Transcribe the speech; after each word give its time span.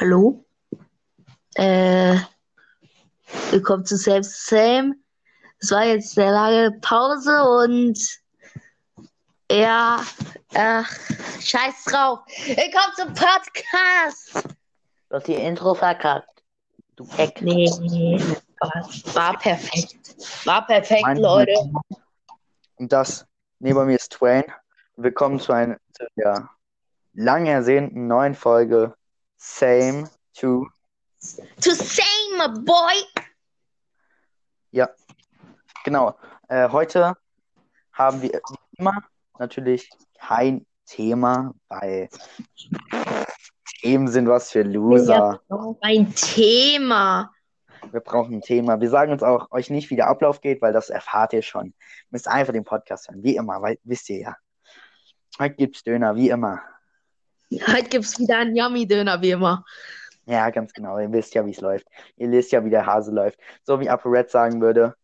Hallo? 0.00 0.46
Äh, 1.56 2.16
willkommen 3.50 3.84
zu 3.84 3.98
Same 3.98 4.22
Same. 4.24 4.94
Es 5.58 5.70
war 5.72 5.84
jetzt 5.84 6.18
eine 6.18 6.30
lange 6.32 6.70
Pause 6.80 7.42
und 7.42 7.98
ja, 9.52 10.00
ach, 10.54 10.90
scheiß 11.38 11.84
drauf. 11.84 12.20
Willkommen 12.46 12.94
zum 12.96 13.08
Podcast. 13.08 14.48
Du 15.10 15.16
hast 15.16 15.26
die 15.26 15.34
Intro 15.34 15.74
verkackt. 15.74 16.44
Du 16.96 17.06
Eck. 17.18 17.42
Nee, 17.42 17.68
war, 18.60 18.88
war 19.12 19.38
perfekt. 19.38 20.16
War 20.46 20.66
perfekt, 20.66 21.02
Mein- 21.02 21.18
Leute. 21.18 21.52
Und 22.76 22.90
das, 22.90 23.26
neben 23.58 23.84
mir 23.84 23.96
ist 23.96 24.12
Twain. 24.12 24.44
Willkommen 24.96 25.38
zu 25.38 25.52
einer 25.52 25.76
zu 25.92 26.06
der 26.16 26.48
lang 27.12 27.44
ersehnten 27.44 28.06
neuen 28.06 28.34
Folge 28.34 28.94
Same 29.42 30.06
to. 30.34 30.66
To 31.60 31.70
same, 31.74 32.36
my 32.36 32.48
boy. 32.48 33.24
Genau. 35.84 36.14
Äh, 36.48 36.68
heute 36.68 37.16
haben 37.92 38.20
wir 38.20 38.40
immer 38.76 38.98
natürlich 39.38 39.88
kein 40.18 40.66
Thema, 40.84 41.54
weil 41.68 42.08
Themen 43.80 44.08
sind 44.08 44.28
was 44.28 44.50
für 44.50 44.62
Loser. 44.62 45.40
Ein 45.80 46.14
Thema. 46.14 47.30
Wir 47.90 48.00
brauchen 48.00 48.34
ein 48.34 48.42
Thema. 48.42 48.78
Wir 48.80 48.90
sagen 48.90 49.12
uns 49.12 49.22
auch 49.22 49.50
euch 49.52 49.70
nicht, 49.70 49.88
wie 49.88 49.96
der 49.96 50.08
Ablauf 50.08 50.42
geht, 50.42 50.60
weil 50.60 50.74
das 50.74 50.90
erfahrt 50.90 51.32
ihr 51.32 51.42
schon. 51.42 51.66
Ihr 51.66 51.72
müsst 52.10 52.28
einfach 52.28 52.52
den 52.52 52.64
Podcast 52.64 53.08
hören, 53.08 53.22
wie 53.22 53.36
immer, 53.36 53.62
weil 53.62 53.78
wisst 53.84 54.10
ihr 54.10 54.20
ja. 54.20 54.36
Heute 55.38 55.54
gibt's 55.54 55.82
Döner, 55.82 56.14
wie 56.14 56.28
immer. 56.28 56.60
Heute 57.52 57.88
gibt's 57.88 58.18
wieder 58.18 58.38
einen 58.38 58.54
Yummy-Döner, 58.54 59.20
wie 59.22 59.32
immer. 59.32 59.64
Ja, 60.26 60.50
ganz 60.50 60.72
genau. 60.72 60.98
Ihr 60.98 61.12
wisst 61.12 61.34
ja, 61.34 61.44
wie 61.44 61.50
es 61.50 61.60
läuft. 61.60 61.86
Ihr 62.16 62.30
wisst 62.30 62.52
ja, 62.52 62.64
wie 62.64 62.70
der 62.70 62.86
Hase 62.86 63.10
läuft. 63.10 63.38
So 63.64 63.80
wie 63.80 63.88
ApoRed 63.88 64.30
sagen 64.30 64.60
würde. 64.60 64.94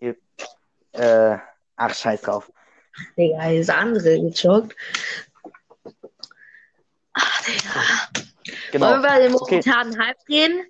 Ihr, 0.00 0.16
äh, 0.92 1.38
ach, 1.76 1.94
scheiß 1.94 2.20
drauf. 2.22 2.52
Digga, 3.16 3.50
ist 3.50 3.70
andere 3.70 4.20
gejoggt. 4.20 4.76
Ach, 7.14 7.42
Digga. 7.44 8.54
Genau. 8.72 8.90
Wollen 8.90 9.02
wir 9.02 9.08
über 9.08 9.18
den 9.18 9.34
Okay. 9.34 9.60
momentanen 9.62 9.98
Hype 9.98 10.28
reden? 10.28 10.62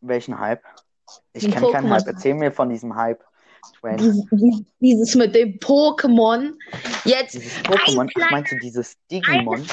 Welchen 0.00 0.38
Hype? 0.38 0.64
Ich 1.32 1.50
kenne 1.50 1.70
keinen. 1.70 1.90
Hype. 1.90 2.06
Erzähl 2.06 2.34
mir 2.34 2.50
von 2.50 2.68
diesem 2.68 2.96
Hype. 2.96 3.22
Dies, 3.98 4.26
dies, 4.30 4.64
dieses 4.80 5.14
mit 5.14 5.34
dem 5.34 5.58
Pokémon. 5.58 6.52
Jetzt, 7.04 7.34
Dieses 7.34 7.58
Pokémon. 7.64 8.10
Meinst 8.30 8.52
du 8.52 8.58
dieses 8.58 8.96
Digimon? 9.10 9.66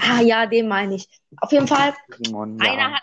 ah 0.00 0.20
ja, 0.20 0.46
den 0.46 0.68
meine 0.68 0.94
ich. 0.96 1.08
Auf 1.40 1.52
jeden 1.52 1.66
Fall, 1.68 1.94
Digimon, 2.18 2.60
einer 2.60 2.74
ja. 2.78 2.92
hat 2.92 3.02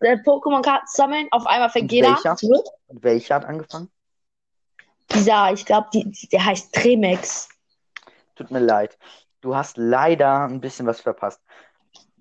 äh, 0.00 0.16
Pokémon-Karten 0.16 0.86
zu 0.86 0.96
sammeln. 0.96 1.28
Auf 1.30 1.46
einmal 1.46 1.70
fängt 1.70 1.84
Und 1.84 1.92
jeder 1.92 2.10
welcher? 2.14 2.30
an. 2.32 2.36
zurück. 2.36 2.66
Und 2.88 3.02
welcher 3.02 3.34
hat 3.36 3.44
angefangen? 3.44 3.90
Dieser, 5.14 5.52
ich 5.52 5.64
glaube, 5.66 5.88
der 6.32 6.44
heißt 6.44 6.72
Tremex. 6.74 7.48
Tut 8.34 8.50
mir 8.50 8.60
leid. 8.60 8.96
Du 9.42 9.54
hast 9.54 9.76
leider 9.76 10.44
ein 10.44 10.60
bisschen 10.60 10.86
was 10.86 11.00
verpasst. 11.00 11.40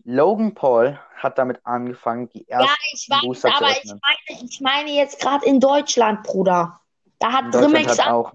Logan 0.03 0.55
Paul 0.55 0.99
hat 1.15 1.37
damit 1.37 1.59
angefangen, 1.63 2.27
die 2.29 2.45
Ja, 2.49 2.61
ersten 2.61 2.75
ich 2.93 3.07
weiß, 3.09 3.21
Booster 3.21 3.55
aber 3.55 3.69
ich 3.69 3.85
meine, 3.85 4.41
ich 4.49 4.61
meine 4.61 4.91
jetzt 4.91 5.21
gerade 5.21 5.45
in 5.45 5.59
Deutschland, 5.59 6.23
Bruder. 6.23 6.80
Da 7.21 7.31
hat 7.31 7.51
Trimax 7.53 7.99
hat 7.99 8.07
auch. 8.07 8.33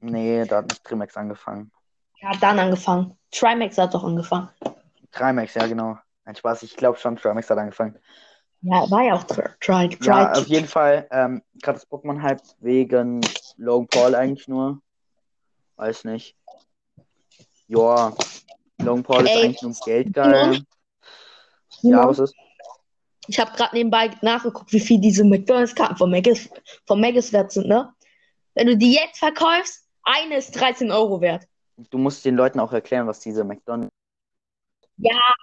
Nee, 0.00 0.44
da 0.44 0.58
hat 0.58 0.68
nicht 0.68 0.84
Trimax 0.84 1.16
angefangen. 1.16 1.72
ja, 2.20 2.30
dann 2.40 2.58
angefangen. 2.58 3.18
Trimax 3.32 3.78
hat 3.78 3.94
doch 3.94 4.04
angefangen. 4.04 4.50
Trimax, 5.10 5.54
ja, 5.54 5.66
genau. 5.66 5.98
Ein 6.24 6.36
Spaß, 6.36 6.62
ich 6.62 6.76
glaube 6.76 6.98
schon, 6.98 7.16
Trimax 7.16 7.48
hat 7.48 7.58
angefangen. 7.58 7.98
Ja, 8.60 8.90
war 8.90 9.02
ja 9.02 9.14
auch 9.14 9.24
Try. 9.24 9.96
Ja, 10.02 10.32
auf 10.32 10.46
jeden 10.46 10.66
Fall, 10.66 11.06
ähm, 11.10 11.42
gerade 11.62 11.78
das 11.78 11.90
Pokémon-Hype 11.90 12.42
wegen 12.60 13.22
Logan 13.56 13.88
Paul 13.88 14.14
eigentlich 14.14 14.46
nur. 14.46 14.82
Weiß 15.76 16.04
nicht. 16.04 16.36
Ja, 17.66 18.12
Logan 18.78 19.02
Paul 19.04 19.24
ist 19.24 19.30
Ey, 19.30 19.44
eigentlich 19.44 19.62
nur 19.62 19.68
ums 19.70 19.80
Geld 19.80 20.12
geil. 20.12 20.54
Ja, 20.54 20.60
Simon, 21.80 22.08
was 22.08 22.18
ist? 22.18 22.34
Ich 23.26 23.38
habe 23.38 23.52
gerade 23.52 23.74
nebenbei 23.74 24.10
nachgeguckt, 24.20 24.72
wie 24.72 24.80
viel 24.80 25.00
diese 25.00 25.24
McDonalds-Karten 25.24 25.96
von 25.96 26.10
Maggis, 26.10 26.50
von 26.86 27.00
Maggis 27.00 27.32
wert 27.32 27.52
sind, 27.52 27.68
ne? 27.68 27.92
Wenn 28.58 28.66
du 28.66 28.76
die 28.76 28.92
jetzt 28.92 29.20
verkaufst, 29.20 29.84
eine 30.02 30.38
ist 30.38 30.50
13 30.50 30.90
Euro 30.90 31.20
wert. 31.20 31.44
Du 31.90 31.96
musst 31.98 32.24
den 32.24 32.34
Leuten 32.34 32.58
auch 32.58 32.72
erklären, 32.72 33.06
was 33.06 33.20
diese 33.20 33.44
McDonald's. 33.44 33.92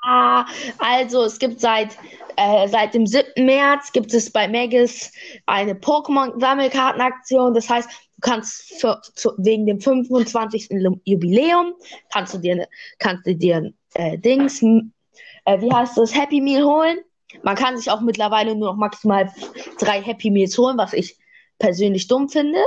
Ah, 0.04 0.46
also 0.80 1.24
es 1.24 1.40
gibt 1.40 1.62
seit, 1.62 1.98
äh, 2.36 2.68
seit 2.68 2.94
dem 2.94 3.08
7. 3.08 3.46
März 3.46 3.94
gibt 3.94 4.14
es 4.14 4.30
bei 4.30 4.50
Maggis 4.50 5.14
eine 5.46 5.74
Pokémon-Sammelkartenaktion. 5.76 7.54
Das 7.54 7.70
heißt, 7.70 7.90
du 7.90 8.20
kannst 8.20 8.82
für, 8.82 9.00
zu, 9.14 9.32
wegen 9.38 9.66
dem 9.66 9.80
25. 9.80 10.68
Lu- 10.72 11.00
Jubiläum 11.06 11.74
kannst 12.12 12.34
du 12.34 12.38
dir, 12.40 12.68
kannst 13.00 13.26
du 13.26 13.34
dir 13.34 13.72
äh, 13.94 14.18
Dings, 14.18 14.62
äh, 14.62 15.62
wie 15.62 15.72
heißt 15.72 15.98
das, 15.98 16.14
Happy 16.14 16.42
Meal 16.42 16.66
holen. 16.66 16.98
Man 17.44 17.56
kann 17.56 17.78
sich 17.78 17.90
auch 17.90 18.02
mittlerweile 18.02 18.56
nur 18.58 18.72
noch 18.72 18.78
maximal 18.78 19.32
drei 19.80 20.02
Happy 20.02 20.32
Meals 20.32 20.58
holen, 20.58 20.78
was 20.78 20.92
ich 20.92 21.18
persönlich 21.60 22.08
dumm 22.10 22.28
finde. 22.28 22.60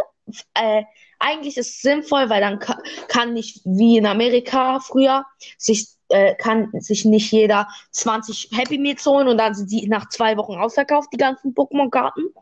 Äh, 0.54 0.84
eigentlich 1.18 1.56
ist 1.56 1.68
es 1.68 1.82
sinnvoll, 1.82 2.30
weil 2.30 2.40
dann 2.40 2.58
ka 2.58 2.78
kann 3.08 3.34
nicht 3.34 3.60
wie 3.64 3.96
in 3.96 4.06
Amerika 4.06 4.80
früher 4.80 5.24
sich 5.56 5.88
äh, 6.08 6.34
kann 6.36 6.70
sich 6.80 7.04
nicht 7.04 7.32
jeder 7.32 7.68
20 7.92 8.50
Happy 8.52 8.78
Meals 8.78 9.04
holen 9.04 9.28
und 9.28 9.38
dann 9.38 9.54
sind 9.54 9.70
die 9.70 9.86
nach 9.88 10.08
zwei 10.08 10.36
Wochen 10.36 10.54
ausverkauft, 10.54 11.10
die 11.12 11.18
ganzen 11.18 11.54
Pokémon-Karten. 11.54 12.32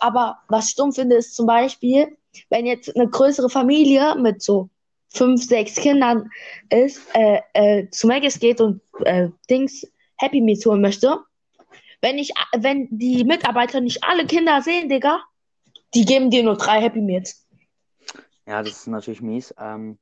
Aber 0.00 0.38
was 0.48 0.70
ich 0.70 0.76
dumm 0.76 0.92
finde, 0.92 1.16
ist 1.16 1.34
zum 1.34 1.46
Beispiel, 1.46 2.16
wenn 2.50 2.66
jetzt 2.66 2.94
eine 2.94 3.08
größere 3.08 3.50
Familie 3.50 4.14
mit 4.14 4.42
so 4.42 4.70
fünf, 5.08 5.44
sechs 5.44 5.74
Kindern 5.74 6.30
ist, 6.70 7.00
äh, 7.14 7.40
äh, 7.54 7.90
zu 7.90 8.06
Maggis 8.06 8.38
geht 8.38 8.60
und 8.60 8.80
äh, 9.04 9.28
Dings 9.50 9.86
Happy 10.16 10.40
Meals 10.40 10.64
holen 10.66 10.80
möchte, 10.80 11.18
wenn 12.00 12.18
ich, 12.18 12.32
wenn 12.56 12.88
die 12.90 13.24
Mitarbeiter 13.24 13.80
nicht 13.80 14.04
alle 14.04 14.26
Kinder 14.26 14.62
sehen, 14.62 14.88
Digga, 14.88 15.20
die 15.94 16.04
geben 16.04 16.30
dir 16.30 16.42
nur 16.42 16.56
drei 16.56 16.80
Happy 16.80 17.00
Meals. 17.00 17.46
Ja, 18.46 18.62
das 18.62 18.72
ist 18.72 18.86
natürlich 18.86 19.20
mies. 19.20 19.54
Ähm, 19.58 19.98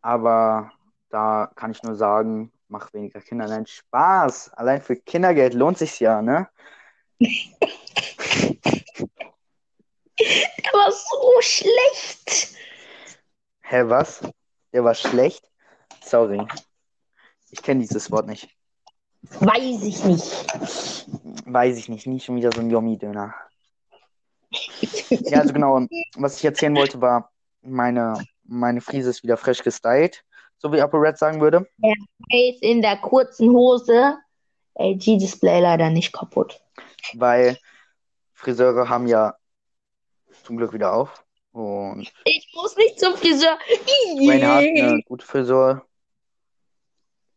aber 0.00 0.72
da 1.10 1.50
kann 1.54 1.70
ich 1.70 1.82
nur 1.82 1.94
sagen, 1.94 2.52
mach 2.68 2.92
weniger 2.92 3.20
Kinder. 3.20 3.46
Nein, 3.46 3.66
Spaß. 3.66 4.54
Allein 4.54 4.80
für 4.80 4.96
Kindergeld 4.96 5.54
lohnt 5.54 5.78
sich's 5.78 5.98
ja, 5.98 6.22
ne? 6.22 6.48
Der 7.20 7.28
war 10.72 10.90
so 10.90 11.40
schlecht. 11.40 12.56
Hä, 13.62 13.82
was? 13.86 14.22
Der 14.72 14.84
war 14.84 14.94
schlecht? 14.94 15.44
Sorry. 16.02 16.46
Ich 17.50 17.62
kenne 17.62 17.80
dieses 17.80 18.10
Wort 18.10 18.26
nicht. 18.26 18.48
Weiß 19.22 19.82
ich 19.82 20.04
nicht. 20.04 20.46
Weiß 21.46 21.76
ich 21.76 21.88
nicht. 21.88 22.06
Nie 22.06 22.20
schon 22.20 22.36
wieder 22.36 22.52
so 22.52 22.60
ein 22.60 22.70
Yummy-Döner. 22.70 23.34
Ja, 25.10 25.40
also 25.40 25.52
genau. 25.52 25.86
Was 26.16 26.38
ich 26.38 26.44
erzählen 26.44 26.74
wollte, 26.74 27.00
war, 27.00 27.30
meine, 27.62 28.14
meine 28.44 28.80
Frise 28.80 29.10
ist 29.10 29.22
wieder 29.22 29.36
fresh 29.36 29.62
gestylt. 29.62 30.24
So 30.58 30.72
wie 30.72 30.80
ApoRed 30.80 31.16
sagen 31.16 31.40
würde. 31.40 31.66
Face 32.30 32.58
in 32.60 32.82
der 32.82 32.96
kurzen 32.96 33.50
Hose. 33.50 34.18
LG-Display 34.74 35.60
leider 35.60 35.90
nicht 35.90 36.12
kaputt. 36.12 36.60
Weil 37.14 37.58
Friseure 38.32 38.88
haben 38.88 39.06
ja 39.06 39.34
zum 40.44 40.56
Glück 40.56 40.72
wieder 40.72 40.92
auf. 40.92 41.24
Und 41.52 42.10
Ich 42.24 42.52
muss 42.54 42.76
nicht 42.76 42.98
zum 43.00 43.16
Friseur. 43.16 43.58
Dwayne 44.16 44.48
hat 44.48 44.58
eine 44.58 45.02
gute 45.04 45.26
Frisur. 45.26 45.84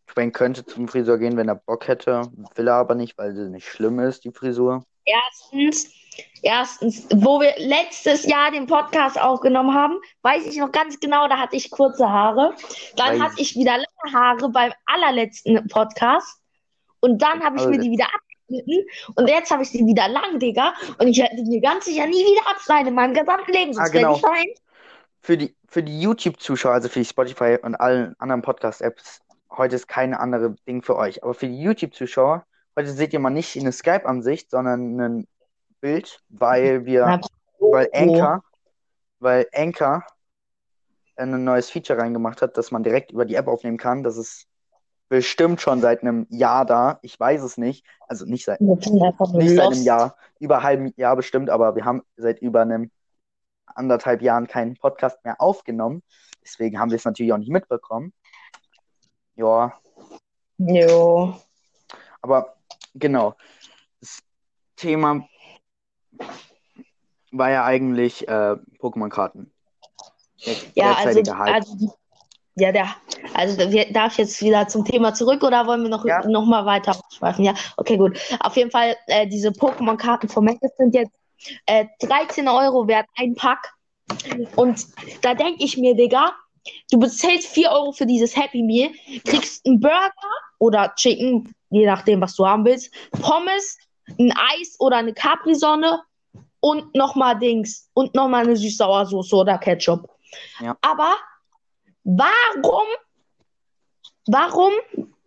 Dwayne 0.08 0.32
könnte 0.32 0.66
zum 0.66 0.88
Friseur 0.88 1.18
gehen, 1.18 1.38
wenn 1.38 1.48
er 1.48 1.56
Bock 1.56 1.88
hätte. 1.88 2.30
Will 2.56 2.68
er 2.68 2.76
aber 2.76 2.96
nicht, 2.96 3.18
weil 3.18 3.34
sie 3.34 3.50
nicht 3.50 3.68
schlimm 3.68 4.00
ist, 4.00 4.24
die 4.26 4.32
Frisur. 4.32 4.86
Erstens, 5.06 5.92
erstens, 6.42 7.08
wo 7.14 7.40
wir 7.40 7.54
letztes 7.58 8.26
Jahr 8.26 8.52
den 8.52 8.68
Podcast 8.68 9.20
aufgenommen 9.20 9.74
haben, 9.74 10.00
weiß 10.22 10.46
ich 10.46 10.58
noch 10.58 10.72
ganz 10.72 11.00
genau, 11.00 11.28
da 11.28 11.38
hatte 11.38 11.56
ich 11.56 11.72
kurze 11.72 12.10
Haare. 12.10 12.54
Dann 12.96 13.20
Weiß 13.20 13.22
hatte 13.22 13.42
ich 13.42 13.56
wieder 13.56 13.78
lange 13.78 14.14
Haare 14.14 14.50
beim 14.50 14.72
allerletzten 14.86 15.68
Podcast. 15.68 16.40
Und 17.00 17.22
dann 17.22 17.44
habe 17.44 17.58
ich 17.58 17.66
mir 17.66 17.80
die 17.80 17.92
wieder 17.92 18.06
abgeschnitten. 18.06 18.86
Und 19.16 19.28
jetzt 19.28 19.52
habe 19.52 19.64
ich 19.64 19.70
sie 19.70 19.86
wieder 19.86 20.08
lang, 20.08 20.40
Digga. 20.40 20.74
Und 21.00 21.08
ich 21.08 21.18
werde 21.18 21.36
die 21.36 21.44
mir 21.44 21.62
ganz 21.62 21.86
sicher 21.86 22.06
nie 22.08 22.14
wieder 22.14 22.50
abschneiden 22.50 22.88
in 22.90 22.96
meinem 22.96 23.14
gesamten 23.14 23.52
Leben. 23.52 23.74
Sonst 23.74 23.90
Ah, 23.90 23.92
genau. 23.92 24.16
ich 24.16 24.24
weinen. 24.24 24.54
Für 25.22 25.38
die, 25.38 25.56
für 25.68 25.84
die 25.84 26.02
YouTube-Zuschauer, 26.02 26.74
also 26.74 26.90
für 26.90 27.00
die 27.00 27.06
Spotify 27.06 27.58
und 27.62 27.76
allen 27.76 28.16
anderen 28.20 28.42
Podcast-Apps, 28.42 29.22
heute 29.50 29.76
ist 29.76 29.88
keine 29.88 30.20
andere 30.20 30.56
Ding 30.68 30.82
für 30.82 30.96
euch. 30.96 31.24
Aber 31.24 31.34
für 31.34 31.48
die 31.48 31.62
YouTube-Zuschauer, 31.62 32.46
heute 32.78 32.92
seht 32.92 33.14
ihr 33.14 33.20
mal 33.20 33.30
nicht 33.30 33.58
eine 33.58 33.72
Skype-Ansicht, 33.72 34.52
sondern 34.52 35.00
ein 35.00 35.28
Bild, 35.84 36.22
weil 36.30 36.86
wir, 36.86 37.20
weil. 37.60 37.90
Anchor, 37.94 38.42
weil 39.20 39.48
Anchor 39.54 40.06
ein 41.18 41.44
neues 41.44 41.70
Feature 41.70 42.00
reingemacht 42.00 42.42
hat, 42.42 42.56
dass 42.56 42.72
man 42.72 42.84
direkt 42.84 43.12
über 43.12 43.26
die 43.26 43.36
App 43.36 43.48
aufnehmen 43.48 43.78
kann. 43.78 44.02
Das 44.02 44.16
ist 44.16 44.48
bestimmt 45.10 45.60
schon 45.60 45.82
seit 45.82 46.02
einem 46.02 46.26
Jahr 46.30 46.66
da. 46.66 47.00
Ich 47.02 47.20
weiß 47.20 47.44
es 47.44 47.58
nicht. 47.58 47.86
Also 48.08 48.26
nicht 48.26 48.46
seit, 48.46 48.62
nicht 48.62 48.86
seit 48.86 49.60
einem 49.60 49.84
Jahr, 49.84 50.16
über 50.40 50.56
einem 50.56 50.64
halben 50.64 50.94
Jahr 50.96 51.18
bestimmt, 51.18 51.50
aber 51.50 51.76
wir 51.76 51.84
haben 51.84 52.02
seit 52.16 52.40
über 52.40 52.62
einem 52.62 52.90
anderthalb 53.66 54.22
Jahren 54.22 54.48
keinen 54.48 54.76
Podcast 54.76 55.24
mehr 55.26 55.42
aufgenommen. 55.42 56.02
Deswegen 56.42 56.80
haben 56.80 56.92
wir 56.92 56.96
es 56.96 57.06
natürlich 57.06 57.34
auch 57.34 57.38
nicht 57.38 57.52
mitbekommen. 57.52 58.14
Ja, 59.36 59.74
Jo. 60.58 61.36
aber 62.22 62.56
genau. 62.96 63.36
Das 64.00 64.20
Thema 64.78 65.28
war 67.32 67.50
ja 67.52 67.66
eigentlich 67.66 68.28
äh, 68.28 68.56
Pokémon-Karten. 68.80 69.52
Ja, 70.76 70.94
also, 70.96 71.20
Hype. 71.34 71.54
also 71.56 71.76
die- 71.78 71.90
ja, 72.56 72.72
der, 72.72 72.88
also 73.34 73.58
wir, 73.72 73.92
darf 73.92 74.12
ich 74.14 74.18
jetzt 74.20 74.42
wieder 74.44 74.68
zum 74.68 74.86
Thema 74.86 75.16
zurück 75.16 75.42
oder 75.42 75.66
wollen 75.66 75.82
wir 75.82 75.90
noch, 75.90 76.06
Ja. 76.06 76.24
noch 76.28 76.46
mal 76.46 76.66
weiter 76.66 76.96
ausschweifen? 76.96 77.44
Ja, 77.46 77.56
okay, 77.78 77.98
gut. 77.98 78.20
Auf 78.42 78.56
jeden 78.56 78.70
Fall, 78.70 78.96
äh, 79.08 79.26
diese 79.26 79.50
Pokémon-Karten 79.50 80.30
von 80.30 80.46
Mac 80.46 80.58
sind 80.78 80.94
jetzt 80.94 81.12
äh, 81.66 81.86
13 82.02 82.48
Euro 82.48 82.88
wert, 82.88 83.08
ein 83.16 83.34
Pack. 83.34 83.74
Und 84.56 84.86
da 85.24 85.34
denke 85.34 85.64
ich 85.64 85.78
mir, 85.78 85.96
Digga, 85.96 86.34
du 86.92 87.00
bezahlst 87.00 87.48
4 87.48 87.72
Euro 87.72 87.92
für 87.92 88.06
dieses 88.06 88.36
Happy 88.38 88.62
Meal, 88.62 88.92
kriegst 89.26 89.66
einen 89.66 89.80
Burger 89.80 90.12
oder 90.60 90.94
Chicken, 90.96 91.52
je 91.72 91.88
nachdem, 91.88 92.22
was 92.22 92.36
du 92.36 92.46
haben 92.46 92.66
willst, 92.66 92.94
Pommes, 93.20 93.80
ein 94.20 94.32
Eis 94.32 94.76
oder 94.80 94.98
eine 94.98 95.14
Capri-Sonne 95.14 96.02
und 96.60 96.96
nochmal 96.96 97.38
Dings 97.40 97.90
und 97.94 98.14
nochmal 98.16 98.44
eine 98.46 98.56
Süß-Sauersoße 98.56 99.36
oder 99.36 99.58
Ketchup. 99.58 100.10
Ja. 100.60 100.78
Aber 100.82 101.16
warum, 102.04 102.88
warum 104.28 104.72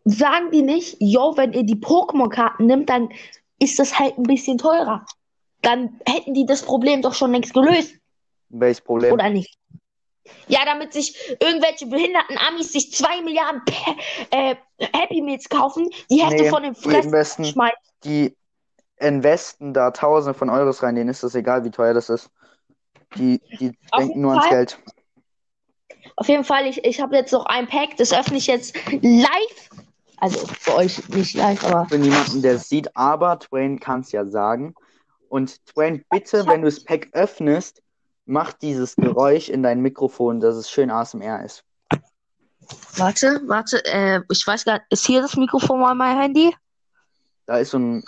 sagen 0.04 0.50
die 0.50 0.62
nicht, 0.62 0.96
yo, 1.00 1.36
wenn 1.36 1.52
ihr 1.52 1.64
die 1.64 1.76
Pokémon-Karten 1.76 2.66
nimmt, 2.66 2.88
dann 2.88 3.08
ist 3.58 3.78
das 3.78 3.98
halt 3.98 4.16
ein 4.18 4.22
bisschen 4.24 4.58
teurer. 4.58 5.04
Dann 5.62 5.98
hätten 6.06 6.34
die 6.34 6.46
das 6.46 6.62
Problem 6.62 7.02
doch 7.02 7.14
schon 7.14 7.32
längst 7.32 7.54
gelöst, 7.54 7.94
Welches 8.50 8.80
Problem? 8.80 9.12
oder 9.12 9.28
nicht? 9.30 9.58
Ja, 10.48 10.60
damit 10.64 10.92
sich 10.92 11.16
irgendwelche 11.40 11.86
behinderten 11.86 12.36
Amis 12.48 12.72
sich 12.72 12.92
zwei 12.92 13.20
Milliarden 13.22 13.62
Pe 13.64 13.74
äh, 14.30 14.56
Happy 14.92 15.22
Meals 15.22 15.48
kaufen, 15.48 15.88
die 16.10 16.20
Hälfte 16.22 16.42
Nee, 16.44 16.50
von 16.50 16.62
den 16.64 16.74
Fressen 16.74 17.44
schmeißen. 17.44 17.78
die 18.04 18.36
investen 18.98 19.74
da 19.74 19.90
Tausende 19.90 20.38
von 20.38 20.50
Euros 20.50 20.82
rein, 20.82 20.94
denen 20.94 21.10
ist 21.10 21.22
das 21.22 21.34
egal, 21.34 21.64
wie 21.64 21.70
teuer 21.70 21.94
das 21.94 22.08
ist. 22.08 22.30
Die, 23.16 23.40
die 23.60 23.76
Auf 23.90 24.00
denken 24.00 24.20
nur 24.20 24.32
ans 24.32 24.46
Fall. 24.46 24.56
Geld. 24.56 24.78
Auf 26.16 26.28
jeden 26.28 26.44
Fall, 26.44 26.66
ich, 26.66 26.84
ich 26.84 27.00
habe 27.00 27.16
jetzt 27.16 27.32
noch 27.32 27.46
ein 27.46 27.66
Pack, 27.66 27.96
das 27.98 28.12
öffne 28.12 28.38
ich 28.38 28.46
jetzt 28.46 28.74
live. 29.02 29.70
Also 30.18 30.46
für 30.46 30.74
euch 30.76 31.06
nicht 31.10 31.34
live, 31.34 31.62
aber 31.64 31.86
Für 31.88 31.98
niemanden, 31.98 32.40
der 32.40 32.54
es 32.54 32.68
sieht, 32.68 32.96
aber 32.96 33.38
Twain 33.38 33.78
kann 33.78 34.00
es 34.00 34.12
ja 34.12 34.24
sagen. 34.24 34.74
Und 35.28 35.64
Twain, 35.66 36.04
bitte, 36.10 36.46
wenn 36.46 36.62
du 36.62 36.68
das 36.68 36.82
Pack 36.82 37.08
öffnest, 37.12 37.82
mach 38.24 38.54
dieses 38.54 38.96
Geräusch 38.96 39.50
in 39.50 39.62
dein 39.62 39.80
Mikrofon, 39.80 40.40
dass 40.40 40.56
es 40.56 40.70
schön 40.70 40.90
ASMR 40.90 41.44
ist. 41.44 41.64
warte, 42.96 43.42
warte, 43.46 43.84
äh, 43.84 44.20
ich 44.30 44.46
weiß 44.46 44.64
gar 44.64 44.74
nicht, 44.74 44.86
ist 44.90 45.06
hier 45.06 45.20
das 45.20 45.36
Mikrofon 45.36 45.82
an 45.84 45.98
meinem 45.98 46.20
Handy? 46.20 46.56
Da 47.44 47.58
ist 47.58 47.70
so 47.70 47.78
ein 47.78 48.02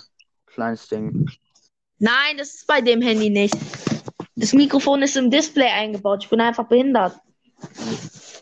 kleines 0.59 0.89
Ding. 0.89 1.31
Nein, 2.01 2.37
das 2.37 2.55
ist 2.55 2.67
bei 2.67 2.81
dem 2.81 3.01
Handy 3.01 3.31
nicht. 3.31 3.57
Das 4.35 4.53
Mikrofon 4.53 5.03
ist 5.03 5.17
im 5.17 5.31
Display 5.31 5.69
eingebaut. 5.69 6.25
Ich 6.25 6.31
bin 6.31 6.41
einfach 6.41 6.67
behindert. 6.67 7.17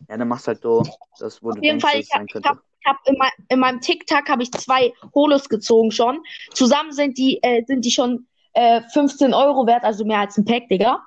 Ja, 0.08 0.16
dann 0.16 0.28
machst 0.28 0.46
halt 0.48 0.62
so, 0.62 0.82
das, 1.18 1.42
wo 1.42 1.50
Auf 1.50 1.56
du 1.56 1.62
jeden 1.62 1.78
denkst, 1.78 1.84
Fall, 1.84 2.00
dass 2.00 2.00
ich 2.00 2.08
es 2.08 2.14
habe 2.14 2.20
sein 2.20 2.26
ich 2.26 2.32
könnte. 2.32 2.48
hab, 2.48 2.58
hab 2.86 2.96
in, 3.06 3.16
mein, 3.18 3.30
in 3.50 3.58
meinem 3.58 3.80
TikTok 3.80 4.28
habe 4.28 4.42
ich 4.42 4.50
zwei 4.52 4.92
Holos 5.14 5.48
gezogen 5.48 5.90
schon. 5.90 6.22
Zusammen 6.52 6.92
sind 6.92 7.18
die, 7.18 7.38
äh, 7.42 7.64
sind 7.66 7.84
die 7.84 7.90
schon 7.90 8.26
äh, 8.54 8.80
15 8.92 9.34
Euro 9.34 9.66
wert, 9.66 9.84
also 9.84 10.04
mehr 10.04 10.20
als 10.20 10.38
ein 10.38 10.44
Pack, 10.46 10.68
Digga. 10.68 11.02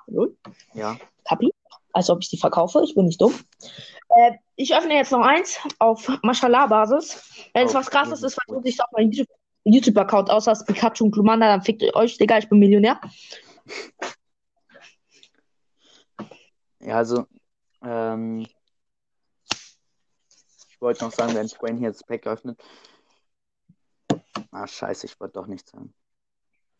Ja. 0.74 0.96
Kapi? 1.28 1.50
Als 1.92 2.08
ob 2.08 2.20
ich 2.22 2.30
die 2.30 2.38
verkaufe. 2.38 2.82
Ich 2.84 2.94
bin 2.94 3.06
nicht 3.06 3.20
dumm. 3.20 3.34
Äh, 4.16 4.32
ich 4.54 4.74
öffne 4.76 4.94
jetzt 4.94 5.10
noch 5.10 5.22
eins 5.22 5.58
auf 5.80 6.08
Mashallah-Basis. 6.22 7.48
Wenn 7.52 7.66
es 7.66 7.74
was 7.74 7.90
krasses 7.90 8.22
ist, 8.22 8.38
versuche 8.46 8.68
ich 8.68 8.80
auf 8.80 8.90
meinen 8.92 9.10
YouTube- 9.10 9.39
YouTube-Account 9.64 10.30
aus 10.30 10.48
als 10.48 10.64
Pikachu 10.64 11.04
und 11.04 11.10
Glumanda, 11.10 11.46
dann 11.46 11.62
fickt 11.62 11.82
ihr 11.82 11.94
euch, 11.94 12.16
Digga, 12.16 12.38
ich 12.38 12.48
bin 12.48 12.58
Millionär. 12.58 13.00
Ja, 16.80 16.96
also, 16.96 17.26
ähm, 17.82 18.46
ich 20.68 20.80
wollte 20.80 21.04
noch 21.04 21.12
sagen, 21.12 21.34
wenn 21.34 21.46
Twain 21.46 21.76
hier 21.76 21.90
das 21.90 22.02
Pack 22.02 22.26
öffnet. 22.26 22.58
Ah, 24.50 24.66
scheiße, 24.66 25.06
ich 25.06 25.20
wollte 25.20 25.34
doch 25.34 25.46
nichts 25.46 25.70
sagen. 25.70 25.92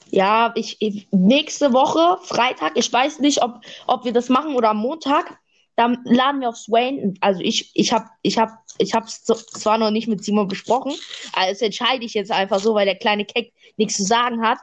Ja, 0.07 0.53
ich, 0.57 0.81
ich 0.81 1.09
nächste 1.13 1.73
Woche, 1.73 2.19
Freitag, 2.25 2.73
ich 2.77 2.93
weiß 2.93 3.21
nicht, 3.21 3.43
ob, 3.43 3.61
ob 3.87 4.05
wir 4.05 4.13
das 4.13 4.29
machen 4.29 4.55
oder 4.57 4.71
am 4.71 4.79
Montag, 4.79 5.39
dann 5.81 5.99
laden 6.05 6.43
wir 6.43 6.51
auf 6.51 6.59
Swain. 6.59 7.17
Also 7.23 7.41
ich, 7.41 7.71
ich 7.73 7.91
habe 7.91 8.05
ich 8.21 8.37
hab, 8.37 8.51
ich 8.77 8.93
hab's 8.95 9.25
zwar 9.25 9.79
noch 9.79 9.91
nicht 9.91 10.09
mit 10.09 10.23
Simon 10.23 10.47
besprochen, 10.47 10.93
aber 11.33 11.47
das 11.47 11.63
entscheide 11.63 12.05
ich 12.05 12.13
jetzt 12.13 12.31
einfach 12.31 12.61
so, 12.61 12.75
weil 12.75 12.85
der 12.85 12.99
kleine 12.99 13.25
Keck 13.25 13.55
nichts 13.79 13.97
zu 13.97 14.05
sagen 14.05 14.43
hat. 14.47 14.59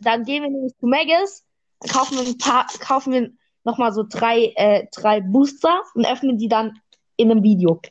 Dann 0.00 0.24
gehen 0.24 0.42
wir 0.42 0.50
nämlich 0.50 0.72
zu 0.78 0.86
Maggis, 0.86 1.44
kaufen 1.92 2.16
wir 2.16 2.26
ein 2.26 2.38
paar, 2.38 2.66
kaufen 2.80 3.12
wir 3.12 3.30
nochmal 3.64 3.92
so 3.92 4.04
drei, 4.08 4.54
äh, 4.56 4.86
drei 4.96 5.20
Booster 5.20 5.82
und 5.94 6.06
öffnen 6.06 6.38
die 6.38 6.48
dann 6.48 6.80
in 7.16 7.30
einem 7.30 7.42
Video. 7.42 7.82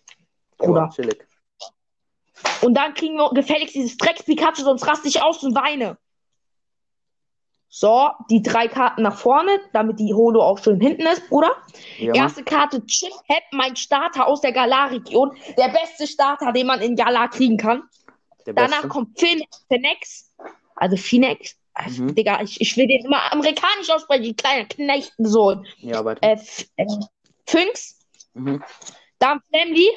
Bruder. 0.57 0.89
Chillig. 0.95 1.27
Und 2.61 2.73
dann 2.73 2.95
kriegen 2.95 3.17
wir 3.17 3.29
gefälligst 3.35 3.75
dieses 3.75 3.97
Drecks-Pikachu, 3.97 4.63
sonst 4.63 4.87
raste 4.87 5.07
ich 5.07 5.21
aus 5.21 5.43
und 5.43 5.53
weine. 5.55 5.99
So, 7.69 8.09
die 8.29 8.41
drei 8.41 8.67
Karten 8.67 9.01
nach 9.03 9.17
vorne, 9.17 9.59
damit 9.73 9.99
die 9.99 10.13
Holo 10.13 10.41
auch 10.41 10.57
schön 10.57 10.79
hinten 10.79 11.01
ist, 11.05 11.27
Bruder. 11.29 11.51
Ja. 11.99 12.13
Erste 12.15 12.43
Karte, 12.43 12.85
Chip 12.85 13.11
Hep, 13.25 13.43
mein 13.51 13.75
Starter 13.75 14.27
aus 14.27 14.41
der 14.41 14.53
Galar-Region. 14.53 15.35
Der 15.57 15.67
beste 15.69 16.07
Starter, 16.07 16.53
den 16.53 16.65
man 16.67 16.81
in 16.81 16.95
Galar 16.95 17.29
kriegen 17.29 17.57
kann. 17.57 17.83
der 18.45 18.53
Danach 18.53 18.69
Beste. 18.83 18.87
kommt 18.87 19.19
Phoenix. 19.19 20.31
Also 20.75 20.95
Phoenix. 20.95 21.55
Mhm. 21.97 22.15
Digga, 22.15 22.41
ich, 22.41 22.59
ich 22.61 22.75
will 22.77 22.87
den 22.87 23.05
immer 23.05 23.31
amerikanisch 23.31 23.89
aussprechen, 23.91 24.35
kleiner 24.35 24.65
Knechtensohn. 24.65 25.67
Ja, 25.77 26.03
weiter. 26.03 26.21
Äh, 26.23 26.37
äh, 26.77 26.85
Mhm. 28.33 28.63
dann 29.19 29.41
Family, 29.51 29.89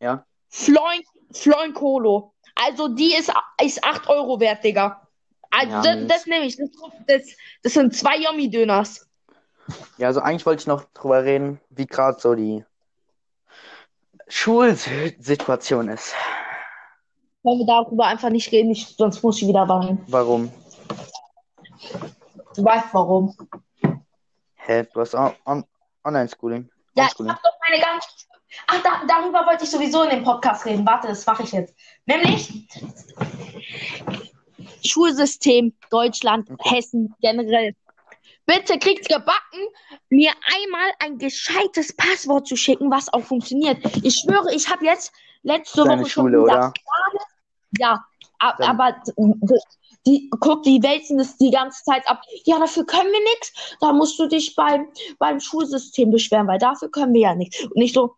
Ja. 0.00 0.24
Floin, 0.48 1.02
Floin 1.32 1.72
Colo. 1.74 2.32
Also 2.54 2.88
die 2.88 3.14
ist, 3.14 3.32
ist 3.62 3.84
8 3.84 4.08
Euro 4.08 4.40
wert, 4.40 4.62
Digga. 4.64 5.07
Also 5.50 5.72
Ja, 5.72 5.82
das, 5.82 6.06
das 6.08 6.26
nehme 6.26 6.44
ich. 6.44 6.56
Das, 6.56 6.68
das, 7.06 7.22
das 7.62 7.72
sind 7.72 7.94
zwei 7.94 8.16
Yummy-Döners. 8.18 9.06
Ja, 9.98 10.08
also 10.08 10.20
eigentlich 10.20 10.46
wollte 10.46 10.60
ich 10.60 10.66
noch 10.66 10.84
drüber 10.94 11.24
reden, 11.24 11.60
wie 11.70 11.86
gerade 11.86 12.18
so 12.20 12.34
die 12.34 12.64
Schulsituation 14.28 15.88
ist. 15.88 16.14
Wollen 17.42 17.60
wir 17.60 17.66
darüber 17.66 18.06
einfach 18.06 18.30
nicht 18.30 18.50
reden, 18.52 18.70
ich, 18.70 18.86
sonst 18.96 19.22
muss 19.22 19.40
ich 19.40 19.48
wieder 19.48 19.68
weinen. 19.68 20.04
Warum? 20.08 20.52
Du 22.54 22.64
weißt 22.64 22.88
warum. 22.92 23.36
Hä, 24.54 24.86
du 24.92 25.00
hast 25.00 25.14
on 25.14 25.32
on 25.44 25.64
Online-Schooling. 26.04 26.68
Ja, 26.94 27.06
ich 27.06 27.18
habe 27.18 27.28
doch 27.28 27.58
meine 27.68 27.82
ganze. 27.82 28.08
Ach, 28.66 28.82
da, 28.82 29.02
darüber 29.06 29.46
wollte 29.46 29.64
ich 29.64 29.70
sowieso 29.70 30.02
in 30.02 30.10
dem 30.10 30.24
Podcast 30.24 30.64
reden. 30.64 30.86
Warte, 30.86 31.08
das 31.08 31.24
mache 31.26 31.42
ich 31.42 31.52
jetzt. 31.52 31.74
Nämlich 32.06 32.66
Schulsystem 34.84 35.72
Deutschland, 35.90 36.50
Okay. 36.50 36.76
Hessen 36.76 37.14
generell. 37.20 37.74
Bitte 38.46 38.78
kriegt 38.78 39.08
gebacken, 39.08 39.60
mir 40.08 40.30
einmal 40.46 40.90
ein 41.00 41.18
gescheites 41.18 41.94
Passwort 41.94 42.46
zu 42.46 42.56
schicken, 42.56 42.90
was 42.90 43.12
auch 43.12 43.22
funktioniert. 43.22 43.78
Ich 44.02 44.14
schwöre, 44.24 44.54
ich 44.54 44.68
habe 44.70 44.86
jetzt 44.86 45.12
letzte 45.42 45.84
Deine 45.84 46.00
Woche 46.02 46.10
schon 46.10 46.24
Schule, 46.24 46.44
wieder 46.44 46.52
oder? 46.54 46.72
Ja, 47.78 48.04
a- 48.38 48.56
Dann- 48.56 48.68
aber 48.80 48.96
die, 50.06 50.30
guck, 50.40 50.62
die 50.62 50.82
wälzen 50.82 51.18
das 51.18 51.36
die 51.36 51.50
ganze 51.50 51.84
Zeit 51.84 52.08
ab. 52.08 52.22
Ja, 52.44 52.58
dafür 52.58 52.86
können 52.86 53.10
wir 53.12 53.20
nichts. 53.20 53.76
Da 53.80 53.92
musst 53.92 54.18
du 54.18 54.26
dich 54.26 54.54
beim, 54.54 54.88
beim 55.18 55.40
Schulsystem 55.40 56.10
beschweren, 56.10 56.46
weil 56.46 56.58
dafür 56.58 56.90
können 56.90 57.12
wir 57.12 57.20
ja 57.20 57.34
nichts. 57.34 57.62
Und 57.64 57.76
nicht 57.76 57.94
so, 57.94 58.14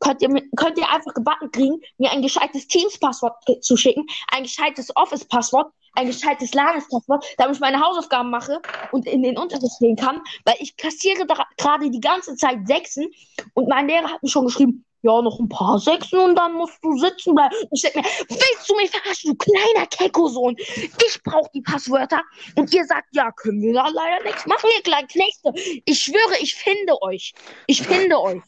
könnt 0.00 0.22
ihr, 0.22 0.28
könnt 0.56 0.78
ihr 0.78 0.88
einfach 0.88 1.14
gebacken 1.14 1.50
kriegen, 1.50 1.80
mir 1.98 2.10
ein 2.10 2.22
gescheites 2.22 2.66
Teams-Passwort 2.66 3.34
zu 3.60 3.76
schicken, 3.76 4.06
ein 4.32 4.44
gescheites 4.44 4.94
Office-Passwort, 4.96 5.72
ein 5.94 6.06
gescheites 6.06 6.54
Lages-Passwort, 6.54 7.24
damit 7.38 7.56
ich 7.56 7.60
meine 7.60 7.80
Hausaufgaben 7.80 8.30
mache 8.30 8.60
und 8.92 9.06
in 9.06 9.22
den 9.22 9.38
Unterricht 9.38 9.78
gehen 9.80 9.96
kann, 9.96 10.20
weil 10.44 10.56
ich 10.58 10.76
kassiere 10.76 11.26
gerade 11.56 11.90
die 11.90 12.00
ganze 12.00 12.36
Zeit 12.36 12.66
Sechsen 12.66 13.08
und 13.54 13.68
mein 13.68 13.88
Lehrer 13.88 14.10
hat 14.10 14.22
mir 14.22 14.28
schon 14.28 14.46
geschrieben, 14.46 14.84
ja, 15.02 15.22
noch 15.22 15.40
ein 15.40 15.48
paar 15.48 15.78
Sechsen 15.78 16.18
und 16.18 16.34
dann 16.34 16.52
musst 16.52 16.78
du 16.82 16.96
sitzen 16.98 17.34
bleiben. 17.34 17.54
Ich 17.72 17.80
denke 17.82 18.00
mir, 18.00 18.04
willst 18.04 18.68
du 18.68 18.76
mich 18.76 18.90
verarschen, 18.90 19.30
du 19.30 19.36
kleiner 19.36 19.86
Kecko-Sohn? 19.86 20.56
Ich 20.58 21.22
brauche 21.24 21.50
die 21.54 21.62
Passwörter 21.62 22.20
und 22.56 22.72
ihr 22.74 22.84
sagt, 22.84 23.08
ja, 23.12 23.30
können 23.32 23.62
wir 23.62 23.72
da 23.72 23.88
leider 23.88 24.22
nichts 24.24 24.46
machen, 24.46 24.68
ihr 24.76 24.82
kleinen 24.82 25.08
Knechte. 25.08 25.52
Ich 25.86 26.00
schwöre, 26.00 26.38
ich 26.40 26.54
finde 26.54 27.00
euch. 27.02 27.32
Ich 27.66 27.82
finde 27.82 28.20
euch. 28.20 28.42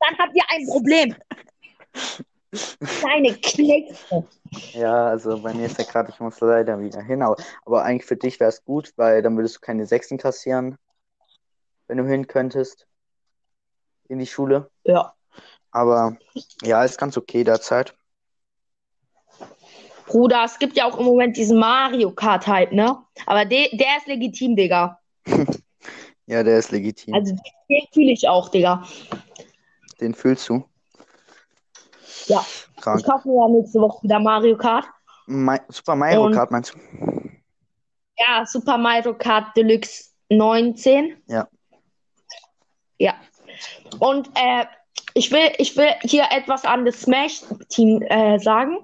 Dann 0.00 0.18
habt 0.18 0.34
ihr 0.34 0.42
ein 0.48 0.66
Problem. 0.66 1.14
Kleine 3.00 3.34
Knechte. 3.34 4.26
Ja, 4.72 5.06
also 5.06 5.40
bei 5.40 5.54
mir 5.54 5.66
ist 5.66 5.78
ja 5.78 5.84
gerade, 5.84 6.10
ich 6.10 6.18
muss 6.18 6.40
leider 6.40 6.80
wieder 6.80 7.02
hin. 7.02 7.22
Aber, 7.22 7.36
aber 7.64 7.84
eigentlich 7.84 8.06
für 8.06 8.16
dich 8.16 8.40
wäre 8.40 8.48
es 8.48 8.64
gut, 8.64 8.92
weil 8.96 9.22
dann 9.22 9.36
würdest 9.36 9.56
du 9.56 9.60
keine 9.60 9.86
Sechsen 9.86 10.18
kassieren, 10.18 10.76
wenn 11.86 11.98
du 11.98 12.06
hin 12.06 12.26
könntest 12.26 12.86
in 14.08 14.18
die 14.18 14.26
Schule. 14.26 14.70
Ja. 14.84 15.14
Aber 15.70 16.16
ja, 16.62 16.84
ist 16.84 16.98
ganz 16.98 17.16
okay 17.16 17.44
derzeit. 17.44 17.94
Bruder, 20.06 20.42
es 20.44 20.58
gibt 20.58 20.76
ja 20.76 20.86
auch 20.86 20.98
im 20.98 21.04
Moment 21.04 21.36
diesen 21.36 21.58
Mario 21.60 22.10
Kart-Hype, 22.10 22.72
ne? 22.72 22.98
Aber 23.26 23.44
de 23.44 23.76
der 23.76 23.98
ist 23.98 24.08
legitim, 24.08 24.56
Digga. 24.56 24.98
Ja, 26.26 26.44
der 26.44 26.60
ist 26.60 26.70
legitim. 26.70 27.12
Also 27.12 27.34
den 27.68 27.82
fühle 27.92 28.12
ich 28.12 28.28
auch, 28.28 28.50
Digga. 28.50 28.86
Den 30.00 30.14
fühlst 30.14 30.48
du. 30.48 30.64
Ja. 32.26 32.44
Krank. 32.80 33.00
Ich 33.00 33.06
kaufe 33.06 33.28
mir 33.28 33.34
ja 33.40 33.48
nächste 33.48 33.80
Woche 33.80 34.02
wieder 34.02 34.18
Mario 34.18 34.56
Kart. 34.56 34.86
Ma 35.26 35.58
Super 35.68 35.94
Mario 35.96 36.24
Und- 36.24 36.34
Kart 36.34 36.50
meinst 36.50 36.74
du? 36.74 36.78
Ja, 38.18 38.44
Super 38.46 38.76
Mario 38.78 39.14
Kart 39.16 39.56
Deluxe 39.56 40.10
19. 40.30 41.16
Ja. 41.26 41.48
Ja. 42.98 43.14
Und 43.98 44.28
äh, 44.34 44.64
ich 45.14 45.30
will, 45.32 45.50
ich 45.58 45.76
will 45.76 45.90
hier 46.02 46.24
etwas 46.30 46.64
an 46.64 46.84
das 46.84 47.00
Smash-Team 47.02 48.02
äh, 48.02 48.38
sagen. 48.38 48.78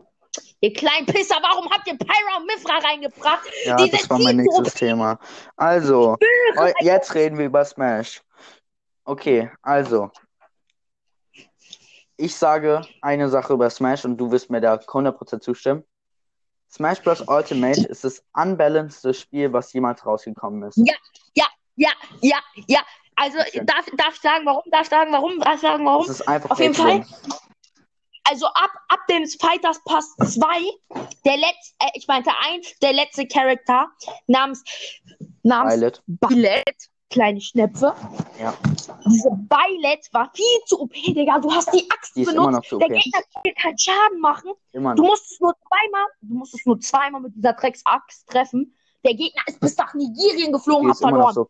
Ihr 0.60 0.72
kleinen 0.72 1.06
Pisser, 1.06 1.36
warum 1.42 1.70
habt 1.70 1.86
ihr 1.86 1.96
Pyra 1.96 2.36
und 2.38 2.46
Mifra 2.46 2.78
reingebracht? 2.78 3.46
Ja, 3.64 3.76
Die 3.76 3.90
das 3.90 4.08
war 4.10 4.18
mein 4.18 4.36
nächstes 4.36 4.74
Thema. 4.74 5.18
Also, 5.56 6.16
jetzt 6.80 7.14
reden 7.14 7.38
wir 7.38 7.46
über 7.46 7.64
Smash. 7.64 8.22
Okay, 9.04 9.50
also. 9.62 10.10
Ich 12.16 12.34
sage 12.34 12.82
eine 13.02 13.28
Sache 13.28 13.52
über 13.52 13.68
Smash 13.68 14.04
und 14.04 14.16
du 14.16 14.30
wirst 14.30 14.50
mir 14.50 14.60
da 14.60 14.74
100% 14.74 15.40
zustimmen. 15.40 15.84
Smash 16.70 17.02
Bros. 17.02 17.22
Ultimate 17.26 17.86
ist 17.86 18.04
das 18.04 18.24
unbalancedste 18.34 19.14
Spiel, 19.14 19.52
was 19.52 19.72
jemals 19.72 20.04
rausgekommen 20.04 20.62
ist. 20.68 20.76
Ja. 20.78 20.94
Ja, 21.78 21.90
ja, 22.22 22.38
ja. 22.66 22.80
Also 23.16 23.38
Okay. 23.38 23.62
darf, 23.64 23.86
darf 23.96 24.14
ich 24.14 24.20
sagen, 24.20 24.46
warum? 24.46 24.62
Darf 24.70 24.82
ich 24.82 24.88
sagen, 24.88 25.12
warum? 25.12 25.38
Darf 25.40 25.54
ich 25.56 25.60
sagen, 25.60 25.84
warum? 25.84 26.02
Es 26.04 26.08
ist 26.08 26.28
einfach 26.28 26.50
Auf 26.50 26.58
jeden 26.58 26.74
Fall. 26.74 27.04
Also 28.24 28.46
ab, 28.46 28.70
ab 28.88 29.00
dem 29.08 29.24
Fighters 29.26 29.80
Pass 29.84 30.16
2, 30.16 30.44
der 31.24 31.36
letzte, 31.36 31.74
äh, 31.80 31.90
ich 31.94 32.08
meinte 32.08 32.30
eins, 32.46 32.76
der 32.80 32.92
letzte 32.92 33.26
Charakter 33.28 33.88
namens, 34.26 34.64
namens 35.42 35.74
Violet. 35.74 36.02
Billett, 36.06 36.88
kleine 37.10 37.40
Schnäpfe. 37.40 37.94
Ja. 38.40 38.54
Diese 39.06 39.30
Billett 39.30 40.08
war 40.12 40.30
viel 40.34 40.44
zu 40.66 40.80
OP, 40.80 40.92
Digga. 40.92 41.38
Du 41.38 41.50
hast 41.52 41.72
die 41.72 41.88
Axt 41.90 42.16
Die 42.16 42.24
benutzt. 42.24 42.36
immer 42.36 42.50
noch 42.50 42.64
zu 42.64 42.78
Der. 42.78 42.88
Gegner 42.88 43.20
kann 43.32 43.42
dir 43.44 43.54
keinen 43.54 43.78
Schaden 43.78 44.20
machen. 44.20 44.50
Immer 44.72 44.94
Du 44.94 45.02
noch. 45.02 45.10
musst 45.10 45.30
es 45.32 45.40
nur 45.40 45.54
zweimal, 45.54 46.06
du 46.22 46.34
musst 46.34 46.54
es 46.54 46.66
nur 46.66 46.80
zweimal 46.80 47.20
mit 47.20 47.34
dieser 47.36 47.52
Drecksaxt 47.52 48.28
treffen. 48.28 48.74
Der 49.04 49.14
Gegner 49.14 49.42
ist 49.46 49.60
bis 49.60 49.76
nach 49.76 49.94
Nigerien 49.94 50.46
Die 50.46 50.52
geflogen, 50.52 50.90
hat 50.90 50.98
verloren. 50.98 51.46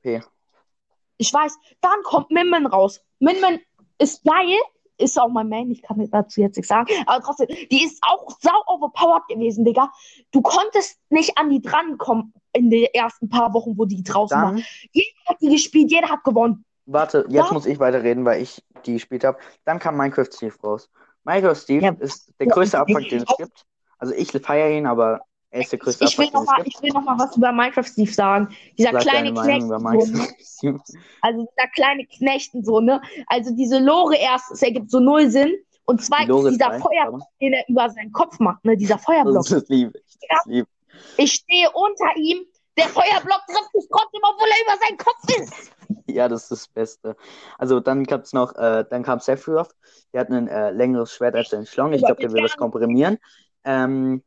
Ich 1.18 1.32
weiß. 1.32 1.56
Dann 1.80 2.02
kommt 2.04 2.30
Minmin 2.30 2.66
raus. 2.66 3.00
Minmin 3.18 3.60
ist 3.98 4.22
geil. 4.24 4.58
Ist 4.98 5.20
auch 5.20 5.28
mein 5.28 5.48
Main. 5.48 5.70
Ich 5.70 5.82
kann 5.82 6.08
dazu 6.10 6.40
jetzt 6.40 6.56
nichts 6.56 6.68
sagen. 6.68 6.86
Aber 7.06 7.22
trotzdem, 7.22 7.48
die 7.70 7.84
ist 7.84 7.98
auch 8.02 8.26
sau 8.40 8.52
overpowered 8.66 9.28
gewesen, 9.28 9.64
Digga. 9.64 9.92
Du 10.32 10.40
konntest 10.40 10.98
nicht 11.10 11.36
an 11.36 11.50
die 11.50 11.60
drankommen 11.60 12.32
in 12.52 12.70
den 12.70 12.84
ersten 12.94 13.28
paar 13.28 13.52
Wochen, 13.52 13.76
wo 13.76 13.84
die 13.84 14.02
draußen 14.02 14.40
war. 14.40 14.52
Dann, 14.52 14.64
Jeder 14.92 15.08
hat 15.26 15.36
die 15.42 15.50
gespielt, 15.50 15.90
jeder 15.90 16.08
hat 16.08 16.24
gewonnen. 16.24 16.64
warte, 16.86 17.26
jetzt 17.28 17.48
Ja. 17.48 17.52
muss 17.52 17.66
ich 17.66 17.78
weiterreden, 17.78 18.24
weil 18.24 18.40
ich 18.40 18.62
die 18.86 18.94
gespielt 18.94 19.24
habe. 19.24 19.38
Dann 19.64 19.78
kam 19.78 19.96
Minecraft 19.96 20.28
Steve 20.32 20.54
raus. 20.62 20.88
Minecraft 21.24 21.56
Steve 21.56 21.84
Ja. 21.84 21.92
ist 21.98 22.32
der 22.40 22.46
größte 22.46 22.78
Abfuck, 22.78 23.08
den 23.08 23.24
es 23.28 23.36
gibt. 23.36 23.64
Also 23.98 24.14
ich 24.14 24.30
feiere 24.30 24.70
ihn, 24.70 24.86
aber 24.86 25.22
er 25.50 25.60
ist 25.60 25.72
der 25.72 25.78
größte 25.78 26.04
Ich 26.04 26.18
will 26.18 26.30
noch 26.32 26.44
mal, 26.44 26.62
ich 26.64 26.80
will 26.82 26.90
noch 26.92 27.02
mal 27.02 27.18
was 27.18 27.36
über 27.36 27.52
Minecraft 27.52 27.84
Steve 27.84 28.12
sagen. 28.12 28.48
Dieser 28.76 28.92
Sag 28.92 29.02
kleine 29.02 29.32
Knecht, 29.32 29.62
so, 29.62 29.78
ne? 29.78 30.80
Also 31.22 31.46
dieser 31.46 31.68
kleine 31.74 32.06
Knecht 32.06 32.54
und 32.54 32.66
so, 32.66 32.80
ne? 32.80 33.00
Also 33.28 33.54
diese 33.54 33.78
Lore 33.78 34.16
erst, 34.16 34.50
es 34.50 34.62
ergibt 34.62 34.90
so 34.90 35.00
null 35.00 35.30
Sinn. 35.30 35.54
Und 35.86 36.00
Die 36.00 36.04
zweitens 36.04 36.44
ist 36.44 36.54
dieser 36.54 36.80
Feuerblock, 36.80 37.22
den 37.40 37.52
er 37.52 37.68
über 37.68 37.88
seinen 37.90 38.12
Kopf 38.12 38.38
macht, 38.40 38.64
ne? 38.64 38.76
Dieser 38.76 38.98
Feuerblock. 38.98 39.46
Das 39.48 39.68
liebe 39.68 39.92
ich. 39.96 40.18
Das 40.28 40.46
liebe 40.46 40.68
Ich 41.16 41.32
stehe 41.32 41.70
unter 41.72 42.16
ihm. 42.16 42.44
Der 42.76 42.88
Feuerblock 42.88 43.40
trifft 43.46 43.74
mich 43.74 43.86
trotzdem, 43.90 44.20
obwohl 44.22 44.48
er 44.48 44.66
über 44.66 44.84
seinen 44.84 44.98
Kopf 44.98 45.40
ist. 45.40 45.72
Ja, 46.08 46.28
das 46.28 46.42
ist 46.42 46.50
das 46.50 46.68
Beste. 46.68 47.16
Also 47.56 47.80
dann 47.80 48.04
gab's 48.04 48.32
noch, 48.32 48.54
äh, 48.56 48.84
dann 48.90 49.02
kam 49.02 49.20
Sephiroth. 49.20 49.74
Der 50.12 50.20
hat 50.20 50.30
ein 50.30 50.48
äh, 50.48 50.70
längeres 50.72 51.12
Schwert 51.12 51.36
als 51.36 51.54
ein 51.54 51.64
Schlong. 51.64 51.92
Ich 51.92 52.02
glaube, 52.04 52.20
der 52.20 52.32
will 52.32 52.42
das 52.42 52.56
komprimieren. 52.56 53.18
Ähm, 53.64 54.22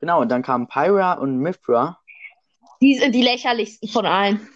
genau, 0.00 0.20
und 0.20 0.28
dann 0.30 0.42
kamen 0.42 0.66
Pyra 0.66 1.14
und 1.14 1.38
Mithra. 1.38 1.98
Die 2.80 2.96
sind 2.96 3.14
die 3.14 3.22
lächerlichsten 3.22 3.88
von 3.88 4.06
allen. 4.06 4.48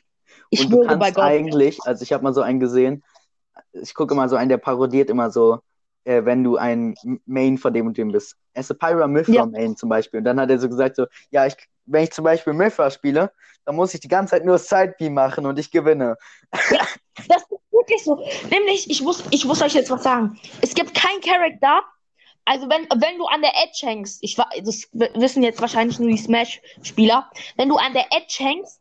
Ich 0.51 0.65
Und 0.65 0.71
du 0.71 0.83
schwöre 0.83 0.97
bei 0.97 1.11
Gott. 1.11 1.25
eigentlich, 1.25 1.79
also 1.85 2.03
ich 2.03 2.13
habe 2.13 2.23
mal 2.23 2.33
so 2.35 2.43
einen 2.43 2.61
gesehen, 2.61 3.03
ich 3.73 3.95
gucke 3.95 4.15
immer 4.15 4.29
so 4.29 4.37
einen, 4.37 4.49
der 4.49 4.59
parodiert 4.59 5.11
immer 5.11 5.31
so, 5.31 5.61
äh, 6.05 6.25
wenn 6.25 6.45
du 6.45 6.57
ein 6.57 6.95
Main 7.27 7.59
von 7.59 7.73
dem 7.73 7.87
und 7.87 7.97
dem 7.97 8.13
bist. 8.13 8.37
Er 8.53 8.61
ist 8.61 8.71
ein 8.71 8.79
Pyra 8.79 9.07
Mithra 9.07 9.33
Ja. 9.33 9.47
Main 9.47 9.77
zum 9.77 9.89
Beispiel. 9.89 10.19
Und 10.19 10.25
dann 10.25 10.41
hat 10.41 10.51
er 10.51 10.59
so 10.59 10.69
gesagt, 10.69 10.97
so, 10.97 11.07
ja, 11.31 11.47
ich, 11.47 11.57
wenn 11.87 12.05
ich 12.05 12.13
zum 12.13 12.25
Beispiel 12.25 12.53
Mithra 12.53 12.91
spiele, 12.91 13.33
dann 13.65 13.77
muss 13.77 13.95
ich 13.95 14.01
die 14.01 14.09
ganze 14.09 14.33
Zeit 14.33 14.45
nur 14.45 14.59
Side 14.59 14.95
B 14.99 15.11
machen 15.11 15.47
und 15.47 15.59
ich 15.59 15.71
gewinne. 15.71 16.17
Das 17.29 17.43
ist 17.43 17.51
wirklich 17.71 18.03
so. 18.03 18.17
Nämlich, 18.51 18.91
ich 18.91 19.01
muss, 19.01 19.23
ich 19.31 19.45
muss 19.45 19.63
euch 19.63 19.75
jetzt 19.75 19.91
was 19.91 20.03
sagen. 20.03 20.39
Es 20.61 20.75
gibt 20.75 20.95
keinen 20.95 21.21
Charakter. 21.21 21.83
Also 22.45 22.69
wenn, 22.69 22.87
wenn 23.01 23.19
du 23.19 23.27
an 23.27 23.41
der 23.41 23.53
Edge 23.57 23.87
hängst, 23.87 24.19
ich 24.23 24.37
das 24.37 24.89
wissen 24.93 25.43
jetzt 25.43 25.61
wahrscheinlich 25.61 25.99
nur 25.99 26.11
die 26.11 26.19
Smash-Spieler, 26.19 27.31
wenn 27.57 27.69
du 27.69 27.77
an 27.77 27.95
der 27.95 28.07
Edge 28.13 28.37
hängst 28.39 28.81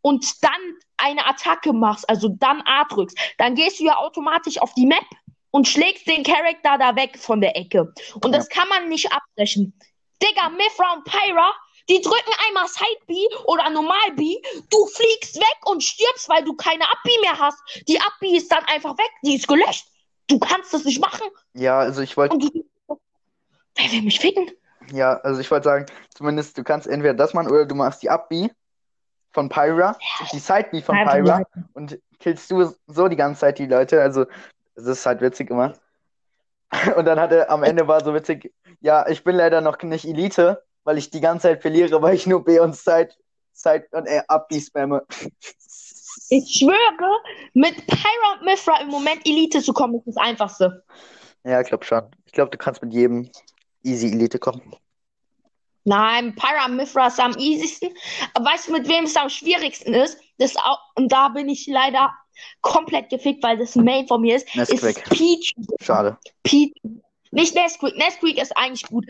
und 0.00 0.26
dann 0.42 0.50
eine 0.96 1.26
Attacke 1.26 1.72
machst, 1.72 2.08
also 2.08 2.28
dann 2.28 2.60
A 2.62 2.84
drückst, 2.84 3.16
dann 3.38 3.54
gehst 3.54 3.78
du 3.78 3.84
ja 3.84 3.98
automatisch 3.98 4.58
auf 4.58 4.74
die 4.74 4.86
Map 4.86 5.04
und 5.50 5.68
schlägst 5.68 6.06
den 6.08 6.24
Charakter 6.24 6.76
da 6.78 6.96
weg 6.96 7.18
von 7.18 7.40
der 7.40 7.56
Ecke. 7.56 7.92
Und 8.22 8.32
das 8.32 8.48
kann 8.48 8.68
man 8.68 8.88
nicht 8.88 9.10
abbrechen. 9.12 9.78
Digga, 10.22 10.48
Mithra 10.50 10.94
und 10.94 11.04
Pyra, 11.04 11.52
die 11.88 12.00
drücken 12.00 12.32
einmal 12.48 12.66
Side 12.66 13.00
B 13.06 13.14
oder 13.46 13.70
Normal 13.70 14.12
B, 14.16 14.36
du 14.70 14.86
fliegst 14.86 15.36
weg 15.36 15.58
und 15.66 15.82
stirbst, 15.82 16.28
weil 16.28 16.44
du 16.44 16.54
keine 16.54 16.84
Up 16.84 16.98
B 17.04 17.10
mehr 17.22 17.38
hast. 17.38 17.58
Die 17.86 18.00
Up 18.00 18.12
B 18.20 18.36
ist 18.36 18.50
dann 18.50 18.64
einfach 18.64 18.98
weg, 18.98 19.10
die 19.22 19.36
ist 19.36 19.48
gelöscht. 19.48 19.86
Du 20.26 20.38
kannst 20.38 20.74
das 20.74 20.84
nicht 20.84 21.00
machen. 21.00 21.26
Ja, 21.54 21.78
also 21.78 22.02
ich 22.02 22.16
wollte, 22.16 22.36
wer 23.78 23.90
will 23.92 24.02
mich 24.02 24.20
ficken? 24.20 24.50
ja, 24.92 25.18
also 25.20 25.40
ich 25.40 25.50
wollte 25.50 25.64
sagen, 25.64 25.86
zumindest 26.14 26.56
du 26.58 26.64
kannst 26.64 26.86
entweder 26.86 27.14
das 27.14 27.34
machen 27.34 27.50
oder 27.50 27.66
du 27.66 27.74
machst 27.74 28.02
die 28.02 28.10
Up 28.10 28.28
B 28.28 28.48
von 29.30 29.48
Pyra, 29.48 29.96
die 30.32 30.38
Side 30.38 30.68
B 30.70 30.80
von 30.80 30.96
Einfach 30.96 31.14
Pyra 31.14 31.42
und 31.74 31.98
killst 32.18 32.50
du 32.50 32.72
so 32.86 33.08
die 33.08 33.16
ganze 33.16 33.40
Zeit 33.40 33.58
die 33.58 33.66
Leute. 33.66 34.00
Also 34.00 34.26
das 34.74 34.86
ist 34.86 35.06
halt 35.06 35.20
witzig 35.20 35.50
immer. 35.50 35.74
Und 36.96 37.06
dann 37.06 37.18
hat 37.18 37.32
er 37.32 37.50
am 37.50 37.62
Ende 37.62 37.88
war 37.88 38.04
so 38.04 38.12
witzig, 38.12 38.52
ja, 38.80 39.08
ich 39.08 39.24
bin 39.24 39.36
leider 39.36 39.62
noch 39.62 39.82
nicht 39.82 40.04
Elite, 40.04 40.62
weil 40.84 40.98
ich 40.98 41.08
die 41.08 41.22
ganze 41.22 41.48
Zeit 41.48 41.62
verliere, 41.62 42.02
weil 42.02 42.14
ich 42.14 42.26
nur 42.26 42.44
B 42.44 42.60
und 42.60 42.76
Side, 42.76 43.08
Side 43.54 43.86
und 43.92 44.06
äh, 44.06 44.22
Up 44.28 44.48
B 44.48 44.60
spamme. 44.60 45.04
Ich 46.30 46.58
schwöre, 46.58 47.20
mit 47.54 47.86
Pyra 47.86 48.32
und 48.34 48.44
Mithra 48.44 48.82
im 48.82 48.88
Moment 48.88 49.24
Elite 49.24 49.62
zu 49.62 49.72
kommen, 49.72 49.94
ist 49.94 50.08
das 50.08 50.16
Einfachste. 50.18 50.84
Ja, 51.44 51.60
ich 51.60 51.68
glaube 51.68 51.86
schon. 51.86 52.02
Ich 52.26 52.32
glaube, 52.32 52.50
du 52.50 52.58
kannst 52.58 52.82
mit 52.82 52.92
jedem 52.92 53.30
easy 53.88 54.08
Elite 54.12 54.38
kommen. 54.38 54.76
Nein, 55.84 56.34
Pyra 56.34 56.66
und 56.66 56.76
Mithra 56.76 57.06
ist 57.06 57.18
am 57.18 57.34
easiesten. 57.38 57.90
Aber 58.34 58.46
weißt 58.46 58.68
du, 58.68 58.72
mit 58.72 58.88
wem 58.88 59.04
es 59.04 59.16
am 59.16 59.30
schwierigsten 59.30 59.94
ist? 59.94 60.18
Das 60.36 60.56
auch, 60.56 60.78
und 60.96 61.10
da 61.10 61.28
bin 61.28 61.48
ich 61.48 61.66
leider 61.66 62.12
komplett 62.60 63.08
gefickt, 63.08 63.42
weil 63.42 63.56
das 63.56 63.74
Main 63.74 64.06
von 64.06 64.20
mir 64.20 64.36
ist. 64.36 64.54
Nesquik. 64.54 64.98
Ist 64.98 65.10
Peach. 65.10 65.54
Schade. 65.80 66.18
Pichu. 66.42 67.00
Nicht 67.30 67.54
Nesquik. 67.54 67.96
Nesquik 67.96 68.40
ist 68.40 68.56
eigentlich 68.56 68.86
gut. 68.88 69.06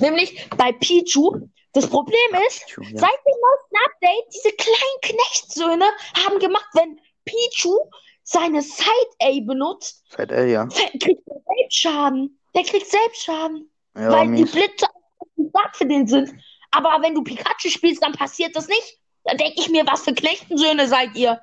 Nämlich 0.00 0.48
bei 0.56 0.72
Pichu. 0.72 1.48
Das 1.72 1.86
Problem 1.86 2.42
ist, 2.48 2.66
Pichu, 2.66 2.82
ja. 2.82 2.98
seit 2.98 3.18
dem 3.26 3.36
neuesten 3.42 3.76
Update, 3.86 4.34
diese 4.34 4.52
kleinen 4.56 5.00
Knechtsöhne 5.02 5.84
haben 6.24 6.38
gemacht, 6.38 6.68
wenn 6.72 6.98
Pichu 7.24 7.76
seine 8.22 8.62
Side-A 8.62 9.40
benutzt, 9.44 10.04
Seit 10.08 10.32
L, 10.32 10.48
ja. 10.48 10.66
kriegt 10.66 11.28
er 11.28 11.40
Selbstschaden. 11.56 12.40
Der 12.54 12.64
kriegt 12.64 12.90
Selbstschaden. 12.90 13.70
Ja, 13.96 14.10
weil 14.10 14.26
die 14.26 14.42
mies. 14.42 14.52
Blitze 14.52 14.86
zu 15.34 15.48
stark 15.48 15.76
für 15.76 15.86
den 15.86 16.06
sind. 16.06 16.34
Aber 16.70 17.02
wenn 17.02 17.14
du 17.14 17.22
Pikachu 17.22 17.68
spielst, 17.68 18.02
dann 18.02 18.12
passiert 18.12 18.54
das 18.54 18.68
nicht. 18.68 18.98
Da 19.24 19.34
denke 19.34 19.54
ich 19.58 19.68
mir, 19.70 19.86
was 19.86 20.02
für 20.02 20.14
Knechtensöhne 20.14 20.86
seid 20.86 21.14
ihr? 21.16 21.40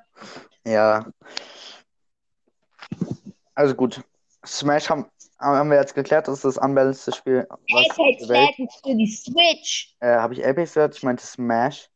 Ja. 0.64 1.06
Also 3.54 3.74
gut. 3.74 4.00
Smash 4.46 4.88
haben, 4.88 5.06
haben 5.38 5.70
wir 5.70 5.78
jetzt 5.78 5.94
geklärt, 5.94 6.28
das 6.28 6.36
ist 6.36 6.44
das 6.44 6.58
unbalanced 6.58 7.14
Spiel. 7.14 7.46
Was 7.48 7.98
Apex. 7.98 8.26
Legends 8.28 8.80
für 8.82 8.94
die 8.94 9.06
Switch. 9.06 9.96
Äh, 10.00 10.16
habe 10.16 10.34
ich 10.34 10.46
Apex 10.46 10.74
gehört? 10.74 10.96
Ich 10.96 11.02
meinte 11.02 11.24
Smash. 11.24 11.88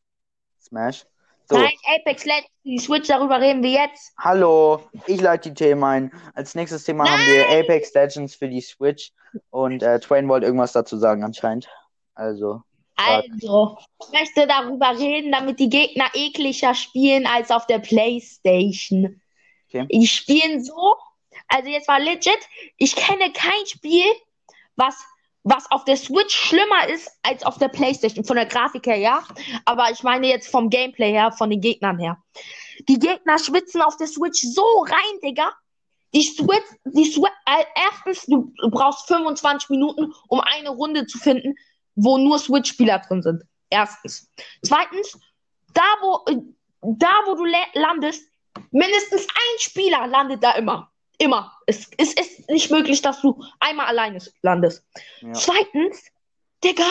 Smash. 0.61 1.05
So, 1.49 1.57
Nein, 1.57 1.73
Apex 1.95 2.25
Legends, 2.25 2.51
die 2.63 2.77
Switch, 2.77 3.07
darüber 3.07 3.41
reden 3.41 3.63
wir 3.63 3.71
jetzt. 3.71 4.13
hallo, 4.19 4.83
ich 5.07 5.19
leite 5.19 5.49
die 5.49 5.55
Themen 5.55 5.83
ein. 5.83 6.11
Als 6.35 6.53
nächstes 6.53 6.83
Thema 6.83 7.09
haben 7.09 7.25
wir 7.25 7.49
Apex 7.49 7.91
Legends 7.95 8.35
für 8.35 8.47
die 8.47 8.61
Switch 8.61 9.11
und 9.49 9.81
äh, 9.81 9.99
Twain 9.99 10.29
wollte 10.29 10.45
irgendwas 10.45 10.73
dazu 10.73 10.97
sagen 10.97 11.23
anscheinend. 11.23 11.67
Also. 12.13 12.61
Also, 12.97 13.77
ich 14.01 14.11
möchte 14.11 14.45
darüber 14.45 14.91
reden, 14.99 15.31
damit 15.31 15.59
die 15.59 15.69
Gegner 15.69 16.05
ekliger 16.13 16.75
spielen 16.75 17.25
als 17.25 17.49
auf 17.49 17.65
der 17.65 17.79
Playstation. 17.79 19.19
Okay. 19.69 19.87
Die 19.91 20.05
spielen 20.05 20.63
so, 20.63 20.95
also 21.47 21.69
jetzt 21.69 21.87
war 21.87 21.99
legit, 21.99 22.39
ich 22.77 22.95
kenne 22.95 23.31
kein 23.31 23.65
Spiel, 23.65 24.05
was, 24.75 24.95
was 25.43 25.69
auf 25.71 25.85
der 25.85 25.95
Switch 25.97 26.35
schlimmer 26.35 26.87
ist 26.89 27.09
als 27.23 27.43
auf 27.43 27.57
der 27.57 27.69
Playstation. 27.69 28.25
Von 28.25 28.35
der 28.35 28.45
Grafik 28.45 28.85
her, 28.85 28.97
ja. 28.97 29.23
Aber 29.65 29.89
ich 29.91 30.03
meine 30.03 30.27
jetzt 30.27 30.49
vom 30.49 30.69
Gameplay 30.69 31.11
her, 31.11 31.31
von 31.31 31.49
den 31.49 31.61
Gegnern 31.61 31.97
her. 31.97 32.17
Die 32.87 32.99
Gegner 32.99 33.39
schwitzen 33.39 33.81
auf 33.81 33.97
der 33.97 34.07
Switch 34.07 34.41
so 34.41 34.63
rein, 34.81 35.19
Digga. 35.23 35.51
Die 36.13 36.23
Switch, 36.23 36.65
die 36.85 37.05
Switch, 37.05 37.31
äh, 37.45 37.63
erstens, 37.75 38.25
du 38.25 38.51
brauchst 38.71 39.07
25 39.07 39.69
Minuten, 39.69 40.13
um 40.27 40.39
eine 40.41 40.69
Runde 40.69 41.05
zu 41.05 41.17
finden, 41.19 41.55
wo 41.95 42.17
nur 42.17 42.39
Switch-Spieler 42.39 42.99
drin 42.99 43.21
sind. 43.21 43.43
Erstens. 43.69 44.29
Zweitens, 44.63 45.17
da 45.73 45.83
wo, 46.01 46.23
äh, 46.31 46.37
da 46.81 47.11
wo 47.27 47.35
du 47.35 47.45
la- 47.45 47.57
landest, 47.73 48.23
mindestens 48.71 49.27
ein 49.27 49.59
Spieler 49.59 50.07
landet 50.07 50.43
da 50.43 50.53
immer. 50.53 50.88
Immer. 51.19 51.51
Es, 51.67 51.89
es 51.97 52.13
ist 52.13 52.49
nicht 52.49 52.71
möglich, 52.71 53.01
dass 53.01 53.21
du 53.21 53.43
einmal 53.59 53.87
alleine 53.87 54.19
landest. 54.41 54.83
Ja. 55.19 55.33
Zweitens, 55.33 56.05
Digga, 56.63 56.85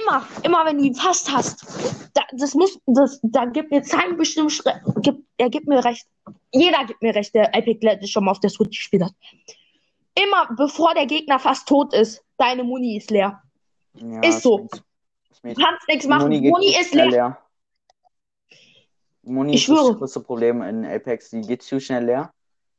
immer, 0.00 0.26
immer 0.44 0.64
wenn 0.64 0.78
du 0.78 0.84
ihn 0.84 0.94
fast 0.94 1.30
hast, 1.32 1.66
da, 2.14 2.22
das 2.32 2.54
muss, 2.54 2.78
das, 2.86 3.18
da 3.22 3.44
gibt 3.44 3.70
mir 3.70 3.82
Simon 3.82 4.16
bestimmt, 4.16 4.62
gibt, 5.02 5.24
er 5.36 5.50
gibt 5.50 5.66
mir 5.66 5.84
recht. 5.84 6.06
Jeder 6.52 6.84
gibt 6.84 7.02
mir 7.02 7.14
recht, 7.14 7.34
der 7.34 7.54
Epic 7.54 7.84
Legends 7.84 8.10
schon 8.10 8.24
mal 8.24 8.30
auf 8.30 8.40
der 8.40 8.50
Switch 8.50 8.78
gespielt 8.78 9.02
hat. 9.02 9.12
Immer 10.14 10.48
bevor 10.56 10.94
der 10.94 11.06
Gegner 11.06 11.38
fast 11.38 11.66
tot 11.68 11.92
ist, 11.92 12.22
deine 12.36 12.64
Muni 12.64 12.96
ist 12.96 13.10
leer. 13.10 13.42
ja, 13.94 14.20
Ist 14.22 14.42
so. 14.42 14.68
Du 15.42 15.54
kannst 15.54 15.88
nichts 15.88 16.06
machen. 16.06 16.24
Muni 16.24 16.48
Muni, 16.48 16.76
ist 16.78 16.94
leer. 16.94 17.06
leer. 17.06 17.38
Die 19.28 19.34
Muni 19.34 19.54
Ich 19.54 19.68
ist 19.68 19.76
das 19.76 19.96
größte 19.98 20.20
Problem 20.20 20.62
in 20.62 20.86
Apex, 20.86 21.28
die 21.28 21.42
geht 21.42 21.62
zu 21.62 21.78
schnell 21.80 22.06
leer. 22.06 22.32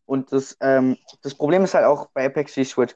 Und 0.07 0.31
das, 0.31 0.57
ähm, 0.61 0.97
das 1.21 1.35
Problem 1.35 1.63
ist 1.63 1.75
halt 1.75 1.85
auch 1.85 2.07
bei 2.11 2.25
Apex 2.25 2.57
wie 2.57 2.65
Switch, 2.65 2.95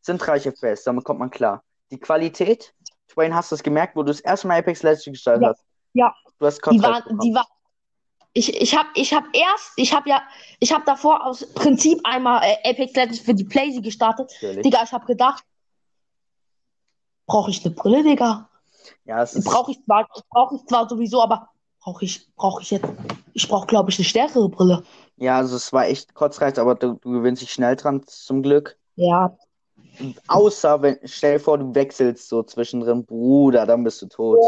sind 0.00 0.16
30 0.18 0.54
FPS, 0.54 0.84
damit 0.84 1.04
kommt 1.04 1.20
man 1.20 1.28
klar. 1.30 1.62
Die 1.90 1.98
Qualität, 2.00 2.72
Twain, 3.08 3.34
hast 3.34 3.50
du 3.50 3.56
es 3.56 3.62
gemerkt, 3.62 3.94
wo 3.94 4.02
du 4.02 4.06
das 4.06 4.20
erste 4.20 4.46
Mal 4.48 4.58
Apex 4.58 4.82
Legends 4.82 5.04
gestartet 5.04 5.42
Ja. 5.42 5.48
hast? 5.50 5.64
Ja. 5.92 6.14
Du 6.38 6.46
hast 6.46 6.56
Die 6.56 6.60
Kotzreiz 6.62 6.82
war, 6.82 7.02
bekommen. 7.02 7.20
die 7.20 7.34
war. 7.34 7.46
Ich, 8.32 8.60
ich 8.62 8.74
habe 8.74 8.88
ich 8.94 9.12
hab 9.12 9.24
erst, 9.34 9.72
ich 9.76 9.92
habe 9.94 10.08
ja, 10.08 10.22
ich 10.58 10.72
habe 10.72 10.84
davor 10.86 11.26
aus 11.26 11.46
Prinzip 11.52 12.00
einmal 12.04 12.40
äh, 12.42 12.70
Apex 12.70 12.94
Legends 12.94 13.20
für 13.20 13.34
die 13.34 13.44
Playsee 13.44 13.82
gestartet. 13.82 14.32
Natürlich. 14.40 14.62
Digga, 14.62 14.82
ich 14.82 14.92
habe 14.92 15.04
gedacht, 15.04 15.44
brauche 17.26 17.50
ich 17.50 17.62
eine 17.66 17.74
Brille, 17.74 18.02
Digga? 18.02 18.48
Ja, 19.04 19.22
es 19.22 19.34
ist, 19.34 19.44
Brauche 19.44 19.72
ich 19.72 19.84
zwar, 19.84 20.08
brauche 20.30 20.56
ich 20.56 20.64
zwar 20.66 20.88
sowieso, 20.88 21.22
aber 21.22 21.50
brauche 21.84 22.04
ich, 22.04 22.26
brauche 22.34 22.62
ich 22.62 22.70
jetzt, 22.70 22.88
ich 23.34 23.48
brauche, 23.48 23.66
glaube 23.66 23.90
ich, 23.90 23.98
eine 23.98 24.04
stärkere 24.04 24.48
Brille. 24.48 24.82
ja, 25.16 25.36
also 25.36 25.56
es 25.56 25.72
war 25.72 25.86
echt 25.86 26.14
Kotzreiz, 26.14 26.58
aber 26.58 26.74
du, 26.74 26.94
du 26.94 27.12
gewinnst 27.12 27.42
dich 27.42 27.52
schnell 27.52 27.76
dran, 27.76 28.02
zum 28.06 28.42
Glück. 28.42 28.78
Ja, 28.96 29.36
Außer, 30.28 30.82
wenn, 30.82 30.98
stell 31.04 31.34
dir 31.34 31.40
vor, 31.40 31.58
du 31.58 31.74
wechselst 31.74 32.28
so 32.28 32.42
zwischendrin, 32.42 33.04
Bruder, 33.04 33.66
dann 33.66 33.84
bist 33.84 34.02
du 34.02 34.06
tot. 34.06 34.38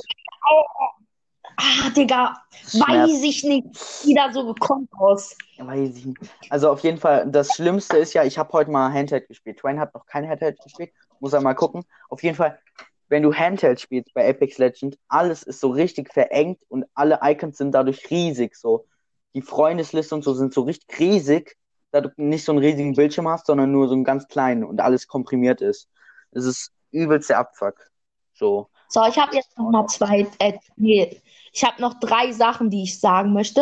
ah, 1.56 1.90
Digga, 1.90 2.36
Schmerz. 2.66 2.88
weiß 2.88 3.22
ich 3.22 3.44
nicht, 3.44 3.66
wieder 4.04 4.32
so 4.32 4.52
gekommen 4.52 4.88
aus. 4.98 5.36
Weiß 5.58 5.96
ich 5.96 6.06
nicht. 6.06 6.18
Also 6.50 6.70
auf 6.70 6.80
jeden 6.80 6.98
Fall, 6.98 7.30
das 7.30 7.54
Schlimmste 7.54 7.96
ist 7.98 8.14
ja, 8.14 8.24
ich 8.24 8.38
habe 8.38 8.52
heute 8.52 8.70
mal 8.70 8.92
Handheld 8.92 9.28
gespielt. 9.28 9.58
Twain 9.58 9.78
hat 9.78 9.94
noch 9.94 10.06
kein 10.06 10.28
Handheld 10.28 10.60
gespielt, 10.62 10.90
muss 11.20 11.32
er 11.32 11.40
mal 11.40 11.54
gucken. 11.54 11.84
Auf 12.08 12.22
jeden 12.22 12.36
Fall, 12.36 12.58
wenn 13.08 13.22
du 13.22 13.34
Handheld 13.34 13.80
spielst 13.80 14.12
bei 14.14 14.28
Apex 14.28 14.58
Legends, 14.58 14.98
alles 15.08 15.42
ist 15.42 15.60
so 15.60 15.70
richtig 15.70 16.12
verengt 16.12 16.62
und 16.68 16.84
alle 16.94 17.20
Icons 17.22 17.58
sind 17.58 17.72
dadurch 17.72 18.10
riesig. 18.10 18.56
So 18.56 18.86
die 19.34 19.42
Freundesliste 19.42 20.14
und 20.14 20.24
so 20.24 20.34
sind 20.34 20.54
so 20.54 20.62
richtig 20.62 20.98
riesig, 20.98 21.56
da 21.92 22.00
du 22.00 22.10
nicht 22.16 22.44
so 22.44 22.52
einen 22.52 22.64
riesigen 22.64 22.94
Bildschirm 22.94 23.28
hast, 23.28 23.46
sondern 23.46 23.70
nur 23.70 23.88
so 23.88 23.94
einen 23.94 24.04
ganz 24.04 24.26
kleinen 24.28 24.64
und 24.64 24.80
alles 24.80 25.06
komprimiert 25.06 25.60
ist. 25.60 25.88
Es 26.32 26.44
ist 26.44 26.72
übelst 26.90 27.30
der 27.30 27.38
Abfuck. 27.38 27.90
So. 28.34 28.68
So, 28.88 29.04
ich 29.06 29.18
habe 29.18 29.34
jetzt 29.34 29.56
noch 29.58 29.70
mal 29.70 29.86
zwei, 29.86 30.26
äh, 30.38 30.54
nee, 30.76 31.20
ich 31.52 31.64
habe 31.64 31.80
noch 31.80 31.98
drei 32.00 32.32
Sachen, 32.32 32.70
die 32.70 32.84
ich 32.84 33.00
sagen 33.00 33.32
möchte. 33.32 33.60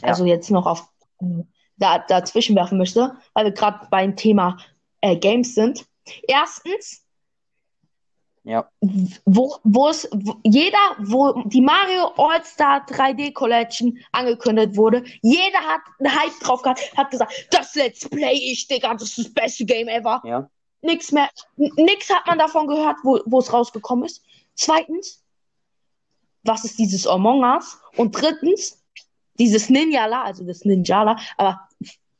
Ja. 0.00 0.08
Also 0.08 0.24
jetzt 0.24 0.50
noch 0.50 0.66
auf 0.66 0.88
äh, 1.20 1.44
da, 1.76 1.98
dazwischen 1.98 2.56
werfen 2.56 2.78
möchte, 2.78 3.16
weil 3.34 3.46
wir 3.46 3.52
gerade 3.52 3.86
beim 3.90 4.16
Thema 4.16 4.58
äh, 5.00 5.16
Games 5.16 5.54
sind. 5.54 5.86
Erstens, 6.26 7.05
Ja. 8.46 8.70
wo, 9.24 9.56
wo 9.64 9.88
es, 9.88 10.08
wo, 10.12 10.36
jeder, 10.44 10.78
wo 10.98 11.42
die 11.46 11.60
Mario 11.60 12.12
All-Star 12.16 12.86
3D 12.86 13.32
Collection 13.32 13.98
angekündigt 14.12 14.76
wurde, 14.76 15.02
jeder 15.20 15.58
hat 15.58 15.80
einen 15.98 16.14
Hype 16.14 16.38
drauf 16.38 16.62
gehabt, 16.62 16.96
hat 16.96 17.10
gesagt, 17.10 17.48
das 17.50 17.74
Let's 17.74 18.08
Play 18.08 18.34
ich, 18.34 18.68
Digga, 18.68 18.94
das 18.94 19.02
ist 19.02 19.18
das 19.18 19.34
beste 19.34 19.64
Game 19.64 19.88
ever. 19.88 20.22
Ja. 20.24 20.48
Nix 20.80 21.10
mehr, 21.10 21.28
nix 21.56 22.08
hat 22.08 22.24
man 22.28 22.38
davon 22.38 22.68
gehört, 22.68 22.98
wo, 23.02 23.18
wo 23.26 23.40
es 23.40 23.52
rausgekommen 23.52 24.04
ist. 24.04 24.22
Zweitens, 24.54 25.24
was 26.44 26.64
ist 26.64 26.78
dieses 26.78 27.04
Among 27.04 27.42
Us? 27.42 27.80
Und 27.96 28.12
drittens, 28.12 28.80
dieses 29.40 29.68
Ninjala, 29.70 30.22
also 30.22 30.44
das 30.44 30.64
Ninjala, 30.64 31.18
aber 31.36 31.68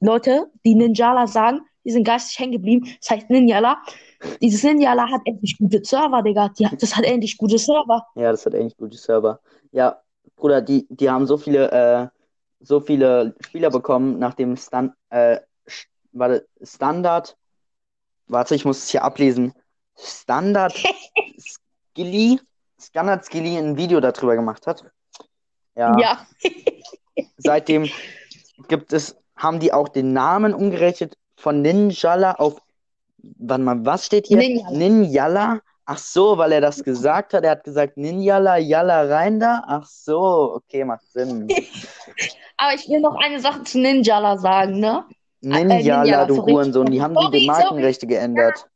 Leute, 0.01 0.51
die 0.65 0.75
Ninjala 0.75 1.29
sagen, 1.29 1.61
die 1.87 1.93
sind 1.93 2.05
geistig 2.05 2.39
hängen 2.39 2.53
geblieben, 2.53 2.87
das 3.01 3.11
heißt 3.11 3.31
Ninjala. 3.31 3.79
Dieses 4.43 4.63
Ninjala 4.65 5.09
hat 5.09 5.21
endlich 5.25 5.57
gute 5.57 5.83
Server, 5.85 6.21
Digga. 6.23 6.49
Die, 6.59 6.69
das 6.79 6.97
hat 6.97 7.05
endlich 7.05 7.39
gute 7.39 7.59
Server. 7.59 8.07
Ja, 8.17 8.33
das 8.33 8.45
hat 8.45 8.55
eigentlich 8.55 8.77
gute 8.77 8.97
Server. 8.97 9.41
Ja, 9.71 10.01
Bruder, 10.35 10.61
die, 10.61 10.87
die 10.91 11.09
haben 11.09 11.27
so 11.27 11.37
viele, 11.37 11.71
äh, 11.71 12.09
so 12.61 12.81
viele 12.81 13.35
Spieler 13.41 13.71
bekommen 13.71 14.19
nach 14.19 14.35
dem 14.35 14.57
Stand, 14.57 14.93
äh, 15.11 15.39
warte, 16.13 16.47
Standard. 16.63 17.37
Warte, 18.27 18.57
ich 18.57 18.65
muss 18.65 18.79
es 18.79 18.91
hier 18.91 19.05
ablesen. 19.05 19.53
Standard 19.97 20.75
Skilly, 21.95 22.41
Standard 22.81 23.25
Skilly 23.25 23.57
ein 23.57 23.77
Video 23.77 24.01
darüber 24.01 24.35
gemacht 24.35 24.67
hat. 24.67 24.85
Ja, 25.77 25.97
Ja. 26.01 26.27
seitdem 27.37 27.89
gibt 28.69 28.93
es, 28.93 29.17
haben 29.37 29.61
die 29.61 29.73
auch 29.73 29.89
den 29.89 30.13
Namen 30.13 30.53
umgerechnet 30.55 31.17
von 31.37 31.63
Ninjala 31.63 32.33
auf, 32.33 32.57
warte 33.39 33.63
mal, 33.63 33.85
was 33.85 34.07
steht 34.07 34.27
hier? 34.27 34.39
Ninjala. 34.39 34.77
Ninjala? 34.77 35.61
Ach 35.89 35.99
so, 35.99 36.37
weil 36.37 36.51
er 36.51 36.61
das 36.61 36.83
gesagt 36.83 37.33
hat. 37.33 37.45
Er 37.45 37.53
hat 37.53 37.65
gesagt, 37.65 37.97
Ninjala, 37.97 38.57
Jalla 38.57 39.03
rein 39.03 39.39
da. 39.39 39.63
Ach 39.67 39.87
so, 39.87 40.55
okay, 40.57 40.85
macht 40.85 41.07
Sinn. 41.13 41.47
Aber 42.57 42.75
ich 42.75 42.89
will 42.89 43.01
noch 43.01 43.15
eine 43.17 43.39
Sache 43.39 43.63
zu 43.63 43.79
Ninjala 43.79 44.37
sagen, 44.39 44.81
ne? 44.81 45.05
Ninjala, 45.43 46.03
Ninjala, 46.03 46.25
du 46.25 46.35
sorry. 46.37 46.53
Hurensohn. 46.53 46.87
Die 46.87 47.01
haben 47.01 47.15
die 47.15 47.21
Sorry, 47.21 47.39
die 47.39 47.47
Markenrechte 47.47 48.07
geändert. 48.07 48.67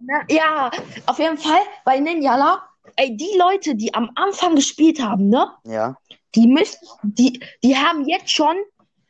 Na, 0.00 0.22
Ja, 0.28 0.70
auf 1.06 1.18
jeden 1.18 1.38
Fall 1.38 1.60
bei 1.84 2.00
Ninjala, 2.00 2.62
ey, 2.96 3.16
die 3.16 3.36
Leute, 3.38 3.76
die 3.76 3.94
am 3.94 4.10
Anfang 4.16 4.56
gespielt 4.56 5.00
haben, 5.00 5.28
ne? 5.28 5.48
Ja, 5.64 5.96
Die 6.34 6.48
müssen, 6.48 6.78
die, 7.02 7.40
die 7.62 7.76
haben 7.76 8.08
jetzt 8.08 8.30
schon, 8.30 8.56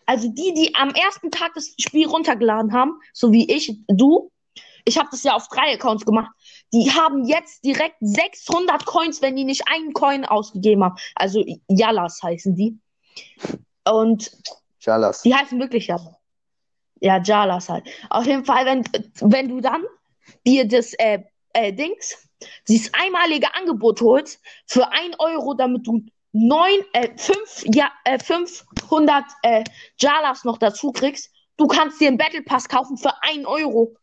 also 0.06 0.28
die, 0.28 0.54
die 0.54 0.74
am 0.74 0.90
ersten 0.90 1.30
Tag 1.30 1.52
das 1.54 1.74
Spiel 1.78 2.06
runtergeladen 2.06 2.72
haben, 2.72 3.00
so 3.12 3.32
wie 3.32 3.50
ich, 3.50 3.78
du, 3.88 4.30
ich 4.84 4.98
habe 4.98 5.08
das 5.10 5.22
ja 5.22 5.34
auf 5.34 5.48
drei 5.48 5.74
Accounts 5.74 6.04
gemacht, 6.04 6.30
die 6.72 6.90
haben 6.90 7.24
jetzt 7.24 7.64
direkt 7.64 7.96
600 8.00 8.84
Coins, 8.84 9.22
wenn 9.22 9.36
die 9.36 9.44
nicht 9.44 9.62
einen 9.68 9.92
Coin 9.92 10.24
ausgegeben 10.24 10.84
haben. 10.84 10.96
Also 11.14 11.44
Jalas 11.68 12.22
heißen 12.22 12.54
die. 12.54 12.78
Und 13.88 14.30
Jalas. 14.80 15.22
die 15.22 15.34
heißen 15.34 15.58
wirklich 15.58 15.86
Jalas. 15.86 16.14
Ja, 17.00 17.20
Jalas 17.22 17.68
halt. 17.68 17.86
Auf 18.10 18.26
jeden 18.26 18.44
Fall, 18.44 18.66
wenn, 18.66 18.84
wenn 19.20 19.48
du 19.48 19.60
dann 19.60 19.84
dir 20.46 20.66
das 20.66 20.94
äh, 20.94 21.22
äh, 21.52 21.72
Dings, 21.72 22.28
dieses 22.68 22.92
einmalige 22.94 23.54
Angebot 23.54 24.00
holst 24.00 24.40
für 24.66 24.90
1 24.90 25.18
Euro, 25.18 25.54
damit 25.54 25.86
du 25.86 26.04
neun, 26.34 26.80
äh, 26.92 27.08
fünf, 27.16 27.64
ja, 27.74 27.90
äh, 28.04 28.18
500 28.18 29.24
äh, 29.42 29.64
Jalas 29.98 30.44
noch 30.44 30.58
dazu 30.58 30.92
kriegst, 30.92 31.30
du 31.56 31.66
kannst 31.66 32.00
dir 32.00 32.08
einen 32.08 32.18
Battle 32.18 32.42
Pass 32.42 32.68
kaufen 32.68 32.96
für 32.98 33.12
1 33.22 33.46
Euro. 33.46 33.94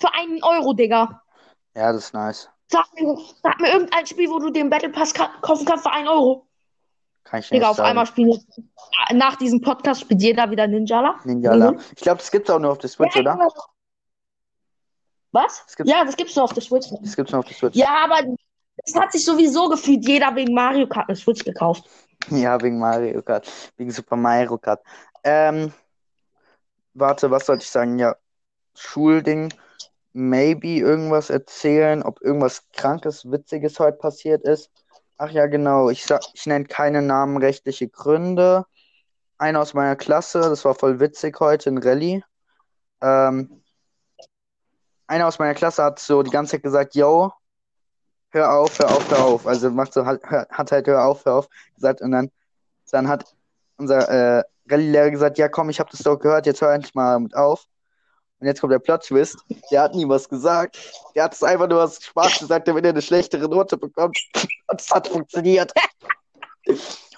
Für 0.00 0.12
1 0.12 0.42
Euro, 0.42 0.74
Digga. 0.74 1.22
Ja, 1.74 1.92
das 1.92 2.06
ist 2.06 2.14
nice. 2.14 2.50
Sag 2.70 2.86
mir, 2.94 3.16
sag 3.42 3.60
mir 3.60 3.70
irgendein 3.70 4.06
Spiel, 4.06 4.28
wo 4.28 4.38
du 4.40 4.50
den 4.50 4.68
Battle 4.68 4.90
Pass 4.90 5.14
ka 5.14 5.30
kaufen 5.40 5.64
kannst 5.64 5.84
für 5.84 5.92
1 5.92 6.08
Euro. 6.08 6.46
Kann 7.24 7.40
ich 7.40 7.48
Digga, 7.48 7.58
nicht 7.58 7.68
auf 7.70 7.76
sagen. 7.76 7.88
einmal 7.90 8.06
spielt 8.06 8.44
nach 9.12 9.36
diesem 9.36 9.60
Podcast 9.60 10.00
spielt 10.00 10.20
jeder 10.20 10.50
wieder 10.50 10.66
Ninjala. 10.66 11.20
Ninjala. 11.24 11.72
Mhm. 11.72 11.80
Ich 11.94 12.02
glaube, 12.02 12.18
das 12.18 12.30
gibt's 12.30 12.50
auch 12.50 12.58
nur 12.58 12.72
auf 12.72 12.78
der 12.78 12.90
Switch, 12.90 13.14
Ja, 13.14 13.20
oder? 13.20 13.52
Was? 15.30 15.64
Das 15.76 15.86
Ja, 15.86 16.04
das 16.04 16.16
gibt's 16.16 16.34
nur 16.34 16.44
auf 16.44 16.52
der 16.54 16.62
Switch. 16.62 16.88
das 17.02 17.14
gibt's 17.14 17.32
nur 17.32 17.40
auf 17.40 17.46
der 17.46 17.54
Switch. 17.56 17.76
Ja, 17.76 18.04
aber 18.04 18.22
Es 18.88 18.94
hat 18.94 19.12
sich 19.12 19.22
sowieso 19.24 19.68
gefühlt 19.68 20.06
jeder 20.06 20.34
wegen 20.34 20.54
Mario 20.54 20.86
Kart 20.86 21.08
eine 21.08 21.16
Switch 21.16 21.44
gekauft. 21.44 21.84
Ja, 22.30 22.60
wegen 22.62 22.78
Mario 22.78 23.20
Kart. 23.20 23.46
Wegen 23.76 23.90
Super 23.90 24.16
Mario 24.16 24.56
Kart. 24.56 24.82
Ähm, 25.22 25.72
warte, 26.94 27.30
was 27.30 27.44
sollte 27.44 27.64
ich 27.64 27.70
sagen? 27.70 27.98
Ja, 27.98 28.16
Schulding. 28.74 29.52
Maybe 30.14 30.78
irgendwas 30.78 31.28
erzählen, 31.28 32.02
ob 32.02 32.22
irgendwas 32.22 32.64
Krankes, 32.72 33.30
Witziges 33.30 33.78
heute 33.78 33.98
passiert 33.98 34.42
ist. 34.44 34.70
Ach 35.18 35.30
ja, 35.30 35.46
genau. 35.46 35.90
Ich, 35.90 36.06
ich 36.32 36.46
nenne 36.46 36.64
keine 36.64 37.02
Namen, 37.02 37.36
rechtliche 37.36 37.88
Gründe. 37.88 38.64
Einer 39.36 39.60
aus 39.60 39.74
meiner 39.74 39.96
Klasse, 39.96 40.40
das 40.40 40.64
war 40.64 40.74
voll 40.74 40.98
witzig 40.98 41.38
heute 41.40 41.68
in 41.68 41.78
Rallye. 41.78 42.22
Ähm, 43.02 43.62
einer 45.06 45.26
aus 45.26 45.38
meiner 45.38 45.54
Klasse 45.54 45.84
hat 45.84 45.98
so 45.98 46.22
die 46.22 46.30
ganze 46.30 46.52
Zeit 46.52 46.62
gesagt, 46.62 46.94
yo, 46.94 47.32
hör 48.30 48.52
auf, 48.52 48.78
hör 48.78 48.90
auf, 48.90 49.10
hör 49.10 49.24
auf. 49.24 49.46
Also 49.46 49.70
macht 49.70 49.92
so, 49.92 50.04
hat, 50.04 50.22
hat 50.22 50.72
halt 50.72 50.86
hör 50.86 51.04
auf, 51.04 51.24
hör 51.24 51.36
auf 51.36 51.48
gesagt 51.74 52.00
und 52.00 52.12
dann, 52.12 52.30
dann 52.90 53.08
hat 53.08 53.34
unser 53.76 54.08
äh, 54.08 54.42
Rallye-Lehrer 54.68 55.10
gesagt, 55.10 55.38
ja 55.38 55.48
komm, 55.48 55.70
ich 55.70 55.80
habe 55.80 55.90
das 55.90 56.00
doch 56.00 56.16
gehört, 56.16 56.46
jetzt 56.46 56.60
hör 56.60 56.72
endlich 56.72 56.94
mal 56.94 57.12
damit 57.14 57.36
auf. 57.36 57.66
Und 58.40 58.46
jetzt 58.46 58.60
kommt 58.60 58.72
der 58.72 58.78
Plot-Twist. 58.78 59.38
Der 59.72 59.82
hat 59.82 59.94
nie 59.94 60.08
was 60.08 60.28
gesagt. 60.28 60.78
Der 61.14 61.24
hat 61.24 61.34
es 61.34 61.42
einfach 61.42 61.68
nur 61.68 61.82
aus 61.82 62.00
Spaß 62.00 62.38
gesagt, 62.38 62.68
damit 62.68 62.84
er 62.84 62.90
eine 62.90 63.02
schlechtere 63.02 63.48
Note 63.48 63.76
bekommt. 63.76 64.16
Und 64.68 64.80
es 64.80 64.90
hat 64.90 65.08
funktioniert. 65.08 65.72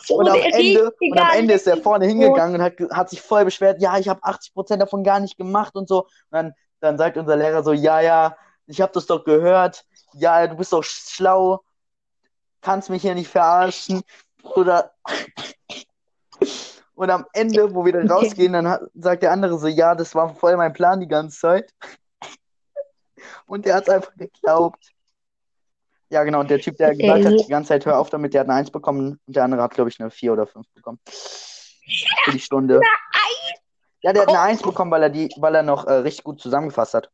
Und 0.09 0.29
am, 0.29 0.39
Ende, 0.39 0.93
und 0.99 1.19
am 1.19 1.31
Ende 1.37 1.55
ist 1.55 1.67
er 1.67 1.77
vorne 1.77 2.07
hingegangen 2.07 2.57
und 2.57 2.63
hat, 2.63 2.75
hat 2.91 3.11
sich 3.11 3.21
voll 3.21 3.45
beschwert, 3.45 3.81
ja, 3.81 3.99
ich 3.99 4.09
habe 4.09 4.21
80% 4.23 4.77
davon 4.77 5.05
gar 5.05 5.21
nicht 5.21 5.37
gemacht 5.37 5.77
und 5.77 5.89
so. 5.89 6.05
Und 6.05 6.09
dann, 6.31 6.55
dann 6.81 6.97
sagt 6.97 7.17
unser 7.17 7.37
Lehrer 7.37 7.63
so, 7.63 7.73
ja, 7.73 8.01
ja, 8.01 8.37
ich 8.67 8.81
habe 8.81 8.93
das 8.93 9.07
doch 9.07 9.25
gehört. 9.25 9.85
Ja, 10.15 10.47
du 10.47 10.57
bist 10.57 10.73
doch 10.73 10.85
schlau. 10.85 11.61
Kannst 12.61 12.91
mich 12.91 13.03
hier 13.03 13.15
nicht 13.15 13.31
verarschen. 13.31 14.03
Oder 14.43 14.93
und 16.95 17.11
am 17.11 17.27
Ende, 17.33 17.75
wo 17.75 17.85
wir 17.85 17.93
dann 17.93 18.11
rausgehen, 18.11 18.53
dann 18.53 18.69
hat, 18.69 18.83
sagt 18.95 19.23
der 19.23 19.33
andere 19.33 19.59
so, 19.59 19.67
ja, 19.67 19.95
das 19.95 20.15
war 20.15 20.35
voll 20.35 20.57
mein 20.57 20.73
Plan 20.73 21.01
die 21.01 21.09
ganze 21.09 21.39
Zeit. 21.39 21.75
Und 23.47 23.65
der 23.67 23.75
hat 23.75 23.89
es 23.89 23.95
einfach 23.95 24.15
geglaubt. 24.17 24.91
Ja, 26.11 26.25
genau. 26.25 26.41
Und 26.41 26.51
der 26.51 26.59
Typ, 26.59 26.77
der 26.77 26.95
gesagt 26.95 27.25
hat, 27.25 27.33
die 27.33 27.49
ganze 27.49 27.69
Zeit, 27.69 27.87
hör 27.87 27.99
auf 27.99 28.11
damit, 28.11 28.35
der 28.35 28.41
hat 28.41 28.49
eine 28.49 28.59
Eins 28.59 28.71
bekommen. 28.71 29.21
Und 29.27 29.37
der 29.37 29.45
andere 29.45 29.63
hat, 29.63 29.73
glaube 29.73 29.91
ich, 29.91 30.01
eine 30.01 30.11
Vier 30.11 30.33
oder 30.33 30.47
fünf 30.47 30.67
bekommen. 30.75 30.99
Für 31.07 32.33
die 32.33 32.41
Stunde. 32.41 32.81
Ja, 34.03 34.13
der 34.13 34.23
hat 34.23 34.29
eine 34.29 34.41
Eins 34.41 34.63
bekommen, 34.63 34.91
weil 34.91 35.05
er, 35.05 35.11
die, 35.11 35.31
weil 35.37 35.55
er 35.55 35.63
noch 35.63 35.87
äh, 35.87 35.93
richtig 35.93 36.25
gut 36.25 36.41
zusammengefasst 36.41 36.95
hat. 36.95 37.11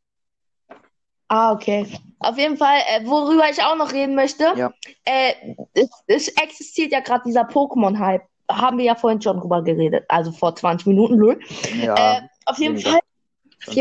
Ah, 1.28 1.52
okay. 1.52 1.86
Auf 2.20 2.38
jeden 2.38 2.56
Fall, 2.56 2.78
äh, 2.88 3.04
worüber 3.04 3.50
ich 3.50 3.62
auch 3.62 3.76
noch 3.76 3.92
reden 3.92 4.14
möchte, 4.14 4.44
Ja. 4.56 4.72
äh, 5.04 5.32
es, 5.74 5.88
es 6.06 6.28
existiert 6.28 6.92
ja 6.92 7.00
gerade 7.00 7.24
dieser 7.26 7.42
Pokémon-Hype. 7.42 8.22
Haben 8.48 8.78
wir 8.78 8.84
ja 8.84 8.94
vorhin 8.94 9.20
schon 9.20 9.38
drüber 9.40 9.62
geredet, 9.62 10.04
also 10.08 10.30
vor 10.30 10.54
20 10.54 10.86
Minuten, 10.86 11.14
Lul. 11.16 11.40
Ja, 11.82 12.18
Äh, 12.18 12.20
auf 12.46 12.58
jeden. 12.58 12.78
Fall, 12.78 13.00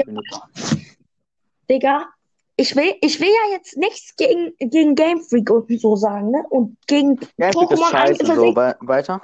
Minuten. 0.07 0.23
Digga, 1.69 2.07
ich 2.55 2.75
will, 2.75 2.95
ich 3.01 3.19
will 3.19 3.27
ja 3.29 3.51
jetzt 3.55 3.77
nichts 3.77 4.15
gegen, 4.15 4.53
gegen 4.57 4.95
Game 4.95 5.21
Freak 5.21 5.49
und 5.51 5.69
so 5.79 5.95
sagen, 5.95 6.31
ne? 6.31 6.43
Und 6.49 6.77
gegen 6.87 7.19
Ja, 7.37 7.49
Pokémon 7.49 7.89
scheiße. 7.91 8.25
So, 8.25 8.55
we 8.55 8.75
weiter? 8.81 9.21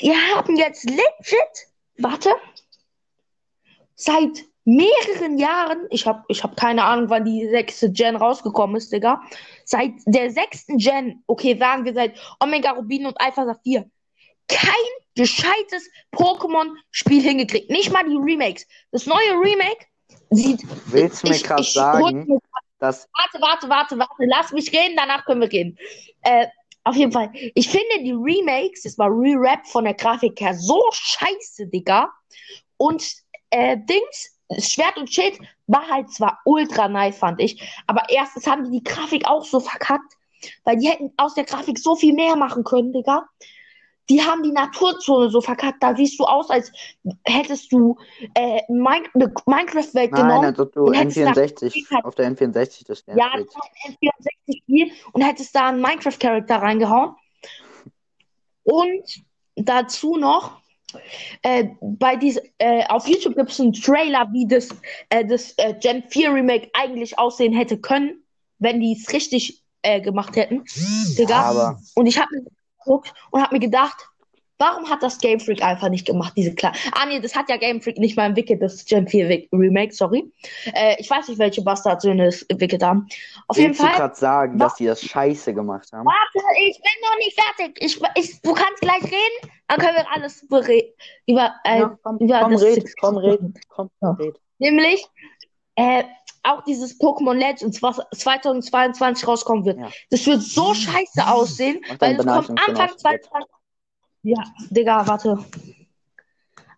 Die 0.00 0.12
haben 0.12 0.56
jetzt 0.56 0.84
legit, 0.88 1.68
warte, 1.98 2.30
seit 3.94 4.44
mehreren 4.64 5.38
Jahren, 5.38 5.86
ich 5.90 6.06
habe 6.06 6.24
ich 6.28 6.42
hab 6.42 6.56
keine 6.56 6.84
Ahnung, 6.84 7.10
wann 7.10 7.24
die 7.24 7.48
sechste 7.48 7.90
Gen 7.90 8.16
rausgekommen 8.16 8.76
ist, 8.76 8.92
Digga. 8.92 9.22
Seit 9.64 9.92
der 10.06 10.30
sechsten 10.30 10.78
Gen, 10.78 11.22
okay, 11.26 11.56
sagen 11.58 11.84
wir 11.84 11.94
seit 11.94 12.18
Omega 12.40 12.70
Rubin 12.72 13.06
und 13.06 13.20
Alpha 13.20 13.44
Saphir, 13.44 13.88
kein 14.48 14.70
gescheites 15.14 15.88
Pokémon-Spiel 16.12 17.22
hingekriegt. 17.22 17.70
Nicht 17.70 17.92
mal 17.92 18.04
die 18.08 18.16
Remakes. 18.16 18.66
Das 18.90 19.06
neue 19.06 19.32
Remake 19.32 19.86
sieht. 20.30 20.62
Willst 20.86 21.22
du 21.22 21.28
mir 21.28 21.36
ich- 21.60 21.72
sagen, 21.72 22.40
dass 22.78 23.08
Warte, 23.16 23.40
warte, 23.40 23.68
warte, 23.68 23.98
warte. 23.98 24.24
Lass 24.26 24.52
mich 24.52 24.72
reden, 24.72 24.96
danach 24.96 25.24
können 25.24 25.40
wir 25.40 25.50
reden. 25.52 25.78
Äh, 26.22 26.46
auf 26.82 26.96
jeden 26.96 27.12
Fall. 27.12 27.30
Ich 27.54 27.68
finde 27.68 28.02
die 28.02 28.12
Remakes, 28.12 28.82
das 28.82 28.98
war 28.98 29.08
Re-Rap 29.08 29.66
von 29.66 29.84
der 29.84 29.94
Grafik 29.94 30.38
her, 30.40 30.52
so 30.54 30.82
scheiße, 30.92 31.68
Digga. 31.68 32.10
Und 32.76 33.02
äh, 33.50 33.78
Dings, 33.78 34.33
Schwert 34.60 34.96
und 34.96 35.12
Schild 35.12 35.38
war 35.66 35.88
halt 35.88 36.10
zwar 36.12 36.40
ultra 36.44 36.88
nice, 36.88 37.18
fand 37.18 37.40
ich. 37.40 37.60
Aber 37.86 38.02
erstens 38.08 38.46
haben 38.46 38.64
die 38.64 38.78
die 38.78 38.84
Grafik 38.84 39.26
auch 39.26 39.44
so 39.44 39.60
verkackt. 39.60 40.14
Weil 40.64 40.76
die 40.76 40.88
hätten 40.88 41.12
aus 41.16 41.34
der 41.34 41.44
Grafik 41.44 41.78
so 41.78 41.96
viel 41.96 42.12
mehr 42.12 42.36
machen 42.36 42.64
können, 42.64 42.92
Digga. 42.92 43.26
Die 44.10 44.22
haben 44.22 44.42
die 44.42 44.52
Naturzone 44.52 45.30
so 45.30 45.40
verkackt. 45.40 45.82
Da 45.82 45.96
siehst 45.96 46.20
du 46.20 46.24
aus, 46.24 46.50
als 46.50 46.70
hättest 47.24 47.72
du 47.72 47.96
äh, 48.34 48.60
eine 48.68 49.00
Minecraft-Welt 49.46 50.12
genommen. 50.12 50.44
als 50.44 50.58
ob 50.58 50.72
du 50.72 50.82
und 50.84 50.92
hättest 50.94 51.16
nach- 51.20 51.34
N64 51.34 52.04
auf 52.04 52.14
der 52.14 52.30
N64 52.30 52.86
das 52.86 53.02
Ja, 53.06 53.16
war 53.16 53.32
ein 53.34 53.46
N64-Spiel 53.46 54.92
und 55.12 55.22
hättest 55.22 55.54
da 55.54 55.68
einen 55.68 55.80
Minecraft-Charakter 55.80 56.56
reingehauen. 56.56 57.14
Und 58.64 59.24
dazu 59.56 60.16
noch, 60.16 60.60
äh, 61.42 61.68
bei 61.80 62.16
diese, 62.16 62.42
äh, 62.58 62.84
auf 62.86 63.06
YouTube 63.06 63.36
gibt 63.36 63.50
es 63.50 63.60
einen 63.60 63.72
Trailer, 63.72 64.28
wie 64.32 64.46
das, 64.46 64.68
äh, 65.10 65.24
das 65.24 65.54
äh, 65.58 65.74
Gen 65.80 66.04
4 66.08 66.32
Remake 66.32 66.70
eigentlich 66.74 67.18
aussehen 67.18 67.52
hätte 67.52 67.78
können, 67.78 68.22
wenn 68.58 68.80
die 68.80 68.92
es 68.92 69.12
richtig 69.12 69.62
äh, 69.82 70.00
gemacht 70.00 70.36
hätten. 70.36 70.64
Digga. 71.18 71.36
aber 71.36 71.80
Und 71.94 72.06
ich 72.06 72.18
habe 72.18 72.28
mir 72.34 72.44
geguckt 72.84 73.12
und 73.30 73.42
habe 73.42 73.54
mir 73.54 73.60
gedacht, 73.60 73.96
warum 74.64 74.88
hat 74.88 75.02
das 75.02 75.18
Game 75.18 75.40
Freak 75.40 75.62
einfach 75.62 75.88
nicht 75.90 76.06
gemacht, 76.06 76.32
diese 76.36 76.54
klar. 76.54 76.72
Ah 76.92 77.06
nee, 77.06 77.20
das 77.20 77.34
hat 77.36 77.50
ja 77.50 77.56
Game 77.56 77.82
Freak 77.82 77.98
nicht 77.98 78.16
mal 78.16 78.26
entwickelt, 78.26 78.62
das 78.62 78.84
Gen 78.84 79.06
4 79.06 79.28
Re- 79.28 79.48
Remake, 79.52 79.92
sorry. 79.92 80.32
Äh, 80.72 80.96
ich 80.98 81.10
weiß 81.10 81.28
nicht, 81.28 81.38
welche 81.38 81.62
Bastardsöhne 81.62 82.26
es 82.26 82.42
entwickelt 82.44 82.82
haben. 82.82 83.06
Auf 83.48 83.56
jeden 83.56 83.70
willst 83.70 83.82
du 83.82 83.86
Fall. 83.86 83.96
gerade 83.96 84.14
sagen, 84.14 84.58
dass 84.58 84.74
die 84.76 84.86
das 84.86 85.02
scheiße 85.02 85.52
gemacht 85.52 85.88
haben? 85.92 86.06
Warte, 86.06 86.58
ich 86.60 86.80
bin 86.80 86.92
noch 87.02 87.16
nicht 87.18 87.40
fertig. 87.40 87.76
Ich, 87.80 88.00
ich, 88.14 88.40
du 88.40 88.54
kannst 88.54 88.80
gleich 88.80 89.02
reden, 89.02 89.52
dann 89.68 89.78
können 89.78 89.96
wir 89.96 90.06
alles 90.14 90.42
über, 90.42 91.54
äh, 91.64 91.80
Ja, 91.80 91.98
komm, 92.02 92.18
über 92.18 92.40
komm, 92.40 92.52
das 92.52 92.62
red, 92.62 92.94
komm, 93.00 93.16
red, 93.18 93.40
komm, 93.68 93.90
red. 94.18 94.40
Nämlich, 94.58 95.04
äh, 95.76 96.04
auch 96.46 96.62
dieses 96.64 97.00
Pokémon 97.00 97.34
Legends, 97.34 97.82
was 97.82 97.98
2022 98.16 99.26
rauskommen 99.26 99.64
wird. 99.64 99.78
Ja. 99.78 99.88
Das 100.10 100.26
wird 100.26 100.42
so 100.42 100.74
scheiße 100.74 101.26
aussehen, 101.26 101.80
weil 101.98 102.12
es 102.12 102.18
kommt 102.18 102.28
Anfang 102.50 102.76
aus, 102.76 102.90
jetzt. 102.90 103.00
2022. 103.00 103.53
Ja, 104.24 104.42
Digga, 104.70 105.06
warte. 105.06 105.38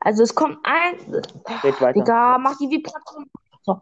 Also 0.01 0.25
es 0.25 0.35
kommt 0.35 0.59
ein. 0.65 0.97
Red 1.63 1.81
weiter. 1.81 1.93
Digga, 1.93 2.39
mach 2.39 2.59
die 2.59 2.69
Vibration. 2.69 3.31
So. 3.63 3.81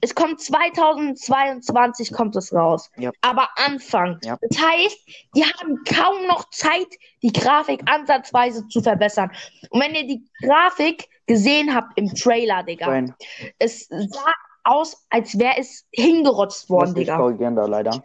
Es 0.00 0.14
kommt 0.14 0.40
2022 0.40 2.12
kommt 2.12 2.36
es 2.36 2.52
raus. 2.52 2.90
Ja. 2.96 3.10
Aber 3.20 3.48
Anfang. 3.56 4.18
Ja. 4.22 4.36
Das 4.40 4.62
heißt, 4.62 4.98
die 5.34 5.44
haben 5.44 5.82
kaum 5.84 6.26
noch 6.28 6.50
Zeit, 6.50 6.86
die 7.22 7.32
Grafik 7.32 7.82
ansatzweise 7.86 8.66
zu 8.68 8.80
verbessern. 8.80 9.30
Und 9.70 9.80
wenn 9.80 9.94
ihr 9.94 10.06
die 10.06 10.24
Grafik 10.42 11.08
gesehen 11.26 11.74
habt 11.74 11.96
im 11.96 12.14
Trailer, 12.14 12.62
Digga, 12.62 12.86
Brian, 12.86 13.14
es 13.58 13.88
sah 13.88 14.32
aus, 14.64 15.04
als 15.10 15.38
wäre 15.38 15.58
es 15.58 15.86
hingerotzt 15.92 16.64
ich 16.64 16.70
muss 16.70 16.78
worden, 16.78 16.94
dich 16.94 17.04
Digga. 17.06 17.16
korrigieren 17.16 17.56
da 17.56 17.66
leider. 17.66 18.02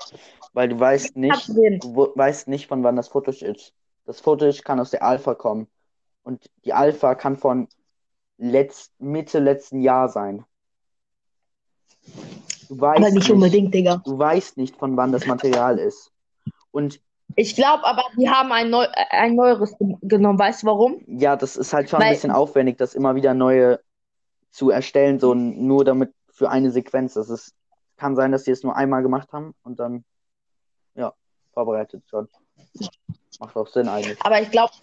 Weil 0.54 0.70
du 0.70 0.80
weißt 0.80 1.16
nicht, 1.16 1.48
du 1.48 2.12
weißt 2.16 2.48
nicht, 2.48 2.68
von 2.68 2.84
wann 2.84 2.96
das 2.96 3.08
Footage 3.08 3.46
ist. 3.46 3.74
Das 4.10 4.22
Footage 4.22 4.64
kann 4.64 4.80
aus 4.80 4.90
der 4.90 5.04
Alpha 5.04 5.36
kommen. 5.36 5.68
Und 6.24 6.50
die 6.66 6.74
Alpha 6.74 7.14
kann 7.14 7.38
von 7.38 7.68
letzt, 8.40 8.92
Mitte 9.00 9.38
letzten 9.38 9.82
Jahr 9.82 10.10
sein. 10.10 10.44
Du 12.68 12.82
weißt 12.82 12.98
Aber 13.04 13.12
nicht 13.12 13.30
unbedingt, 13.30 13.72
Digga. 13.72 14.02
Du 14.04 14.18
weißt 14.18 14.58
nicht, 14.58 14.76
von 14.78 14.98
wann 14.98 15.12
das 15.12 15.28
Material 15.28 15.78
ist. 15.78 16.12
Und 16.72 17.00
Ich 17.36 17.54
glaube 17.56 17.84
aber, 17.86 18.02
die 18.18 18.28
haben 18.28 18.52
ein, 18.52 18.72
neu, 18.72 18.88
ein 19.12 19.36
neueres 19.36 19.76
genommen. 20.02 20.40
Weißt 20.40 20.64
du 20.64 20.68
warum? 20.68 21.04
ja, 21.06 21.36
das 21.36 21.56
ist 21.56 21.72
halt 21.72 21.92
schon 21.92 22.00
ein 22.02 22.08
Weil- 22.08 22.16
bisschen 22.16 22.32
aufwendig, 22.32 22.80
das 22.80 22.96
immer 22.96 23.14
wieder 23.14 23.36
neue 23.36 23.80
zu 24.50 24.72
erstellen, 24.72 25.20
so 25.20 25.36
nur 25.36 25.86
damit 25.86 26.16
für 26.32 26.50
eine 26.50 26.72
Sequenz. 26.72 27.14
Das 27.14 27.30
ist, 27.30 27.54
kann 27.96 28.16
sein, 28.16 28.32
dass 28.32 28.44
die 28.46 28.52
es 28.52 28.64
nur 28.64 28.76
einmal 28.76 29.04
gemacht 29.04 29.32
haben 29.34 29.54
und 29.62 29.80
dann, 29.80 30.04
ja, 30.96 31.14
vorbereitet 31.54 32.02
schon. 32.10 32.28
Macht 33.40 33.56
auch 33.56 33.68
Sinn 33.68 33.88
eigentlich. 33.88 34.22
Aber 34.22 34.42
ich 34.42 34.52
glaube, 34.52 34.74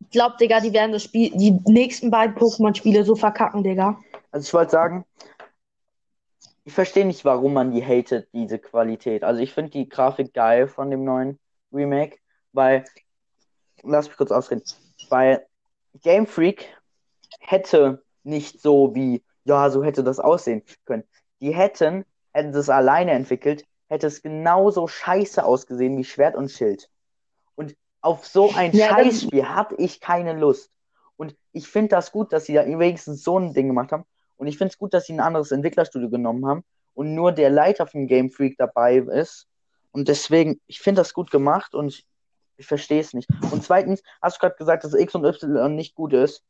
ich 0.00 0.10
glaub, 0.10 0.38
Digga, 0.38 0.60
die 0.60 0.72
werden 0.72 0.92
das 0.92 1.02
Spiel, 1.02 1.30
die 1.34 1.58
nächsten 1.66 2.10
beiden 2.10 2.36
Pokémon-Spiele 2.36 3.04
so 3.04 3.16
verkacken, 3.16 3.62
Digga. 3.62 3.98
Also 4.30 4.46
ich 4.46 4.54
wollte 4.54 4.72
sagen, 4.72 5.04
ich 6.64 6.72
verstehe 6.72 7.06
nicht, 7.06 7.24
warum 7.24 7.54
man 7.54 7.72
die 7.72 7.84
hatet, 7.84 8.28
diese 8.32 8.58
Qualität. 8.58 9.24
Also 9.24 9.40
ich 9.40 9.52
finde 9.52 9.70
die 9.70 9.88
Grafik 9.88 10.34
geil 10.34 10.68
von 10.68 10.90
dem 10.90 11.04
neuen 11.04 11.38
Remake, 11.72 12.18
weil, 12.52 12.84
lass 13.82 14.08
mich 14.08 14.16
kurz 14.16 14.30
ausreden, 14.30 14.62
weil 15.08 15.46
Game 16.02 16.26
Freak 16.26 16.68
hätte 17.38 18.02
nicht 18.24 18.60
so 18.60 18.94
wie, 18.94 19.24
ja, 19.44 19.70
so 19.70 19.84
hätte 19.84 20.02
das 20.02 20.18
aussehen 20.18 20.62
können. 20.84 21.04
Die 21.40 21.54
hätten, 21.54 22.04
hätten 22.32 22.52
das 22.52 22.68
alleine 22.68 23.12
entwickelt, 23.12 23.64
hätte 23.88 24.08
es 24.08 24.22
genauso 24.22 24.88
scheiße 24.88 25.44
ausgesehen 25.44 25.96
wie 25.96 26.04
Schwert 26.04 26.34
und 26.34 26.50
Schild. 26.50 26.90
Und 27.54 27.76
auf 28.06 28.24
so 28.26 28.52
ein 28.54 28.72
Ja, 28.72 28.88
das- 28.88 28.96
Scheißspiel 29.20 29.48
hatte 29.48 29.74
ich 29.76 30.00
keine 30.00 30.32
Lust. 30.32 30.70
Und 31.16 31.34
ich 31.52 31.66
finde 31.66 31.88
das 31.90 32.12
gut, 32.12 32.32
dass 32.32 32.44
sie 32.44 32.54
da 32.54 32.64
wenigstens 32.66 33.22
so 33.24 33.38
ein 33.38 33.52
Ding 33.52 33.66
gemacht 33.68 33.90
haben. 33.92 34.04
Und 34.36 34.46
ich 34.46 34.58
finde 34.58 34.72
es 34.72 34.78
gut, 34.78 34.92
dass 34.94 35.06
sie 35.06 35.14
ein 35.14 35.20
anderes 35.20 35.50
Entwicklerstudio 35.50 36.08
genommen 36.10 36.46
haben 36.46 36.64
und 36.94 37.14
nur 37.14 37.32
der 37.32 37.50
Leiter 37.50 37.86
von 37.86 38.06
Game 38.06 38.30
Freak 38.30 38.56
dabei 38.58 38.96
ist. 38.98 39.46
Und 39.92 40.08
deswegen, 40.08 40.60
ich 40.66 40.80
finde 40.80 41.00
das 41.00 41.14
gut 41.14 41.30
gemacht 41.30 41.74
und 41.74 41.88
ich, 41.88 42.06
ich 42.58 42.66
verstehe 42.66 43.00
es 43.00 43.14
nicht. 43.14 43.28
Und 43.50 43.64
zweitens, 43.64 44.02
hast 44.20 44.36
du 44.36 44.40
gerade 44.40 44.56
gesagt, 44.56 44.84
dass 44.84 44.92
X 44.94 45.14
und 45.14 45.24
Y 45.24 45.74
nicht 45.74 45.94
gut 45.94 46.12
ist? 46.12 46.42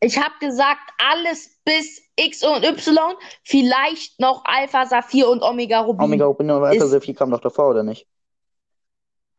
Ich 0.00 0.18
habe 0.18 0.34
gesagt, 0.40 0.80
alles 0.98 1.58
bis 1.64 2.02
X 2.16 2.42
und 2.42 2.64
Y, 2.64 3.14
vielleicht 3.44 4.18
noch 4.20 4.44
Alpha, 4.44 4.84
Saphir 4.84 5.28
und 5.30 5.42
Omega 5.42 5.80
Rubin. 5.80 6.04
Omega 6.04 6.26
Rubin 6.26 6.50
und 6.50 6.64
Alpha 6.64 6.84
Ist- 6.84 6.90
Sapphire 6.90 7.16
kam 7.16 7.30
doch 7.30 7.40
davor, 7.40 7.70
oder 7.70 7.82
nicht? 7.82 8.06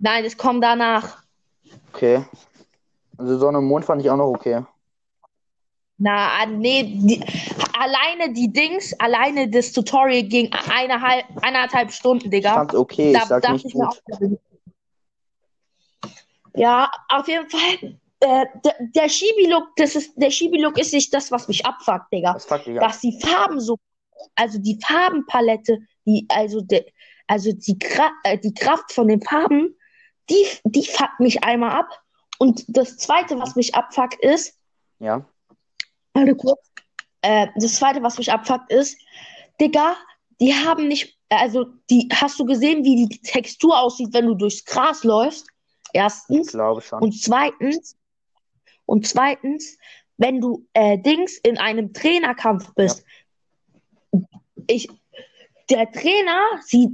Nein, 0.04 0.26
es 0.26 0.38
kommt 0.38 0.62
danach. 0.62 1.24
Okay. 1.94 2.26
Also 3.18 3.38
Sonne 3.38 3.60
und 3.60 3.66
Mond 3.66 3.86
fand 3.86 4.02
ich 4.02 4.10
auch 4.10 4.18
noch 4.18 4.28
okay. 4.28 4.66
Na, 5.98 6.42
ah, 6.42 6.46
nee, 6.46 6.84
die, 6.84 7.24
alleine 7.80 8.34
die 8.34 8.52
Dings, 8.52 8.94
alleine 9.00 9.50
das 9.50 9.72
Tutorial 9.72 10.24
ging 10.24 10.52
eineinhalb, 10.52 11.24
eineinhalb 11.42 11.94
Stunden, 11.94 12.26
Ich 12.26 12.32
Digga. 12.32 12.54
fand's 12.54 12.76
okay, 12.76 13.13
ich 13.13 13.18
Da 13.18 13.26
sag 13.28 13.50
nicht 13.54 13.66
ich 13.66 13.74
gut. 13.74 14.02
ja, 16.56 16.92
auf 17.08 17.26
jeden 17.30 17.50
Fall. 17.50 17.98
Äh, 18.20 18.46
der, 18.66 18.76
der 18.96 19.08
Schibi-Look, 19.08 19.74
das 19.78 19.96
ist, 19.96 20.12
der 20.18 20.32
Schibi-Look 20.32 20.78
ist 20.78 20.92
nicht 20.92 21.13
das, 21.13 21.32
was 21.32 21.48
mich 21.48 21.66
abfuckt, 21.66 22.12
Digga. 22.12 22.34
Das 22.34 22.44
fuckt 22.44 22.68
dich 22.68 22.78
ab. 22.78 22.89
Dass 22.89 23.00
die 23.00 23.18
Farben 23.22 23.62
so, 23.62 23.78
also 24.36 24.60
die 24.60 24.78
Farbenpalette, 24.86 25.80
die, 26.06 26.26
also 26.28 26.60
der, 26.60 26.84
also 27.28 27.54
die, 27.54 27.80
Kra 27.80 28.12
äh, 28.26 28.38
die 28.38 28.54
Kraft 28.54 28.92
von 28.92 29.08
den 29.08 29.22
Farben, 29.22 29.74
die, 30.29 30.45
die 30.65 30.86
fuckt 30.86 31.19
mich 31.19 31.43
einmal 31.43 31.71
ab. 31.71 32.01
Und 32.39 32.63
das 32.67 32.97
zweite, 32.97 33.39
was 33.39 33.55
mich 33.55 33.75
abfuckt, 33.75 34.15
ist, 34.23 34.57
Ja. 34.99 35.25
Warte 36.13 36.36
kurz. 36.36 36.59
Äh, 37.21 37.47
das 37.55 37.75
zweite, 37.75 38.03
was 38.03 38.17
mich 38.17 38.31
abfuckt, 38.31 38.71
ist, 38.71 38.97
Digga, 39.59 39.95
die 40.39 40.53
haben 40.53 40.88
nicht, 40.88 41.17
also 41.29 41.65
die, 41.89 42.09
hast 42.13 42.39
du 42.39 42.45
gesehen, 42.45 42.83
wie 42.83 43.07
die 43.07 43.19
Textur 43.21 43.79
aussieht, 43.79 44.09
wenn 44.13 44.27
du 44.27 44.36
durchs 44.36 44.63
Gras 44.65 45.03
läufst? 45.03 45.47
Ich 45.91 45.99
Erstens. 45.99 46.51
glaube 46.51 46.81
schon. 46.81 47.01
Und 47.01 47.19
zweitens, 47.19 47.95
und 48.86 49.07
zweitens, 49.07 49.77
wenn 50.17 50.41
du 50.41 50.67
äh, 50.73 50.97
Dings 50.99 51.38
in 51.38 51.57
einem 51.57 51.93
Trainerkampf 51.93 52.73
bist, 52.75 53.03
ich, 54.67 54.89
der 55.69 55.91
Trainer 55.91 56.41
sieht 56.65 56.91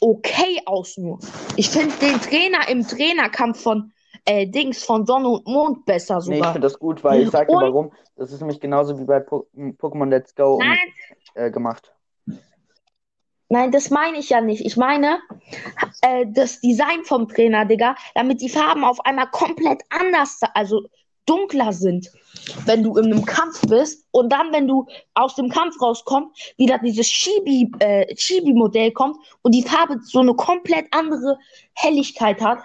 okay 0.00 0.60
aus 0.66 0.96
nur. 0.96 1.18
Ich 1.56 1.68
finde 1.70 1.94
den 2.00 2.20
Trainer 2.20 2.68
im 2.68 2.86
Trainerkampf 2.86 3.62
von 3.62 3.92
äh, 4.24 4.46
Dings 4.46 4.84
von 4.84 5.06
Sonne 5.06 5.28
und 5.28 5.46
Mond 5.46 5.84
besser 5.86 6.16
Nee, 6.26 6.34
ich 6.34 6.36
sogar. 6.38 6.52
finde 6.52 6.66
das 6.66 6.78
gut, 6.78 7.02
weil 7.04 7.22
ich 7.22 7.30
sag 7.30 7.48
dir 7.48 7.56
Und- 7.56 7.62
warum. 7.62 7.92
Das 8.16 8.32
ist 8.32 8.40
nämlich 8.40 8.58
genauso 8.60 8.98
wie 8.98 9.04
bei 9.04 9.20
Po- 9.20 9.46
Pokémon 9.56 10.08
Let's 10.08 10.34
Go 10.34 10.58
Nein, 10.58 10.76
äh, 11.34 11.50
gemacht. 11.50 11.94
Nein, 13.50 13.70
das 13.72 13.88
meine 13.90 14.18
ich 14.18 14.28
ja 14.28 14.40
nicht. 14.42 14.64
Ich 14.66 14.76
meine 14.76 15.20
äh, 16.02 16.26
das 16.28 16.60
Design 16.60 17.04
vom 17.04 17.28
Trainer, 17.28 17.64
Digga, 17.64 17.94
damit 18.14 18.40
die 18.42 18.50
Farben 18.50 18.84
auf 18.84 19.00
einmal 19.06 19.28
komplett 19.30 19.82
anders, 19.88 20.40
also 20.54 20.82
dunkler 21.28 21.72
sind, 21.72 22.10
wenn 22.64 22.82
du 22.82 22.96
in 22.96 23.06
einem 23.06 23.24
Kampf 23.24 23.60
bist 23.68 24.06
und 24.10 24.32
dann, 24.32 24.52
wenn 24.52 24.66
du 24.66 24.86
aus 25.14 25.34
dem 25.34 25.48
Kampf 25.48 25.80
rauskommst, 25.80 26.54
wieder 26.56 26.78
dieses 26.78 27.06
Chibi, 27.06 27.70
äh, 27.80 28.14
Chibi-Modell 28.14 28.92
kommt 28.92 29.16
und 29.42 29.54
die 29.54 29.62
Farbe 29.62 29.98
so 30.02 30.20
eine 30.20 30.34
komplett 30.34 30.86
andere 30.92 31.38
Helligkeit 31.74 32.40
hat. 32.40 32.60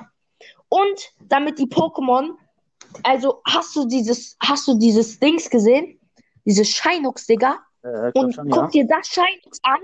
Und 0.69 1.13
damit 1.29 1.59
die 1.59 1.67
Pokémon, 1.67 2.31
also 3.03 3.41
hast 3.45 3.75
du 3.75 3.85
dieses, 3.85 4.37
hast 4.41 4.67
du 4.67 4.77
dieses 4.77 5.19
Dings 5.19 5.49
gesehen? 5.49 5.99
Dieses 6.45 6.69
Shinox, 6.69 7.25
Digga? 7.25 7.59
Äh, 7.83 8.11
Und 8.13 8.33
schon, 8.33 8.49
guck 8.49 8.73
ja. 8.73 8.83
dir 8.83 8.87
das 8.87 9.07
Shinox 9.07 9.59
an 9.63 9.79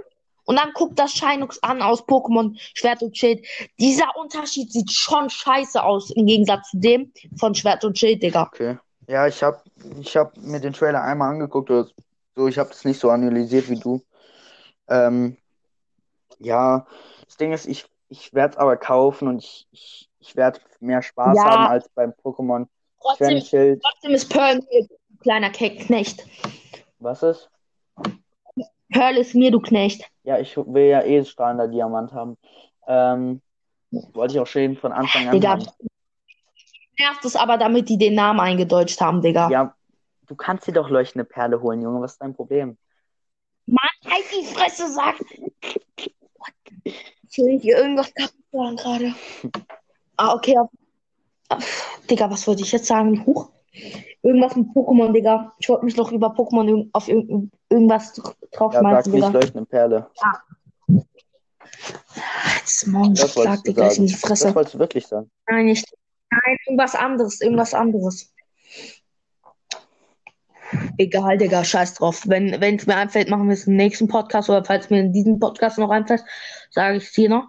und 0.50 0.56
dann 0.56 0.72
guck 0.74 0.96
das 0.96 1.14
Shinox 1.14 1.62
an 1.62 1.84
aus 1.84 2.02
Pokémon 2.08 2.58
Schwert 2.74 3.04
und 3.04 3.16
Schild. 3.16 3.46
Dieser 3.80 4.08
Unterschied 4.20 4.74
sieht 4.74 4.92
schon 4.92 5.30
scheiße 5.30 5.82
aus 5.84 6.10
im 6.10 6.26
Gegensatz 6.26 6.72
zu 6.72 6.80
dem 6.80 7.14
von 7.38 7.54
Schwert 7.54 7.86
und 7.86 8.00
Schild, 8.00 8.24
Digga. 8.24 8.48
Okay. 8.52 8.80
Ja, 9.08 9.28
ich 9.28 9.44
hab, 9.44 9.64
ich 10.00 10.18
hab 10.18 10.36
mir 10.38 10.60
den 10.60 10.74
Trailer 10.74 11.04
einmal 11.04 11.34
angeguckt 11.34 11.70
oder 11.70 11.88
so. 12.36 12.48
Ich 12.48 12.58
habe 12.58 12.70
das 12.70 12.84
nicht 12.84 13.00
so 13.00 13.12
analysiert 13.12 13.70
wie 13.70 13.80
du. 13.80 14.02
Ähm, 14.88 15.38
ja, 16.40 16.88
das 17.26 17.38
Ding 17.38 17.54
ist, 17.54 17.68
ich, 17.68 17.86
ich 18.08 18.34
werde 18.34 18.54
es 18.54 18.58
aber 18.58 18.76
kaufen 18.76 19.28
und 19.28 19.44
ich, 19.44 19.68
ich, 19.70 20.10
ich 20.18 20.36
werde 20.36 20.62
mehr 20.80 21.04
Spaß 21.04 21.38
Ja. 21.38 21.46
haben 21.46 21.68
als 21.68 21.90
beim 21.90 22.12
Pokémon 22.24 22.66
Trotzdem, 23.00 23.40
trotzdem 23.40 24.12
ist 24.16 24.30
Pearl 24.30 24.60
du 24.62 24.66
kleiner 25.22 25.52
Ke 25.52 25.76
Knecht. 25.76 26.26
Was 26.98 27.22
ist? 27.22 27.52
Pearl 28.90 29.18
ist 29.18 29.36
mir, 29.36 29.52
du 29.52 29.60
Knecht. 29.60 30.04
Ja, 30.24 30.40
ich 30.40 30.56
will 30.58 30.86
ja 30.86 31.04
eh 31.04 31.24
strahlender 31.24 31.68
Diamant 31.68 32.12
haben. 32.12 32.38
Ähm, 32.88 33.42
wollte 33.92 34.34
ich 34.34 34.40
auch 34.40 34.48
schön 34.48 34.76
von 34.76 34.92
Anfang 34.92 35.28
an 35.28 35.32
Digga, 35.32 35.52
haben. 35.52 35.66
nervt 37.00 37.26
es 37.26 37.36
aber, 37.36 37.58
damit 37.58 37.90
die 37.90 37.98
den 37.98 38.16
Namen 38.16 38.40
eingedeutscht 38.40 39.00
haben, 39.02 39.22
Digga. 39.22 39.50
Ja, 39.50 39.76
du 40.28 40.36
kannst 40.36 40.68
dir 40.68 40.74
doch 40.74 40.90
leuchtende 40.90 41.26
Perle 41.26 41.62
holen, 41.62 41.82
Junge. 41.82 42.02
Was 42.02 42.14
ist 42.14 42.22
dein 42.22 42.34
Problem? 42.36 42.78
Mann, 43.66 43.88
halt 44.06 44.24
die 44.32 44.46
Fresse, 44.46 44.92
sag. 44.92 45.16
Ich 46.84 47.38
will 47.38 47.60
hier 47.60 47.78
irgendwas 47.78 48.14
kaputt 48.14 48.36
machen 48.52 48.76
gerade. 48.76 49.14
Ah, 50.18 50.34
okay. 50.34 50.56
Digga, 52.10 52.30
was 52.30 52.48
wollte 52.48 52.64
ich 52.64 52.72
jetzt 52.72 52.88
sagen? 52.88 53.26
Huch. 53.26 53.52
Irgendwas 54.22 54.56
mit 54.56 54.68
Pokémon, 54.70 55.12
Digga. 55.14 55.54
Ich 55.60 55.70
wollte 55.70 55.86
mich 55.86 55.96
noch 55.96 56.12
über 56.12 56.28
Pokémon 56.28 56.90
auf 56.94 57.08
irgend 57.08 57.52
irgendwas 57.70 58.18
Ja, 58.18 58.24
sag 58.24 58.52
draufschmeißen, 58.52 59.14
Digga. 59.14 59.66
Perle. 59.70 60.08
Jetzt 62.58 62.88
morgen, 62.88 63.14
ich 63.14 63.22
Das 63.22 63.34
schlag 63.34 63.64
dir 63.64 63.74
gleich 63.74 63.98
in 63.98 64.08
die 64.08 64.14
Fresse. 64.14 64.46
Das 64.46 64.56
wolltest 64.56 64.76
du 64.76 64.80
wirklich 64.80 65.08
sagen. 65.08 65.30
Nein, 65.48 65.66
nicht. 65.66 65.86
Nein, 66.32 66.58
irgendwas 66.66 66.96
anderes, 66.96 67.42
irgendwas 67.42 67.74
anderes. 67.74 68.34
Egal, 70.98 71.38
Digga, 71.38 71.64
scheiß 71.64 71.96
drauf. 71.96 72.24
Wenn 72.28 72.54
es 72.62 72.86
mir 72.86 72.96
einfällt, 72.96 73.30
machen 73.30 73.48
wir 73.48 73.54
es 73.54 73.66
im 73.66 73.76
nächsten 73.76 74.08
Podcast 74.08 74.50
oder 74.50 74.64
falls 74.64 74.90
mir 74.90 75.00
in 75.00 75.14
diesem 75.14 75.40
Podcast 75.40 75.78
noch 75.80 75.90
einfällt, 75.90 76.24
sage 76.70 76.98
ich 76.98 77.06
es 77.06 77.14
dir 77.14 77.30
noch. 77.30 77.48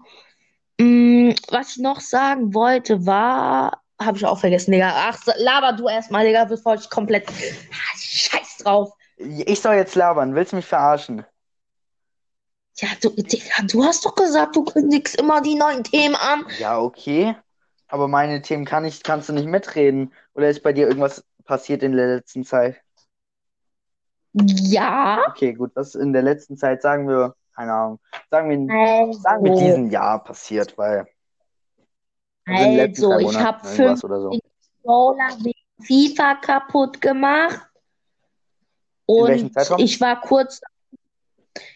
Mm, 0.81 1.33
was 1.51 1.77
ich 1.77 1.83
noch 1.83 2.01
sagen 2.01 2.55
wollte, 2.55 3.05
war, 3.05 3.83
habe 4.01 4.17
ich 4.19 4.27
auch 4.27 4.39
vergessen, 4.39 4.73
Digga. 4.73 4.93
Ach, 4.95 5.19
laber 5.37 5.73
du 5.75 5.89
erstmal, 5.89 6.25
Digga, 6.25 6.45
bevor 6.45 6.75
ich 6.75 6.89
komplett. 6.91 7.29
Ah, 7.29 7.97
Scheiß 7.99 8.59
drauf. 8.59 8.93
Ich 9.17 9.61
soll 9.61 9.75
jetzt 9.75 9.95
labern. 9.95 10.35
Willst 10.35 10.53
du 10.53 10.57
mich 10.57 10.67
verarschen? 10.67 11.25
Ja, 12.77 12.89
du, 13.03 13.11
Digga, 13.11 13.63
du 13.71 13.85
hast 13.85 14.05
doch 14.07 14.15
gesagt, 14.15 14.57
du 14.57 14.65
kündigst 14.65 15.17
immer 15.17 15.43
die 15.43 15.55
neuen 15.55 15.85
Themen 15.85 16.17
an. 16.17 16.47
Ja, 16.59 16.81
okay. 16.81 17.37
Aber 17.89 18.09
meine 18.09 18.41
Themen 18.41 18.65
kann 18.65 18.85
ich, 18.85 19.03
kannst 19.03 19.29
du 19.29 19.33
nicht 19.33 19.47
mitreden. 19.47 20.13
Oder 20.35 20.49
ist 20.49 20.63
bei 20.63 20.73
dir 20.73 20.87
irgendwas 20.87 21.25
passiert 21.45 21.83
in 21.83 21.97
der 21.97 22.17
letzten 22.17 22.45
Zeit? 22.45 22.81
Ja. 24.33 25.25
Okay, 25.29 25.53
gut. 25.55 25.73
Was 25.75 25.95
in 25.95 26.13
der 26.13 26.23
letzten 26.23 26.57
Zeit 26.57 26.83
sagen 26.83 27.09
wir, 27.09 27.35
keine 27.55 27.73
Ahnung. 27.73 28.01
Sagen 28.31 28.49
wir, 28.49 29.13
sagen 29.15 29.45
wir 29.45 29.53
Also, 29.53 29.65
diesen 29.65 29.91
Jahr 29.91 30.23
passiert, 30.23 30.79
weil. 30.79 31.07
Also 32.51 33.13
also 33.13 33.31
ich 33.31 33.39
habe 33.39 33.67
fünf 33.67 34.01
so. 34.01 34.09
Wegen 34.83 35.61
FIFA 35.83 36.35
kaputt 36.37 37.01
gemacht. 37.01 37.61
Und 39.07 39.53
ich 39.79 40.01
war 40.01 40.21
kurz 40.21 40.61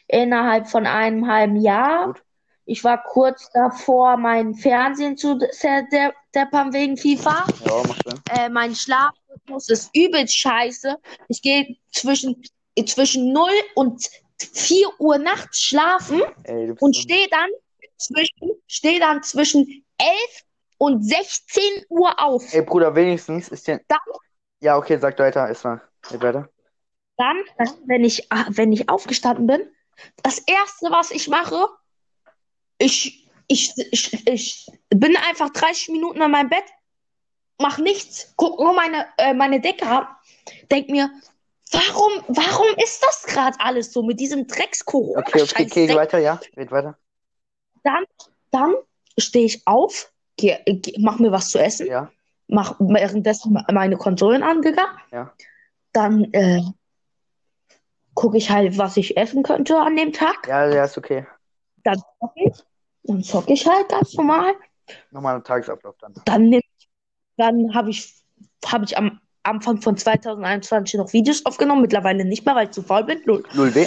innerhalb 0.06 0.68
von 0.68 0.86
einem 0.86 1.26
halben 1.26 1.56
Jahr. 1.56 2.06
Gut. 2.06 2.22
Ich 2.66 2.82
war 2.82 3.02
kurz 3.02 3.50
davor, 3.52 4.16
mein 4.16 4.54
Fernsehen 4.54 5.18
zu 5.18 5.38
deppern 5.38 6.72
wegen 6.72 6.96
FIFA. 6.96 7.44
Ja, 7.66 7.82
macht 7.86 8.08
Sinn. 8.08 8.20
Äh, 8.30 8.48
mein 8.48 8.74
Schlafrhythmus 8.74 9.68
ist 9.68 9.90
übelst 9.94 10.38
scheiße. 10.38 10.96
Ich 11.28 11.42
gehe 11.42 11.76
zwischen, 11.92 12.42
zwischen 12.86 13.32
0 13.32 13.50
und 13.74 14.08
4 14.38 14.88
Uhr 14.98 15.18
nachts 15.18 15.60
schlafen 15.60 16.22
Ey, 16.44 16.72
und 16.80 16.96
stehe 16.96 17.28
dann 17.28 17.50
zwischen, 17.98 18.50
stehe 18.66 18.98
dann 18.98 19.22
zwischen 19.22 19.84
11 19.98 20.44
und 20.84 21.02
16 21.02 21.62
Uhr 21.88 22.22
auf. 22.22 22.52
Ey, 22.52 22.62
Bruder, 22.62 22.94
wenigstens 22.94 23.48
ist 23.48 23.66
dir. 23.66 23.80
Dann- 23.88 23.98
Ja, 24.60 24.76
okay, 24.76 24.98
sag 24.98 25.18
weiter. 25.18 25.48
Erstmal. 25.48 25.80
Weiter. 26.10 26.48
Dann, 27.16 27.36
wenn 27.86 28.04
ich, 28.04 28.30
ah, 28.30 28.44
wenn 28.50 28.72
ich 28.72 28.88
aufgestanden 28.88 29.46
bin, 29.46 29.62
das 30.22 30.38
erste, 30.40 30.90
was 30.90 31.10
ich 31.10 31.28
mache, 31.28 31.68
ich, 32.78 33.28
ich, 33.46 33.72
ich, 33.92 34.26
ich 34.26 34.66
bin 34.90 35.16
einfach 35.16 35.50
30 35.50 35.88
Minuten 35.90 36.20
in 36.20 36.30
meinem 36.30 36.50
Bett, 36.50 36.64
mach 37.58 37.78
nichts, 37.78 38.32
guck 38.36 38.58
nur 38.58 38.74
meine, 38.74 39.06
äh, 39.16 39.32
meine 39.32 39.60
Decke 39.60 39.86
ab, 39.86 40.16
denk 40.70 40.88
mir, 40.90 41.08
warum, 41.70 42.12
warum 42.28 42.66
ist 42.82 43.02
das 43.02 43.22
gerade 43.22 43.58
alles 43.60 43.92
so 43.92 44.02
mit 44.02 44.18
diesem 44.18 44.46
Drecks-Corona? 44.46 45.20
Okay, 45.20 45.42
okay, 45.42 45.66
okay, 45.66 45.94
weiter, 45.94 46.18
ja. 46.18 46.40
Red 46.56 46.70
weiter. 46.72 46.98
dann, 47.84 48.04
dann 48.50 48.74
stehe 49.18 49.46
ich 49.46 49.62
auf, 49.66 50.12
geh, 50.36 50.56
geh, 50.66 50.94
mach 50.98 51.18
mir 51.18 51.32
was 51.32 51.50
zu 51.50 51.58
essen, 51.58 51.86
Ja, 51.86 52.10
mach 52.48 52.76
währenddessen 52.78 53.58
meine 53.72 53.96
Konsolen 53.96 54.42
angegangen. 54.42 54.98
ja. 55.12 55.32
Dann 55.92 56.24
äh, 56.32 56.60
gucke 58.14 58.36
ich 58.36 58.50
halt, 58.50 58.78
was 58.78 58.96
ich 58.96 59.16
essen 59.16 59.42
könnte 59.42 59.78
an 59.78 59.96
dem 59.96 60.12
Tag. 60.12 60.46
Ja, 60.48 60.66
ja, 60.68 60.84
ist 60.84 60.98
okay. 60.98 61.26
Dann 61.84 61.98
zocke 62.20 62.40
ich. 62.46 62.52
Dann 63.04 63.22
zocke 63.22 63.52
ich 63.52 63.66
halt 63.66 63.88
ganz 63.88 64.14
normal. 64.14 64.54
Nochmal 65.10 65.36
ein 65.36 65.44
Tagesablauf 65.44 65.96
dann. 66.00 66.14
Dann, 66.24 66.48
nehm- 66.50 66.62
dann 67.36 67.74
habe 67.74 67.90
ich, 67.90 68.14
hab 68.66 68.82
ich 68.82 68.96
am 68.96 69.20
Anfang 69.42 69.80
von 69.82 69.96
2021 69.96 70.98
noch 70.98 71.12
Videos 71.12 71.44
aufgenommen. 71.44 71.82
Mittlerweile 71.82 72.24
nicht 72.24 72.46
mehr, 72.46 72.54
weil 72.54 72.66
ich 72.66 72.72
zu 72.72 72.82
faul 72.82 73.04
bin. 73.04 73.20
Null. 73.26 73.44
0W. 73.52 73.86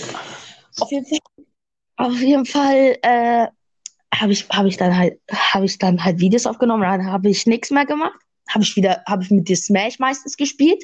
Auf 0.79 0.91
jeden 0.91 1.05
Fall, 1.05 1.19
auf 1.97 2.13
jeden 2.19 2.45
Fall 2.45 2.97
äh, 3.01 3.47
habe 4.13 4.31
ich, 4.31 4.47
hab 4.49 4.65
ich 4.65 4.77
dann 4.77 4.97
halt, 4.97 5.19
habe 5.31 5.65
ich 5.65 5.77
dann 5.77 6.03
halt 6.03 6.19
Videos 6.19 6.45
aufgenommen. 6.45 6.83
Dann 6.83 7.11
habe 7.11 7.29
ich 7.29 7.45
nichts 7.45 7.71
mehr 7.71 7.85
gemacht. 7.85 8.19
Habe 8.49 8.63
ich 8.63 8.75
wieder, 8.75 9.03
habe 9.05 9.23
ich 9.23 9.31
mit 9.31 9.47
dir 9.47 9.57
Smash 9.57 9.99
meistens 9.99 10.37
gespielt. 10.37 10.83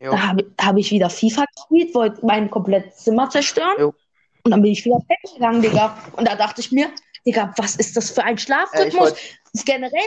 Jo. 0.00 0.12
Da 0.12 0.28
habe 0.28 0.52
hab 0.60 0.76
ich 0.76 0.90
wieder 0.90 1.10
FIFA 1.10 1.44
gespielt, 1.54 1.94
wollte 1.94 2.24
mein 2.24 2.50
komplettes 2.50 2.96
Zimmer 3.04 3.28
zerstören. 3.30 3.76
Jo. 3.78 3.94
Und 4.42 4.50
dann 4.50 4.62
bin 4.62 4.72
ich 4.72 4.84
wieder 4.84 4.98
pennen 5.06 5.34
gegangen, 5.34 5.62
Digga. 5.62 5.96
Und 6.16 6.28
da 6.28 6.34
dachte 6.36 6.60
ich 6.60 6.72
mir, 6.72 6.90
Digga, 7.26 7.54
was 7.56 7.76
ist 7.76 7.96
das 7.96 8.10
für 8.10 8.22
ein 8.22 8.34
Äh, 8.34 8.34
ich 8.34 8.42
Schlafrhythmus? 8.42 9.00
wollte 9.00 9.20
ist 9.52 9.66
generell 9.66 10.06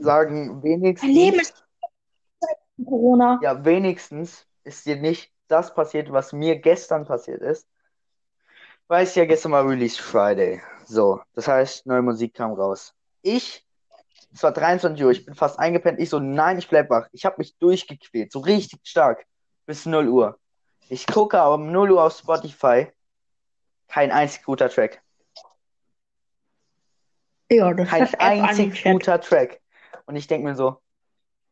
sagen, 0.00 0.60
mein 0.60 0.62
Leben 0.62 0.82
wenigstens, 0.82 1.48
ist 1.48 2.86
Corona. 2.86 3.38
ja, 3.42 3.64
wenigstens 3.64 4.46
ist 4.64 4.84
dir 4.84 4.96
nicht 4.96 5.32
das 5.48 5.74
passiert, 5.74 6.12
was 6.12 6.32
mir 6.32 6.56
gestern 6.56 7.06
passiert 7.06 7.40
ist. 7.40 7.66
Weil 8.86 9.04
es 9.04 9.14
ja 9.14 9.24
gestern 9.24 9.52
war 9.52 9.66
Release 9.66 10.00
Friday. 10.00 10.60
So, 10.88 11.20
das 11.34 11.46
heißt, 11.46 11.86
neue 11.86 12.00
Musik 12.00 12.32
kam 12.32 12.54
raus. 12.54 12.94
Ich, 13.20 13.66
es 14.32 14.42
war 14.42 14.52
23 14.52 15.04
Uhr, 15.04 15.10
ich 15.10 15.26
bin 15.26 15.34
fast 15.34 15.58
eingepennt. 15.58 16.00
Ich 16.00 16.08
so, 16.08 16.18
nein, 16.18 16.58
ich 16.58 16.68
bleib 16.68 16.88
wach. 16.88 17.08
Ich 17.12 17.26
habe 17.26 17.36
mich 17.38 17.58
durchgequält, 17.58 18.32
so 18.32 18.38
richtig 18.38 18.80
stark, 18.84 19.26
bis 19.66 19.84
0 19.84 20.08
Uhr. 20.08 20.38
Ich 20.88 21.06
gucke 21.06 21.38
aber 21.38 21.56
um 21.56 21.70
0 21.70 21.92
Uhr 21.92 22.02
auf 22.02 22.16
Spotify, 22.16 22.90
kein 23.86 24.10
einzig 24.10 24.44
guter 24.44 24.70
Track. 24.70 25.02
Ja, 27.50 27.74
das 27.74 27.88
Kein 27.88 28.42
einzig 28.42 28.82
guter 28.82 29.20
Track. 29.20 29.60
Und 30.06 30.16
ich 30.16 30.26
denke 30.26 30.48
mir 30.48 30.54
so, 30.54 30.80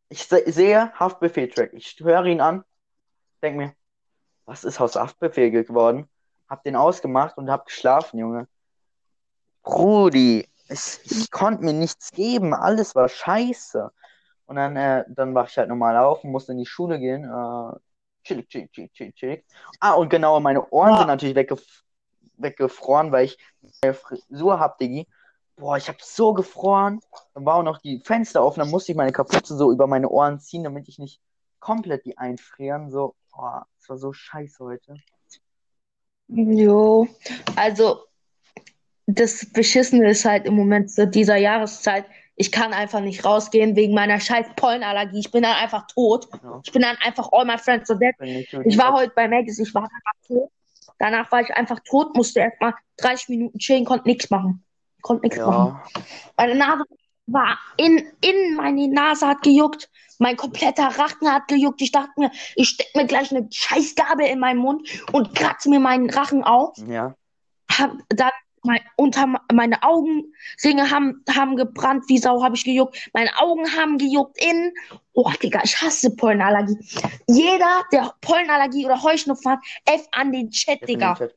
ich 0.08 0.26
se 0.26 0.50
sehe 0.50 0.92
Haftbefehl-Track. 0.98 1.74
Ich 1.74 1.98
höre 2.00 2.24
ihn 2.24 2.40
an, 2.40 2.64
denke 3.42 3.58
mir, 3.58 3.74
was 4.46 4.64
ist 4.64 4.80
aus 4.80 4.96
Haftbefehl 4.96 5.50
geworden? 5.50 6.08
Hab 6.48 6.62
den 6.64 6.76
ausgemacht 6.76 7.36
und 7.36 7.50
hab 7.50 7.66
geschlafen, 7.66 8.18
Junge. 8.18 8.48
Brudi, 9.66 10.48
es, 10.68 11.00
ich 11.04 11.30
konnte 11.32 11.64
mir 11.64 11.72
nichts 11.72 12.12
geben. 12.12 12.54
Alles 12.54 12.94
war 12.94 13.08
scheiße. 13.08 13.90
Und 14.46 14.56
dann, 14.56 14.76
äh, 14.76 15.04
dann 15.08 15.34
wach 15.34 15.48
ich 15.50 15.58
halt 15.58 15.68
normal 15.68 15.96
auf 15.96 16.22
und 16.22 16.30
musste 16.30 16.52
in 16.52 16.58
die 16.58 16.66
Schule 16.66 17.00
gehen. 17.00 17.24
Äh, 17.24 17.78
chillig, 18.22 18.48
chillig, 18.48 18.72
chillig, 18.72 18.92
chillig, 18.92 19.14
chillig. 19.16 19.44
Ah, 19.80 19.94
und 19.94 20.08
genau, 20.08 20.38
meine 20.38 20.64
Ohren 20.70 20.90
Ja. 20.90 20.98
sind 20.98 21.08
natürlich 21.08 21.34
weggef 21.34 21.62
weggefroren, 22.38 23.10
weil 23.12 23.24
ich 23.24 23.38
eine 23.82 23.94
Frisur 23.94 24.60
hab, 24.60 24.78
Diggi. 24.78 25.08
Boah, 25.56 25.78
ich 25.78 25.88
hab 25.88 26.00
so 26.00 26.32
gefroren. 26.32 27.00
Dann 27.34 27.44
war 27.44 27.56
auch 27.56 27.62
noch 27.62 27.78
die 27.78 28.00
Fenster 28.04 28.44
offen, 28.44 28.60
dann 28.60 28.70
musste 28.70 28.92
ich 28.92 28.98
meine 28.98 29.10
Kapuze 29.12 29.56
so 29.56 29.72
über 29.72 29.86
meine 29.86 30.08
Ohren 30.08 30.38
ziehen, 30.38 30.62
damit 30.62 30.86
ich 30.88 30.98
nicht 30.98 31.20
komplett 31.58 32.04
die 32.04 32.18
einfrieren. 32.18 32.90
So, 32.90 33.16
boah, 33.32 33.66
es 33.80 33.88
war 33.88 33.96
so 33.96 34.12
scheiße 34.12 34.62
heute. 34.62 34.96
Jo, 36.28 37.08
also 37.56 38.04
das 39.06 39.46
Beschissene 39.52 40.10
ist 40.10 40.24
halt 40.24 40.46
im 40.46 40.54
Moment 40.54 40.90
zu 40.90 41.06
dieser 41.06 41.36
Jahreszeit, 41.36 42.04
ich 42.34 42.52
kann 42.52 42.72
einfach 42.74 43.00
nicht 43.00 43.24
rausgehen 43.24 43.76
wegen 43.76 43.94
meiner 43.94 44.20
scheiß 44.20 44.46
Pollenallergie. 44.56 45.20
Ich 45.20 45.30
bin 45.30 45.42
dann 45.42 45.56
einfach 45.56 45.86
tot. 45.86 46.28
Ja. 46.42 46.60
Ich 46.64 46.70
bin 46.72 46.82
dann 46.82 46.96
einfach 47.02 47.30
all 47.32 47.46
my 47.46 47.56
friends 47.56 47.88
are 47.90 47.98
dead. 47.98 48.14
Ich 48.66 48.76
war 48.76 48.92
heute 48.92 49.12
bei 49.16 49.26
Maggis, 49.26 49.58
ich 49.58 49.74
war 49.74 49.88
danach 49.88 50.26
tot. 50.26 50.50
Danach 50.98 51.32
war 51.32 51.40
ich 51.40 51.50
einfach 51.54 51.80
tot, 51.88 52.14
musste 52.14 52.40
erstmal 52.40 52.74
30 52.98 53.28
Minuten 53.30 53.58
chillen, 53.58 53.84
konnte 53.84 54.06
nichts 54.08 54.28
machen. 54.28 54.62
Konnte 55.02 55.26
nichts 55.26 55.38
machen. 55.38 55.78
Ja, 55.94 56.02
Meine 56.36 56.54
Nase 56.56 56.84
war 57.26 57.58
in, 57.76 58.06
in 58.20 58.54
meine 58.54 58.88
Nase 58.88 59.26
hat 59.26 59.42
gejuckt. 59.42 59.88
Mein 60.18 60.36
kompletter 60.36 60.84
Rachen 60.98 61.30
hat 61.30 61.48
gejuckt. 61.48 61.80
Ich 61.82 61.92
dachte 61.92 62.10
mir, 62.16 62.30
ich 62.54 62.68
steck 62.68 62.88
mir 62.94 63.06
gleich 63.06 63.30
eine 63.30 63.48
Scheißgabel 63.50 64.26
in 64.26 64.38
meinen 64.38 64.58
Mund 64.58 64.88
und 65.12 65.34
kratze 65.34 65.68
mir 65.70 65.80
meinen 65.80 66.10
Rachen 66.10 66.44
auf. 66.44 66.76
ja. 66.86 67.14
Hab 67.70 67.92
dann 68.08 68.30
mein, 68.66 68.80
unter 68.96 69.26
meine 69.52 69.82
Augenringe 69.82 70.90
haben, 70.90 71.24
haben 71.34 71.56
gebrannt 71.56 72.04
wie 72.08 72.18
Sau, 72.18 72.42
habe 72.42 72.56
ich 72.56 72.64
gejuckt. 72.64 73.10
Meine 73.14 73.30
Augen 73.38 73.66
haben 73.76 73.98
gejuckt 73.98 74.36
innen. 74.42 74.72
Oh, 75.12 75.30
Digga, 75.42 75.60
ich 75.64 75.80
hasse 75.80 76.14
Pollenallergie. 76.14 76.78
Jeder, 77.28 77.82
der 77.92 78.12
Pollenallergie 78.20 78.84
oder 78.84 79.02
Heuschnupfen 79.02 79.52
hat, 79.52 79.60
F 79.86 80.06
an 80.12 80.32
den 80.32 80.50
Chat, 80.50 80.82
F 80.82 80.88
in 80.88 80.98
den 80.98 80.98
Digga. 80.98 81.14
Chat. 81.14 81.34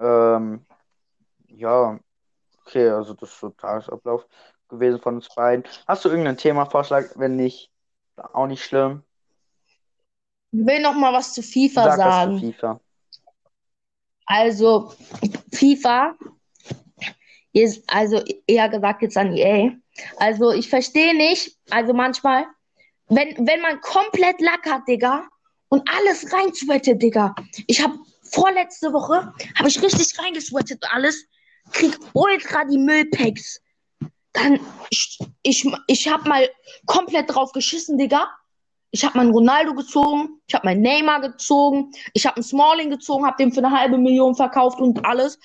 Ähm, 0.00 0.64
ja, 1.48 1.98
okay, 2.64 2.88
also 2.90 3.14
das 3.14 3.30
ist 3.30 3.40
so 3.40 3.50
Tagesablauf 3.50 4.26
gewesen 4.68 5.00
von 5.00 5.16
uns 5.16 5.28
beiden. 5.34 5.64
Hast 5.86 6.04
du 6.04 6.08
irgendeinen 6.08 6.36
Themavorschlag? 6.36 7.10
Wenn 7.16 7.36
nicht, 7.36 7.72
auch 8.16 8.46
nicht 8.46 8.62
schlimm. 8.62 9.02
Ich 10.52 10.64
will 10.64 10.80
noch 10.80 10.94
mal 10.94 11.12
was 11.12 11.34
zu 11.34 11.42
FIFA 11.42 11.84
Sag 11.84 11.98
was 11.98 12.14
sagen. 12.14 12.38
zu 12.38 12.46
FIFA. 12.46 12.80
Also, 14.28 14.92
FIFA 15.54 16.14
ist, 17.54 17.82
also 17.86 18.22
eher 18.46 18.68
gesagt 18.68 19.00
jetzt 19.00 19.16
an 19.16 19.34
EA. 19.34 19.72
Also, 20.18 20.52
ich 20.52 20.68
verstehe 20.68 21.16
nicht, 21.16 21.56
also 21.70 21.94
manchmal, 21.94 22.44
wenn, 23.08 23.34
wenn 23.38 23.62
man 23.62 23.80
komplett 23.80 24.40
Lack 24.42 24.66
hat, 24.70 24.86
Digga, 24.86 25.26
und 25.70 25.82
alles 25.90 26.30
reinsweatet, 26.30 27.02
Digga. 27.02 27.34
Ich 27.66 27.82
habe 27.82 27.98
vorletzte 28.22 28.92
Woche, 28.92 29.32
habe 29.56 29.68
ich 29.68 29.82
richtig 29.82 30.18
reingesweatet 30.18 30.82
und 30.82 30.94
alles, 30.94 31.24
krieg 31.72 31.96
ultra 32.12 32.64
die 32.66 32.78
Müllpacks. 32.78 33.62
Dann, 34.34 34.60
ich, 34.90 35.18
ich, 35.42 35.66
ich 35.86 36.08
habe 36.08 36.28
mal 36.28 36.48
komplett 36.84 37.34
drauf 37.34 37.52
geschissen, 37.52 37.96
Digga. 37.96 38.28
Ich 38.90 39.04
habe 39.04 39.18
meinen 39.18 39.32
Ronaldo 39.32 39.74
gezogen, 39.74 40.40
ich 40.46 40.54
habe 40.54 40.66
meinen 40.66 40.80
Neymar 40.80 41.20
gezogen, 41.20 41.92
ich 42.14 42.26
habe 42.26 42.36
einen 42.36 42.44
Smalling 42.44 42.90
gezogen, 42.90 43.26
habe 43.26 43.36
den 43.36 43.52
für 43.52 43.64
eine 43.64 43.76
halbe 43.76 43.98
Million 43.98 44.34
verkauft 44.34 44.80
und 44.80 45.04
alles. 45.04 45.38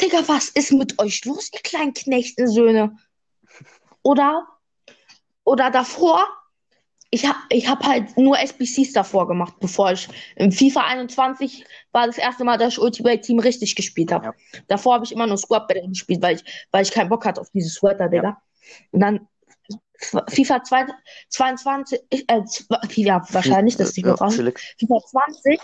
Digga, 0.00 0.26
was 0.26 0.48
ist 0.48 0.72
mit 0.72 0.98
euch 0.98 1.24
los, 1.24 1.50
ihr 1.52 1.60
kleinen 1.60 1.94
Knechtensöhne? 1.94 2.96
Oder, 4.02 4.46
oder 5.44 5.70
davor, 5.70 6.26
ich 7.10 7.26
habe 7.26 7.38
ich 7.50 7.68
hab 7.68 7.86
halt 7.86 8.16
nur 8.16 8.36
SBCs 8.38 8.92
davor 8.92 9.28
gemacht, 9.28 9.54
bevor 9.60 9.92
ich 9.92 10.08
im 10.34 10.50
FIFA 10.50 10.80
21 10.80 11.64
war 11.92 12.06
das 12.06 12.18
erste 12.18 12.44
Mal, 12.44 12.58
dass 12.58 12.74
ich 12.74 12.80
Ultimate 12.80 13.20
Team 13.20 13.38
richtig 13.38 13.76
gespielt 13.76 14.10
habe. 14.10 14.26
Ja. 14.26 14.32
Davor 14.66 14.94
habe 14.94 15.04
ich 15.04 15.12
immer 15.12 15.26
nur 15.26 15.36
Squad 15.36 15.68
Battle 15.68 15.88
gespielt, 15.88 16.22
weil 16.22 16.36
ich, 16.36 16.66
weil 16.72 16.82
ich 16.82 16.90
keinen 16.90 17.08
Bock 17.08 17.24
hatte 17.24 17.40
auf 17.40 17.50
dieses 17.50 17.74
Sweater, 17.74 18.08
Digga. 18.08 18.42
Und 18.90 19.00
dann 19.00 19.28
FIFA 20.04 20.62
2, 20.64 20.86
22, 21.28 22.00
äh, 22.10 22.42
ja, 22.96 23.22
wahrscheinlich, 23.30 23.76
das 23.76 23.90
ist 23.90 23.96
nicht 23.96 24.06
mehr 24.06 24.16
ja. 24.18 24.28
FIFA 24.28 25.06
20, 25.06 25.60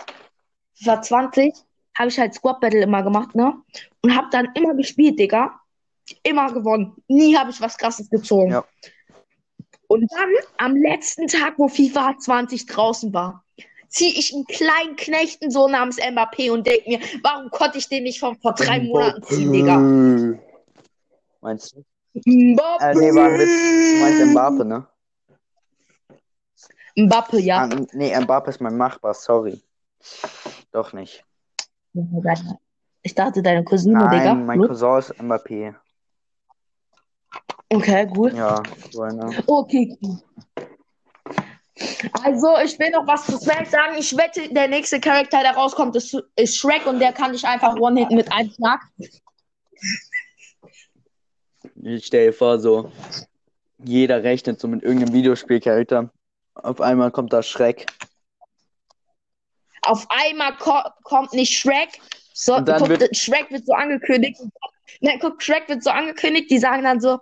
FIFA 0.75 1.01
20 1.01 1.53
habe 1.97 2.09
ich 2.09 2.19
halt 2.19 2.33
Squad 2.33 2.59
Battle 2.59 2.81
immer 2.81 3.03
gemacht, 3.03 3.35
ne? 3.35 3.53
Und 4.01 4.15
habe 4.15 4.27
dann 4.31 4.49
immer 4.55 4.73
gespielt, 4.75 5.19
Digga. 5.19 5.59
Immer 6.23 6.51
gewonnen. 6.51 6.95
Nie 7.07 7.35
habe 7.37 7.51
ich 7.51 7.61
was 7.61 7.77
krasses 7.77 8.09
gezogen. 8.09 8.51
Ja. 8.51 8.65
Und 9.87 10.09
dann 10.11 10.29
am 10.57 10.75
letzten 10.75 11.27
Tag, 11.27 11.55
wo 11.57 11.67
FIFA 11.67 12.17
20 12.17 12.65
draußen 12.65 13.13
war, 13.13 13.43
ziehe 13.89 14.13
ich 14.13 14.33
einen 14.33 14.45
kleinen 14.45 14.95
Knechtensohn 14.95 15.71
namens 15.71 15.99
Mbappé 15.99 16.51
und 16.51 16.65
denke 16.65 16.89
mir, 16.89 16.99
warum 17.23 17.49
konnte 17.51 17.77
ich 17.77 17.89
den 17.89 18.03
nicht 18.03 18.19
von 18.19 18.37
vor 18.39 18.53
drei 18.53 18.79
Monaten 18.79 19.21
ziehen, 19.23 19.51
Digga? 19.51 20.39
Meinst 21.41 21.75
du? 21.75 21.83
Mbappé. 22.13 22.91
Äh, 22.91 22.95
nee, 22.95 23.15
war 23.15 23.25
ein 23.25 23.39
Witz. 23.39 23.49
Du 23.93 24.01
meinst 24.01 24.31
Mbappe, 24.31 24.65
ne? 24.65 24.87
Mbappe, 26.95 27.39
ja. 27.39 27.63
Ah, 27.63 27.85
nee, 27.93 28.19
Mbappe 28.19 28.49
ist 28.49 28.61
mein 28.61 28.77
Machbar, 28.77 29.13
sorry. 29.13 29.61
Doch 30.71 30.93
nicht. 30.93 31.23
Ich 33.03 33.15
dachte, 33.15 33.41
deine 33.41 33.63
Cousine, 33.63 34.09
Digga. 34.09 34.33
Nein, 34.33 34.45
mein 34.45 34.59
Gut. 34.59 34.69
Cousin 34.69 34.99
ist 34.99 35.13
Mbappé. 35.21 35.75
Okay, 37.69 38.05
gut. 38.05 38.33
Ja, 38.33 38.61
so 38.91 39.05
ne? 39.05 39.43
Okay. 39.47 39.97
Also, 42.23 42.57
ich 42.63 42.77
will 42.77 42.91
noch 42.91 43.07
was 43.07 43.25
zu 43.25 43.37
Smash 43.37 43.69
sagen. 43.69 43.95
Ich 43.97 44.15
wette, 44.17 44.53
der 44.53 44.67
nächste 44.67 44.99
Charakter, 44.99 45.41
der 45.41 45.55
rauskommt, 45.55 45.95
ist, 45.95 46.15
ist 46.35 46.57
Shrek 46.57 46.85
und 46.85 46.99
der 46.99 47.13
kann 47.13 47.31
dich 47.31 47.45
einfach 47.45 47.75
one-hitten 47.75 48.15
mit 48.15 48.31
einem 48.31 48.51
Schlag. 48.51 48.81
Ich 51.83 52.05
stell 52.05 52.27
dir 52.27 52.33
vor, 52.33 52.59
so, 52.59 52.91
jeder 53.79 54.23
rechnet 54.23 54.59
so 54.59 54.67
mit 54.67 54.83
irgendeinem 54.83 55.13
Videospielcharakter. 55.13 56.11
Auf 56.53 56.79
einmal 56.81 57.11
kommt 57.11 57.33
da 57.33 57.41
Schreck. 57.41 57.87
Auf 59.83 60.05
einmal 60.09 60.55
ko 60.57 60.73
kommt 61.03 61.33
nicht 61.33 61.57
Shrek, 61.57 61.89
so, 62.33 62.53
kommt, 62.53 62.87
wird- 62.89 63.17
Shrek 63.17 63.49
wird 63.49 63.65
so 63.65 63.73
angekündigt 63.73 64.39
Na, 64.99 65.13
guck, 65.19 65.41
Shrek 65.41 65.67
wird 65.69 65.83
so 65.83 65.89
angekündigt, 65.89 66.51
die 66.51 66.59
sagen 66.59 66.83
dann 66.83 67.01
so, 67.01 67.19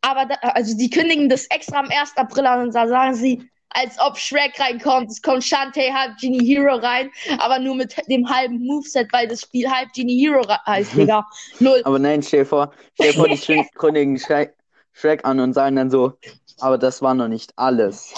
aber 0.00 0.26
da, 0.26 0.34
also 0.36 0.76
die 0.76 0.88
kündigen 0.90 1.28
das 1.28 1.46
extra 1.46 1.80
am 1.80 1.88
1. 1.90 2.16
April 2.16 2.46
an 2.46 2.62
und 2.68 2.74
da 2.74 2.86
sagen 2.86 3.14
sie, 3.14 3.50
als 3.70 3.98
ob 3.98 4.16
Shrek 4.18 4.58
reinkommt. 4.58 5.10
Es 5.10 5.22
kommt 5.22 5.44
Shantae 5.44 5.92
halb 5.92 6.16
Genie 6.18 6.44
Hero 6.46 6.76
rein, 6.76 7.10
aber 7.38 7.58
nur 7.58 7.74
mit 7.74 7.94
dem 8.08 8.28
halben 8.28 8.58
Moveset, 8.64 9.12
weil 9.12 9.28
das 9.28 9.42
Spiel 9.42 9.70
halb 9.70 9.92
Genie 9.92 10.18
Hero 10.20 10.46
heißt, 10.66 10.94
Digga. 10.96 11.26
Null. 11.60 11.82
Aber 11.84 11.98
nein, 11.98 12.22
stell 12.22 12.40
dir 12.40 12.46
vor, 12.46 12.72
stell 12.94 13.12
dir 13.12 13.18
vor, 13.18 13.28
die 13.28 13.36
Sch- 13.38 13.68
kündigen 13.74 14.18
Shrek, 14.18 14.54
Shrek 14.92 15.24
an 15.24 15.40
und 15.40 15.52
sagen 15.52 15.76
dann 15.76 15.90
so, 15.90 16.18
aber 16.58 16.78
das 16.78 17.02
war 17.02 17.14
noch 17.14 17.28
nicht 17.28 17.52
alles. 17.56 18.14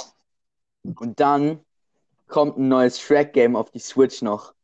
Und 0.82 1.20
dann 1.20 1.60
kommt 2.28 2.56
ein 2.58 2.68
neues 2.68 3.00
Shrek-Game 3.00 3.56
auf 3.56 3.70
die 3.70 3.80
Switch 3.80 4.22
noch. 4.22 4.54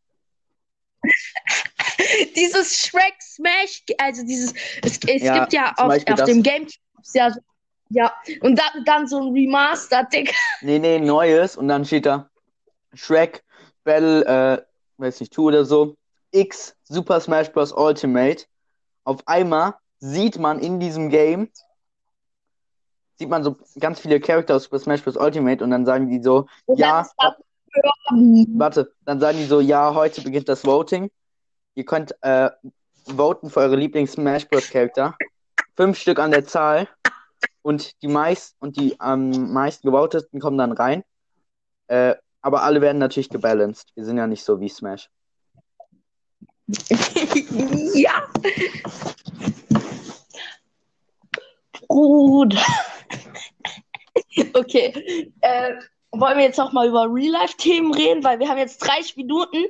dieses 2.36 2.78
Shrek 2.78 3.14
Smash, 3.20 3.82
also 3.98 4.24
dieses, 4.24 4.52
es, 4.82 4.98
es 5.06 5.22
Ja, 5.22 5.40
gibt 5.40 5.52
ja 5.52 5.72
auf, 5.76 5.92
auf 6.06 6.24
dem 6.24 6.42
Game 6.42 6.66
ja, 7.12 7.30
so- 7.30 7.40
ja, 7.88 8.12
und 8.40 8.58
dann, 8.58 8.84
dann 8.84 9.06
so 9.06 9.20
ein 9.22 9.32
Remaster, 9.32 10.04
Digga. 10.04 10.32
Nee, 10.60 10.78
nee, 10.78 10.98
neues 10.98 11.56
und 11.56 11.68
dann 11.68 11.84
steht 11.84 12.06
da 12.06 12.28
Shrek 12.94 13.44
Battle, 13.84 14.24
äh, 14.24 14.62
weiß 14.98 15.20
nicht, 15.20 15.32
2 15.34 15.42
oder 15.42 15.64
so, 15.64 15.96
X 16.32 16.76
Super 16.84 17.20
Smash 17.20 17.50
Bros. 17.52 17.72
Ultimate. 17.72 18.44
Auf 19.04 19.26
einmal 19.26 19.74
sieht 20.00 20.38
man 20.38 20.58
in 20.58 20.80
diesem 20.80 21.08
Game, 21.08 21.50
sieht 23.14 23.28
man 23.28 23.44
so 23.44 23.56
ganz 23.78 24.00
viele 24.00 24.20
Charakter 24.20 24.56
aus 24.56 24.64
Super 24.64 24.78
Smash 24.80 25.02
Bros. 25.02 25.16
Ultimate 25.16 25.62
und 25.62 25.70
dann 25.70 25.86
sagen 25.86 26.10
die 26.10 26.22
so, 26.22 26.46
Und 26.66 26.78
ja, 26.78 27.02
gestorben. 27.02 28.58
warte, 28.58 28.92
dann 29.04 29.20
sagen 29.20 29.38
die 29.38 29.44
so, 29.44 29.60
ja, 29.60 29.94
heute 29.94 30.22
beginnt 30.22 30.48
das 30.48 30.64
Voting. 30.64 31.10
Ihr 31.74 31.84
könnt 31.84 32.14
äh, 32.22 32.50
voten 33.04 33.50
für 33.50 33.60
eure 33.60 33.76
Lieblings-Smash 33.76 34.48
Bros. 34.48 34.70
Charakter. 34.70 35.16
Fünf 35.76 35.98
Stück 35.98 36.18
an 36.18 36.30
der 36.30 36.46
Zahl. 36.46 36.88
Und 37.66 38.00
die 38.00 38.06
meist 38.06 38.54
und 38.60 38.76
die 38.76 39.00
am 39.00 39.52
meisten 39.52 39.90
gevoteten 39.90 40.38
kommen 40.38 40.56
dann 40.56 40.70
rein. 40.70 41.02
Äh, 41.88 42.14
aber 42.40 42.62
alle 42.62 42.80
werden 42.80 42.98
natürlich 42.98 43.28
gebalanced. 43.28 43.90
Wir 43.96 44.04
sind 44.04 44.18
ja 44.18 44.28
nicht 44.28 44.44
so 44.44 44.60
wie 44.60 44.68
Smash. 44.68 45.10
ja. 47.94 48.28
Gut. 51.88 52.54
okay. 54.54 55.32
Äh, 55.40 55.74
wollen 56.20 56.38
wir 56.38 56.44
jetzt 56.44 56.58
noch 56.58 56.72
mal 56.72 56.86
über 56.88 57.06
Real-Life-Themen 57.12 57.92
reden? 57.94 58.24
Weil 58.24 58.38
wir 58.38 58.48
haben 58.48 58.58
jetzt 58.58 58.78
30 58.78 59.16
Minuten 59.16 59.64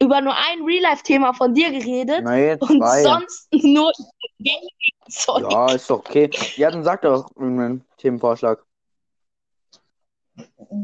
über 0.00 0.20
nur 0.20 0.34
ein 0.34 0.62
Real-Life-Thema 0.64 1.32
von 1.34 1.54
dir 1.54 1.70
geredet 1.70 2.24
Nee, 2.24 2.56
und 2.60 2.78
zwei. 2.78 3.02
sonst 3.02 3.48
nur 3.52 3.92
Gaming-Zeug. 4.38 5.50
Ja, 5.50 5.72
ist 5.72 5.90
doch 5.90 5.98
okay. 6.00 6.30
Ja, 6.56 6.70
dann 6.70 6.84
sag 6.84 7.02
doch 7.02 7.30
irgendeinen 7.36 7.84
Themenvorschlag. 7.98 8.64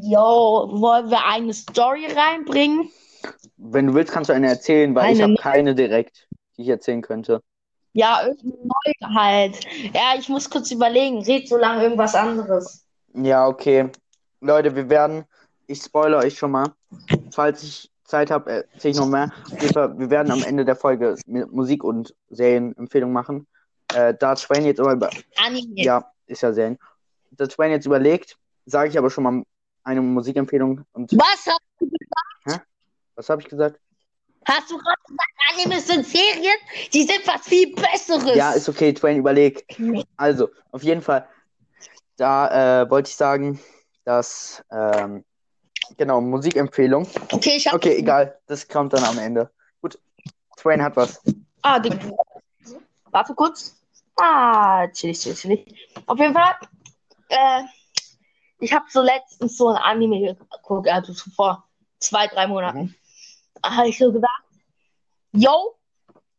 Jo, 0.03 0.69
wollen 0.71 1.11
wir 1.11 1.25
eine 1.27 1.55
Story 1.55 2.07
reinbringen? 2.07 2.91
Wenn 3.57 3.87
du 3.87 3.95
willst, 3.95 4.13
kannst 4.13 4.31
du 4.31 4.35
eine 4.35 4.49
erzählen, 4.49 4.95
weil 4.95 5.13
ich 5.13 5.23
Eine 5.23 5.33
habe 5.33 5.43
keine 5.43 5.75
direkt, 5.75 6.29
die 6.57 6.63
ich 6.63 6.69
erzählen 6.69 7.03
könnte. 7.03 7.43
Ja, 7.93 8.21
neue 8.43 9.15
halt. 9.15 9.59
Ja, 9.95 10.15
ich 10.19 10.29
muss 10.29 10.49
kurz 10.49 10.71
überlegen. 10.71 11.23
Red 11.23 11.49
so 11.49 11.57
lange 11.57 11.83
irgendwas 11.83 12.15
anderes. 12.15 12.85
Ja, 13.15 13.49
okay. 13.49 13.91
Leute, 14.41 14.75
wir 14.75 14.89
werden, 14.89 15.25
ich 15.67 15.83
spoilere 15.83 16.21
euch 16.21 16.39
schon 16.39 16.51
mal, 16.53 16.73
falls 17.33 17.63
ich 17.63 17.91
Zeit 18.05 18.31
habe, 18.31 18.65
erzähle 18.73 18.93
ich 18.93 18.97
noch 18.99 19.09
mehr. 19.09 19.31
Wir 19.51 20.11
werden 20.11 20.33
am 20.33 20.43
Ende 20.43 20.65
der 20.65 20.77
Folge 20.77 21.17
Musik- 21.27 21.85
und 21.85 22.15
Serienempfehlungen 22.31 23.13
machen. 23.13 23.47
Äh, 23.93 24.15
da 24.19 24.31
hat 24.31 24.39
Swain 24.39 24.65
jetzt 24.65 24.81
aber 24.81 24.93
über, 24.93 25.11
Anime. 25.37 25.75
ja, 25.75 26.11
ist 26.27 26.43
ja 26.43 26.53
Serien. 26.53 26.79
Da 27.33 27.49
Swain 27.49 27.71
jetzt 27.71 27.87
überlegt, 27.87 28.37
sage 28.67 28.91
ich 28.91 28.99
aber 28.99 29.11
schon 29.11 29.25
mal 29.25 29.43
eine 29.85 30.01
Musikempfehlung. 30.01 30.85
Und 30.93 31.13
Was 31.13 31.47
hast, 31.47 32.61
was 33.15 33.29
habe 33.29 33.43
ich 33.43 33.49
gesagt? 33.49 33.81
hast 34.45 34.71
du 34.71 34.79
gerade 34.79 34.97
gesagt? 35.07 35.31
Anime 35.53 35.81
sind 35.81 36.07
Serien? 36.07 36.57
Die 36.93 37.03
sind 37.03 37.27
was 37.27 37.43
viel 37.47 37.75
Besseres. 37.75 38.35
Ja, 38.37 38.53
ist 38.53 38.69
okay, 38.69 38.93
Twain, 38.95 39.19
überleg. 39.19 39.65
Also, 40.17 40.49
auf 40.71 40.83
jeden 40.83 41.03
Fall, 41.03 41.27
da 42.17 42.83
äh, 42.83 42.91
wollte 42.91 43.11
ich 43.11 43.17
sagen, 43.17 43.59
dass, 44.09 44.65
ähm, 44.71 45.23
genau, 45.99 46.23
Musikempfehlung. 46.23 47.07
Okay, 47.31 47.57
ich 47.57 47.67
hab. 47.67 47.75
Okay, 47.75 47.97
egal, 47.97 48.39
das 48.47 48.67
kommt 48.67 48.95
dann 48.95 49.05
am 49.05 49.19
Ende. 49.19 49.51
Gut, 49.83 49.99
Twain 50.57 50.83
hat 50.83 50.97
was. 50.97 51.23
Ah, 51.61 51.79
die... 51.79 51.91
Warte 53.11 53.35
kurz. 53.35 53.77
Ah, 54.17 54.89
chillig, 54.89 55.21
chillig, 55.21 55.39
chillig. 55.39 55.91
Auf 56.07 56.19
jeden 56.19 56.33
Fall, 56.33 56.55
äh, 57.29 57.63
ich 58.61 58.73
habe 58.73 58.87
so 58.89 59.03
letztens 59.03 59.59
so 59.59 59.69
ein 59.69 59.77
Anime 59.77 60.35
geguckt, 60.35 60.89
also 60.89 61.13
so 61.13 61.31
vor 61.31 61.69
zwei, 61.99 62.29
drei 62.29 62.47
Monaten. 62.47 62.79
Mhm. 62.79 62.95
Da 63.61 63.77
habe 63.77 63.89
ich 63.91 63.99
so 63.99 64.11
gedacht, 64.11 64.43
yo, 65.33 65.77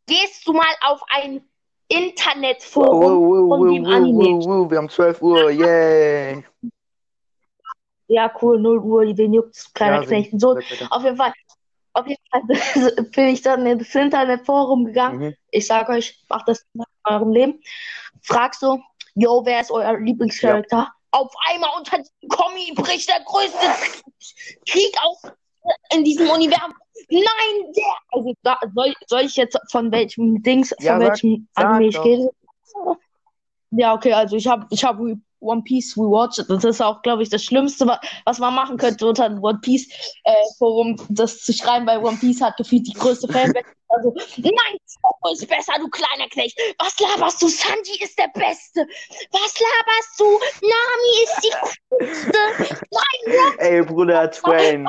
gehst 0.06 0.46
du 0.46 0.54
mal 0.54 0.74
auf 0.80 1.00
ein 1.08 1.44
Wow, 1.92 1.98
Internetforum 1.98 3.00
wow, 3.00 3.48
wow, 3.48 3.58
von 3.58 3.74
dem 3.74 3.84
wow, 3.84 3.92
Anime? 3.92 4.24
wow, 4.24 4.46
wow, 4.46 4.70
wir 4.70 4.78
haben 4.78 4.88
12 4.88 5.22
Uhr, 5.22 5.50
yay. 5.50 6.44
Ja, 8.12 8.28
cool, 8.42 8.58
0 8.60 8.78
Uhr, 8.80 9.16
wen 9.16 9.32
juckt's, 9.34 9.72
kleiner 9.72 10.00
Ja, 10.00 10.06
Knecht. 10.06 10.32
So, 10.40 10.54
Sag 10.54 10.90
auf 10.90 11.04
jeden 11.04 11.16
Fall, 11.16 11.32
auf 11.92 12.06
jeden 12.08 12.22
Fall 12.28 12.42
bin 13.14 13.26
ich 13.28 13.40
dann 13.42 13.64
ins 13.66 13.94
Internetforum 13.94 14.84
gegangen. 14.86 15.18
Mhm. 15.20 15.34
Ich 15.52 15.68
sag 15.68 15.88
euch, 15.88 16.20
macht 16.28 16.48
das 16.48 16.66
in 16.74 16.82
eurem 17.04 17.30
Leben. 17.30 17.60
Frag 18.22 18.56
so, 18.56 18.80
yo, 19.14 19.42
wer 19.44 19.60
ist 19.60 19.70
euer 19.70 19.96
Lieblingscharakter? 19.96 20.88
Auf 21.12 21.32
einmal 21.50 21.70
unter 21.78 21.98
dem 21.98 22.28
Kommi 22.28 22.72
bricht 22.74 23.08
der 23.08 23.20
größte 23.24 23.66
Krieg 24.66 24.92
aus 25.04 25.22
in 25.94 26.02
diesem 26.02 26.28
Universum. 26.28 26.74
Nein, 27.10 27.72
der! 27.76 27.84
Also, 28.10 28.34
da, 28.42 28.58
soll, 28.74 28.92
soll 29.06 29.20
ich 29.20 29.36
jetzt 29.36 29.56
von 29.70 29.92
welchem 29.92 30.42
Dings, 30.42 30.74
Ja, 30.80 30.94
von 30.94 31.00
sag- 31.02 31.10
welchem 31.12 31.48
sag 31.54 31.64
Anime 31.64 31.86
ich 31.88 31.94
doch. 31.94 32.04
rede? 32.04 32.30
Ja, 33.70 33.94
okay, 33.94 34.12
also 34.14 34.34
ich 34.34 34.48
habe 34.48 34.66
ich 34.70 34.82
hab 34.84 34.98
One 35.40 35.62
Piece 35.62 35.96
rewatched. 35.96 36.44
Das 36.48 36.64
ist 36.64 36.80
auch, 36.80 37.02
glaube 37.02 37.22
ich, 37.22 37.30
das 37.30 37.42
Schlimmste, 37.44 37.86
wa- 37.86 38.00
was 38.24 38.38
man 38.38 38.54
machen 38.54 38.76
könnte, 38.76 39.06
unter 39.06 39.24
ein 39.24 39.38
One 39.38 39.58
Piece 39.60 39.88
äh, 40.24 40.32
Forum 40.58 40.96
das 41.08 41.40
zu 41.42 41.52
schreiben, 41.52 41.86
weil 41.86 41.98
One 41.98 42.16
Piece 42.18 42.40
hat 42.40 42.56
gefühlt 42.56 42.86
die 42.86 42.92
größte 42.92 43.26
Fanbase. 43.32 43.64
Also, 43.92 44.14
nein, 44.36 44.78
Zoro 44.86 45.32
ist 45.32 45.48
besser, 45.48 45.72
du 45.80 45.88
kleiner 45.88 46.28
Knecht. 46.28 46.56
Was 46.78 46.98
laberst 47.00 47.42
du? 47.42 47.48
Sanji 47.48 48.00
ist 48.02 48.16
der 48.18 48.28
Beste. 48.28 48.86
Was 49.32 49.54
laberst 49.58 50.20
du? 50.20 50.38
Nami 50.62 51.24
ist 51.24 51.40
die 51.42 51.52
coolste. 51.90 52.38
Nein, 52.90 53.54
Ey, 53.58 53.82
Bruder 53.82 54.30
Twain, 54.30 54.86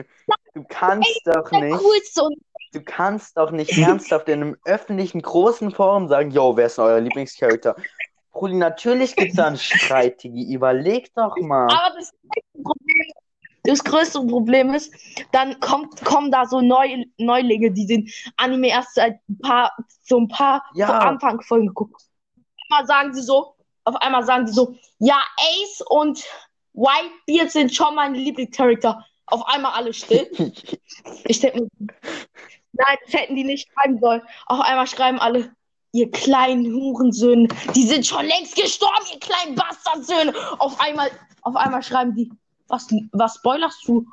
du 0.53 0.63
kannst 0.69 1.19
doch 1.25 1.49
der 1.49 1.61
nicht, 1.61 1.79
coolste. 1.79 2.21
Und 2.23 2.37
du 2.73 2.81
kannst 2.83 3.37
doch 3.37 3.49
nicht 3.49 3.75
ernsthaft 3.77 4.29
in 4.29 4.41
einem 4.41 4.57
öffentlichen 4.65 5.21
großen 5.23 5.71
Forum 5.71 6.07
sagen, 6.07 6.29
yo, 6.29 6.55
wer 6.55 6.67
ist 6.67 6.77
denn 6.77 6.85
euer 6.85 6.99
Lieblingscharakter? 6.99 7.75
Brudi, 8.31 8.55
natürlich 8.55 9.15
gibt's 9.15 9.35
da 9.35 9.47
einen 9.47 9.57
Streit, 9.57 10.23
Digi. 10.23 10.53
Überleg 10.53 11.13
doch 11.15 11.35
mal. 11.37 11.67
Aber 11.67 11.95
das 11.95 12.11
größte 12.11 12.63
Problem, 12.63 13.11
das 13.63 13.83
größte 13.83 14.19
Problem 14.25 14.73
ist, 14.73 14.93
dann 15.31 15.59
kommt, 15.59 16.03
kommen 16.03 16.31
da 16.31 16.45
so 16.45 16.61
Neu, 16.61 17.03
Neulinge, 17.17 17.71
die 17.71 17.85
den 17.85 18.09
Anime 18.37 18.69
erst 18.69 18.95
seit 18.95 19.19
ein 19.29 19.37
paar, 19.39 19.71
so 20.03 20.19
ein 20.19 20.27
paar 20.27 20.63
Ja. 20.73 20.99
Anfang 20.99 21.41
Folgen 21.41 21.67
geguckt. 21.67 22.01
einmal 22.69 22.85
sagen 22.87 23.13
sie 23.13 23.21
so, 23.21 23.55
auf 23.83 23.95
einmal 23.97 24.23
sagen 24.23 24.47
sie 24.47 24.53
so, 24.53 24.75
ja, 24.99 25.21
Ace 25.37 25.83
und 25.89 26.23
Whitebeard 26.73 27.51
sind 27.51 27.75
schon 27.75 27.95
meine 27.95 28.17
Lieblingscharakter. 28.17 29.05
Auf 29.25 29.45
einmal 29.47 29.73
alle 29.73 29.93
still. 29.93 30.29
Ich 31.25 31.39
denke 31.39 31.61
mir, 31.61 31.67
nein, 32.73 32.97
das 33.05 33.13
hätten 33.13 33.35
die 33.35 33.43
nicht 33.43 33.69
schreiben 33.71 33.99
sollen. 33.99 34.21
Auf 34.45 34.59
einmal 34.61 34.87
schreiben 34.87 35.19
alle, 35.19 35.51
ihr 35.93 36.09
kleinen 36.11 36.71
Hurensöhne, 36.73 37.47
die 37.75 37.85
sind 37.87 38.05
schon 38.05 38.25
längst 38.25 38.55
gestorben, 38.55 39.05
ihr 39.13 39.19
kleinen 39.19 39.55
Bastardsöhne. 39.55 40.33
Auf 40.59 40.79
einmal, 40.79 41.09
auf 41.41 41.55
einmal 41.55 41.83
schreiben 41.83 42.15
die, 42.15 42.31
was, 42.67 42.87
was 43.11 43.35
spoilerst 43.35 43.85
du? 43.87 44.05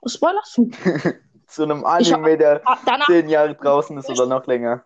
Was 0.00 0.14
spoilerst 0.14 0.56
du? 0.56 0.70
Zu 1.46 1.64
einem 1.64 1.80
Ich 2.00 2.12
hab- 2.12 2.20
Anime, 2.20 2.38
der 2.38 2.62
Ah, 2.64 2.78
Danach, 2.86 3.06
zehn 3.06 3.28
Jahre 3.28 3.54
draußen 3.54 3.96
ist 3.98 4.08
oder 4.08 4.26
noch 4.26 4.46
länger. 4.46 4.84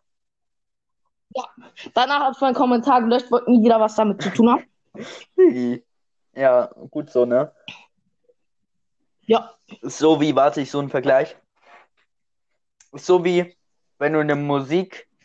danach 1.94 2.20
hat 2.32 2.40
mein 2.40 2.54
Kommentar 2.54 3.00
gelöscht, 3.02 3.30
wollte 3.30 3.50
nie 3.50 3.62
wieder 3.64 3.80
was 3.80 3.94
damit 3.94 4.20
zu 4.22 4.30
tun 4.30 4.50
haben. 4.50 4.64
Ja, 6.34 6.66
gut 6.90 7.10
so, 7.10 7.24
ne? 7.24 7.52
Ja, 9.26 9.54
So 9.82 10.20
wie, 10.20 10.36
warte 10.36 10.60
ich, 10.60 10.70
so 10.70 10.78
ein 10.78 10.88
Vergleich. 10.88 11.36
So 12.92 13.24
wie, 13.24 13.56
wenn 13.98 14.12
du 14.12 14.20
in 14.20 14.30
einem 14.30 14.46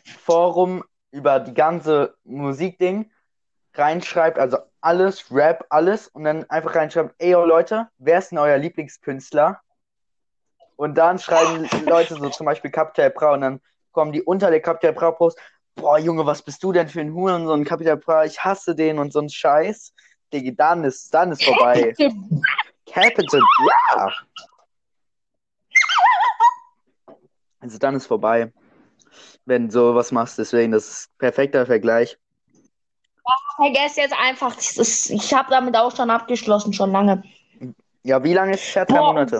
Musikforum 0.04 0.84
über 1.10 1.40
die 1.40 1.54
ganze 1.54 2.16
Musikding 2.24 3.10
reinschreibst, 3.74 4.38
also 4.38 4.58
alles, 4.80 5.30
Rap, 5.30 5.64
alles, 5.70 6.08
und 6.08 6.24
dann 6.24 6.48
einfach 6.50 6.74
reinschreibt, 6.74 7.14
ey, 7.18 7.32
yo, 7.32 7.44
Leute, 7.44 7.88
wer 7.98 8.18
ist 8.18 8.30
denn 8.30 8.38
euer 8.38 8.58
Lieblingskünstler? 8.58 9.60
Und 10.76 10.96
dann 10.96 11.18
schreiben 11.18 11.68
Leute 11.86 12.14
so 12.14 12.28
zum 12.28 12.46
Beispiel 12.46 12.70
Capital 12.70 13.10
Bra 13.10 13.34
und 13.34 13.40
dann 13.40 13.60
kommen 13.92 14.12
die 14.12 14.22
unter 14.22 14.50
der 14.50 14.60
Capital 14.60 14.92
Bra 14.92 15.12
Post, 15.12 15.38
boah, 15.74 15.98
Junge, 15.98 16.26
was 16.26 16.42
bist 16.42 16.62
du 16.62 16.72
denn 16.72 16.88
für 16.88 17.00
ein 17.00 17.14
Huren, 17.14 17.46
so 17.46 17.52
ein 17.52 17.64
Capital 17.64 17.96
Bra, 17.96 18.24
ich 18.24 18.44
hasse 18.44 18.74
den 18.74 18.98
und 18.98 19.12
so 19.12 19.20
ein 19.20 19.28
Scheiß. 19.28 19.94
Digga, 20.32 20.52
dann 20.56 20.84
ist, 20.84 21.12
dann 21.14 21.32
ist 21.32 21.44
vorbei. 21.44 21.94
Capital 22.86 23.40
Bra. 23.58 24.12
Also 27.60 27.78
dann 27.78 27.94
ist 27.94 28.06
vorbei, 28.06 28.52
wenn 29.46 29.66
du 29.68 29.72
sowas 29.72 30.12
machst. 30.12 30.38
Deswegen, 30.38 30.72
das 30.72 30.88
ist 30.88 31.18
perfekter 31.18 31.66
Vergleich. 31.66 32.18
Vergesst 33.56 33.96
jetzt 33.96 34.14
einfach, 34.20 34.56
ist, 34.56 35.10
ich 35.10 35.32
habe 35.32 35.48
damit 35.50 35.76
auch 35.76 35.94
schon 35.94 36.10
abgeschlossen, 36.10 36.72
schon 36.72 36.90
lange. 36.92 37.22
Ja, 38.02 38.22
wie 38.22 38.34
lange 38.34 38.54
ist 38.54 38.64
es 38.68 38.74
her? 38.74 38.84
Drei 38.84 38.98
Boah, 38.98 39.12
Monate. 39.12 39.36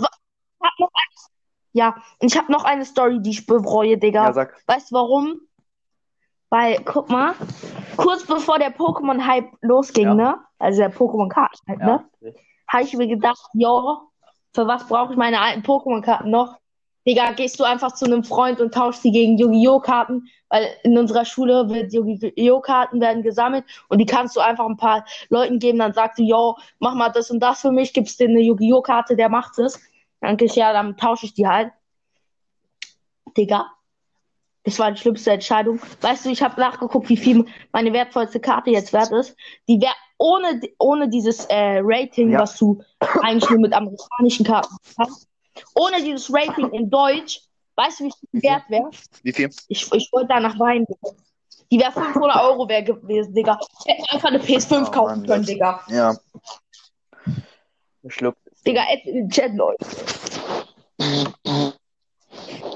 eins- 0.60 1.30
Ja, 1.72 1.96
ich 2.20 2.36
habe 2.38 2.50
noch 2.52 2.64
eine 2.64 2.84
Story, 2.84 3.20
die 3.20 3.30
ich 3.30 3.46
bereue, 3.46 3.98
Digga. 3.98 4.26
Ja, 4.26 4.32
sag. 4.32 4.62
Weißt 4.66 4.90
du 4.90 4.94
warum? 4.94 5.40
Weil, 6.48 6.80
guck 6.84 7.10
mal, 7.10 7.34
kurz 7.96 8.24
bevor 8.24 8.58
der 8.60 8.72
Pokémon-Hype 8.74 9.50
losging, 9.62 10.06
Ja. 10.06 10.14
ne? 10.14 10.38
Also 10.60 10.78
der 10.82 10.92
Pokémon-Karten-Hype, 10.94 11.78
ne? 11.82 12.08
Ja. 12.20 12.30
Habe 12.68 12.84
ich 12.84 12.94
mir 12.94 13.08
gedacht, 13.08 13.44
jo, 13.54 14.08
für 14.54 14.66
was 14.66 14.86
brauche 14.86 15.12
ich 15.12 15.18
meine 15.18 15.40
alten 15.40 15.62
Pokémon-Karten 15.62 16.30
noch? 16.30 16.56
Digga, 17.06 17.32
gehst 17.32 17.60
du 17.60 17.64
einfach 17.64 17.92
zu 17.92 18.06
einem 18.06 18.24
Freund 18.24 18.60
und 18.60 18.72
tauschst 18.72 19.02
sie 19.02 19.12
gegen 19.12 19.36
Yu-Gi-Oh! 19.36 19.80
Karten, 19.80 20.28
weil 20.48 20.68
in 20.84 20.96
unserer 20.96 21.24
Schule 21.24 21.68
wird 21.68 21.92
Yu-Gi-Oh! 21.92 22.60
Karten 22.60 23.00
werden 23.00 23.22
gesammelt 23.22 23.64
und 23.88 23.98
die 23.98 24.06
kannst 24.06 24.36
du 24.36 24.40
einfach 24.40 24.66
ein 24.66 24.78
paar 24.78 25.04
Leuten 25.28 25.58
geben, 25.58 25.78
dann 25.78 25.92
sagst 25.92 26.18
du, 26.18 26.22
yo, 26.22 26.56
mach 26.78 26.94
mal 26.94 27.10
das 27.10 27.30
und 27.30 27.40
das 27.40 27.60
für 27.60 27.72
mich, 27.72 27.92
gibst 27.92 28.20
dir 28.20 28.28
eine 28.28 28.40
Yu-Gi-Oh! 28.40 28.80
Karte, 28.80 29.16
der 29.16 29.28
macht 29.28 29.58
es. 29.58 29.80
Dann 30.20 30.38
ich, 30.40 30.56
ja, 30.56 30.72
dann 30.72 30.96
tausche 30.96 31.26
ich 31.26 31.34
die 31.34 31.46
halt. 31.46 31.72
Digga, 33.36 33.66
das 34.62 34.78
war 34.78 34.90
die 34.90 34.98
schlimmste 34.98 35.32
Entscheidung. 35.32 35.80
Weißt 36.00 36.24
du, 36.24 36.30
ich 36.30 36.42
habe 36.42 36.58
nachgeguckt, 36.58 37.10
wie 37.10 37.18
viel 37.18 37.44
meine 37.72 37.92
wertvollste 37.92 38.40
Karte 38.40 38.70
jetzt 38.70 38.94
wert 38.94 39.12
ist. 39.12 39.36
Die 39.68 39.78
wäre 39.80 39.92
ohne, 40.16 40.60
ohne 40.78 41.08
dieses 41.10 41.44
äh, 41.46 41.80
Rating, 41.82 42.30
Ja. 42.30 42.40
was 42.40 42.56
du 42.56 42.80
eigentlich 43.20 43.50
nur 43.50 43.60
mit 43.60 43.74
amerikanischen 43.74 44.46
Karten 44.46 44.74
hast, 44.98 45.28
ohne 45.74 46.02
dieses 46.02 46.32
Rating 46.32 46.70
in 46.70 46.90
Deutsch, 46.90 47.40
weißt 47.76 48.00
du, 48.00 48.04
wie 48.04 48.12
viel 48.30 48.42
wert 48.42 48.62
wäre? 48.68 48.90
Wie 49.22 49.32
viel? 49.32 49.50
Ich, 49.68 49.90
ich 49.92 50.12
wollte 50.12 50.28
danach 50.28 50.58
weinen. 50.58 50.86
Die 51.70 51.80
wäre 51.80 51.92
500 51.92 52.42
Euro 52.42 52.68
wert 52.68 52.86
gewesen, 52.86 53.34
Digga. 53.34 53.58
Ich 53.80 53.92
hätte 53.92 54.02
mir 54.02 54.12
einfach 54.12 54.28
eine 54.28 54.38
PS5 54.38 54.86
Oh, 54.86 54.90
kaufen 54.90 55.18
Mann, 55.20 55.26
können, 55.26 55.44
Digga. 55.46 55.80
Ja. 55.88 56.14
Schluck. 58.08 58.36
Digga, 58.66 58.82
add 58.82 59.02
in 59.04 59.14
den 59.14 59.30
Chat, 59.30 59.52
Leute. 59.54 59.84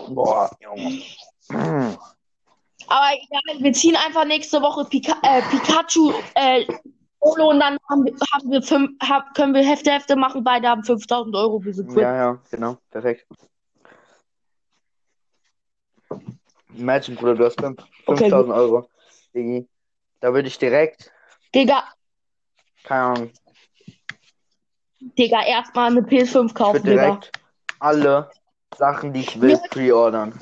Boah, 0.09 0.51
Junge. 0.61 1.03
Aber 2.91 3.11
egal, 3.13 3.63
wir 3.63 3.73
ziehen 3.73 3.97
einfach 3.97 4.25
nächste 4.25 4.63
Woche 4.63 4.85
Pika 4.87 5.17
äh, 5.23 5.43
Pikachu 5.43 6.13
äh, 6.35 6.65
Solo 7.21 7.51
und 7.51 7.61
dann 7.61 7.79
haben 7.91 8.05
wir, 8.05 8.15
haben 8.33 8.51
wir 8.51 8.63
fünf, 8.63 8.91
hab, 9.03 9.35
können 9.35 9.55
wir 9.55 9.63
Hefte 9.63 9.91
Hefte 9.91 10.17
machen. 10.17 10.45
Beide 10.45 10.69
haben 10.69 10.85
5000 10.85 11.35
Euro 11.35 11.61
für 11.61 11.73
Quid. 11.73 11.97
Ja, 11.97 12.15
ja, 12.17 12.39
genau. 12.51 12.77
Perfekt. 12.91 13.27
Imagine, 16.75 17.17
Bruder, 17.17 17.35
du 17.35 17.45
hast 17.47 17.61
fünf- 17.61 17.83
Okay, 18.07 18.31
5000 18.31 18.55
Euro. 18.55 18.89
Digi. 19.35 19.69
Da 20.21 20.33
würde 20.33 20.49
ich 20.49 20.59
direkt, 20.59 21.13
Digga, 21.55 21.85
keine 22.85 23.03
Ahnung, 23.03 23.31
Digga, 25.01 25.45
erstmal 25.45 25.91
eine 25.91 26.03
PS5 26.03 26.47
ich 26.47 26.55
kaufen, 26.55 26.83
Digga. 26.83 27.03
direkt 27.03 27.33
alle 27.79 28.31
Sachen, 28.77 29.13
die 29.13 29.21
ich 29.21 29.41
will, 29.41 29.59
pre-ordern. 29.71 30.39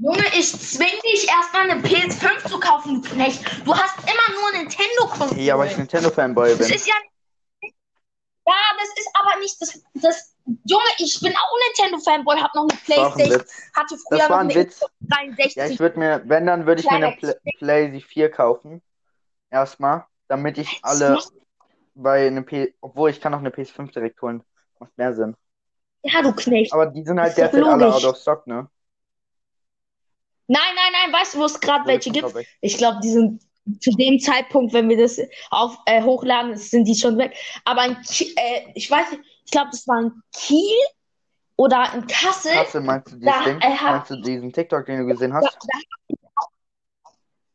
Junge, 0.00 0.24
ich 0.38 0.52
zwing 0.52 1.00
dich 1.02 1.28
erstmal 1.28 1.68
eine 1.70 1.82
PS5 1.82 2.48
zu 2.48 2.60
kaufen, 2.60 3.02
du 3.02 3.08
Knecht. 3.08 3.44
Du 3.64 3.74
hast 3.74 3.98
immer 3.98 4.40
nur 4.40 4.52
Nintendo-Konsolen. 4.60 5.40
Ja, 5.42 5.58
weil 5.58 5.70
ich 5.70 5.76
Nintendo-Fanboy 5.76 6.50
Das 6.56 6.58
bin. 6.68 6.76
ist 6.76 6.86
ja. 6.86 6.94
Ja, 8.46 8.54
das 8.78 8.88
ist 8.96 9.10
aber 9.14 9.38
nicht 9.40 9.60
das. 9.60 9.82
das 9.94 10.34
Junge, 10.64 10.84
ich 10.98 11.18
bin 11.20 11.32
auch 11.32 11.58
Nintendo-Fanboy, 11.76 12.36
hab 12.40 12.54
noch 12.54 12.62
eine 12.62 12.78
Das 12.86 12.96
war 12.96 13.14
Playstation, 13.14 13.44
hatte 13.74 13.94
Das 13.94 14.02
früher 14.08 14.18
war 14.20 14.28
noch 14.30 14.36
ein 14.38 14.54
Witz. 14.54 14.74
Xbox 14.74 14.92
63. 15.00 15.56
Ja, 15.56 15.66
ich 15.66 15.80
würde 15.80 15.98
mir, 15.98 16.22
wenn, 16.24 16.46
dann 16.46 16.66
würde 16.66 16.80
ich 16.80 16.90
mir 16.90 16.96
eine 16.96 17.16
Kleiner 17.16 17.34
Pla 17.34 17.52
Play 17.58 18.00
4 18.00 18.30
kaufen. 18.30 18.82
Erstmal, 19.50 20.06
damit 20.28 20.58
ich 20.58 20.78
alle 20.82 21.18
bei 21.94 22.26
eine 22.26 22.42
P, 22.42 22.74
obwohl 22.80 23.10
ich 23.10 23.20
kann 23.20 23.34
auch 23.34 23.38
eine 23.38 23.50
PS5 23.50 23.92
direkt 23.92 24.22
holen. 24.22 24.42
Macht 24.78 24.96
mehr 24.96 25.14
Sinn. 25.14 25.36
Ja, 26.02 26.22
du 26.22 26.32
Knecht. 26.32 26.72
Aber 26.72 26.86
die 26.86 27.02
sind 27.02 27.20
halt 27.20 27.36
derzeit 27.36 27.64
alle 27.64 27.92
out 27.92 28.04
of 28.04 28.16
stock, 28.16 28.46
ne? 28.46 28.68
Nein, 30.48 30.62
nein, 30.74 30.92
nein, 30.92 31.12
weißt 31.20 31.34
du, 31.34 31.38
wo 31.40 31.44
es 31.44 31.60
gerade 31.60 31.86
welche 31.86 32.10
gibt? 32.10 32.26
Glaub 32.28 32.44
ich. 32.62 32.76
Glaube, 32.78 33.00
die 33.02 33.10
sind 33.10 33.42
zu 33.80 33.90
dem 33.92 34.18
Zeitpunkt, 34.18 34.72
wenn 34.72 34.88
wir 34.88 34.96
das 34.96 35.20
auf, 35.50 35.76
äh, 35.84 36.02
hochladen, 36.02 36.56
sind 36.56 36.84
die 36.88 36.94
schon 36.94 37.18
weg. 37.18 37.36
Aber 37.66 37.84
in, 37.84 38.00
Ki- 38.02 38.34
äh, 38.36 38.62
ich 38.74 38.90
weiß 38.90 39.10
nicht, 39.12 39.22
ich 39.44 39.50
glaube, 39.50 39.68
das 39.70 39.86
war 39.86 40.00
in 40.00 40.12
Kiel 40.34 40.74
oder 41.56 41.92
in 41.94 42.06
Kassel. 42.06 42.52
Kassel, 42.52 42.80
meinst 42.80 43.12
du 43.12 43.16
dieses 43.16 43.34
Da, 43.36 43.44
Ding? 43.44 43.60
äh, 43.60 43.84
Meinst 43.84 44.10
du 44.10 44.16
diesen 44.16 44.52
TikTok, 44.52 44.86
den 44.86 45.00
du 45.00 45.06
gesehen 45.06 45.32
Da, 45.32 45.36
hast? 45.36 45.58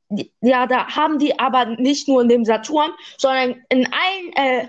da, 0.10 0.24
ja, 0.42 0.68
da 0.68 0.88
haben 0.96 1.18
die 1.18 1.40
aber 1.40 1.66
nicht 1.66 2.08
nur 2.08 2.22
in 2.22 2.30
dem 2.30 2.46
Saturn, 2.46 2.92
sondern 3.18 3.64
in 3.70 3.88
allen, 3.92 4.34
äh, 4.34 4.68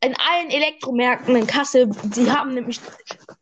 in 0.00 0.14
allen 0.16 0.50
Elektromärkten 0.50 1.34
in 1.34 1.46
Kassel. 1.48 1.90
Sie 2.12 2.30
haben 2.30 2.54
nämlich 2.54 2.80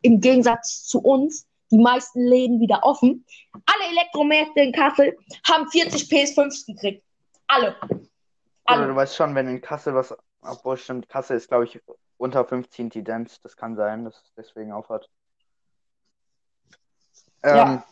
im 0.01 0.19
Gegensatz 0.19 0.85
zu 0.85 0.99
uns 0.99 1.45
die 1.71 1.77
meisten 1.77 2.21
Läden 2.21 2.59
wieder 2.59 2.81
offen. 2.83 3.25
Alle 3.65 3.91
Elektromärkte 3.91 4.61
in 4.61 4.71
Kassel 4.71 5.17
haben 5.47 5.67
40 5.69 6.03
PS5s 6.03 6.65
gekriegt. 6.65 7.03
Alle. 7.47 7.75
Alle. 8.65 8.87
du 8.87 8.95
weißt 8.95 9.15
schon, 9.15 9.35
wenn 9.35 9.47
in 9.47 9.61
Kassel 9.61 9.95
was, 9.95 10.15
obwohl 10.41 10.77
stimmt, 10.77 11.09
Kassel 11.09 11.37
ist, 11.37 11.47
glaube 11.47 11.65
ich, 11.65 11.81
unter 12.17 12.45
15 12.45 12.89
Tendenz. 12.89 13.41
Das 13.41 13.55
kann 13.57 13.75
sein, 13.75 14.05
dass 14.05 14.15
es 14.15 14.33
deswegen 14.35 14.71
aufhört. 14.71 15.09
Ähm, 17.43 17.55
Ja. 17.55 17.85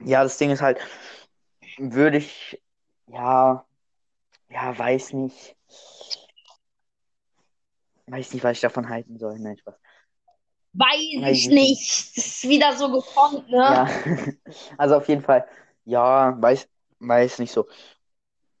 ja, 0.00 0.22
das 0.22 0.38
Ding 0.38 0.50
ist 0.50 0.62
halt, 0.62 0.80
würde 1.76 2.18
ich, 2.18 2.62
ja, 3.06 3.64
ja, 4.48 4.78
weiß 4.78 5.12
nicht. 5.12 5.56
Weiß 8.06 8.32
nicht, 8.32 8.42
was 8.42 8.52
ich 8.52 8.60
davon 8.60 8.88
halten 8.88 9.18
soll. 9.18 9.38
Nein, 9.38 9.58
Spaß. 9.58 9.74
Weiß 10.72 10.98
Weiß 11.22 11.36
ich 11.36 11.48
ich 11.48 11.48
nicht. 11.48 12.16
Das 12.16 12.26
ist 12.26 12.48
wieder 12.48 12.76
so 12.76 12.90
gekonnt, 12.92 13.48
ne? 13.50 13.56
Ja, 13.56 13.88
also 14.78 14.96
auf 14.96 15.08
jeden 15.08 15.22
Fall, 15.22 15.46
ja, 15.84 16.40
weiß, 16.40 16.68
weiß 17.00 17.38
nicht 17.40 17.52
so. 17.52 17.66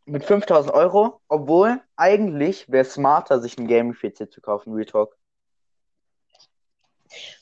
Mit 0.06 0.24
5000 0.24 0.72
Euro, 0.72 1.20
obwohl 1.28 1.80
eigentlich 1.96 2.70
wäre 2.70 2.82
es 2.86 2.94
smarter, 2.94 3.40
sich 3.40 3.58
einen 3.58 3.68
Gaming-PC 3.68 4.30
zu 4.30 4.40
kaufen, 4.40 4.72
Real 4.72 4.86
Talk. 4.86 5.16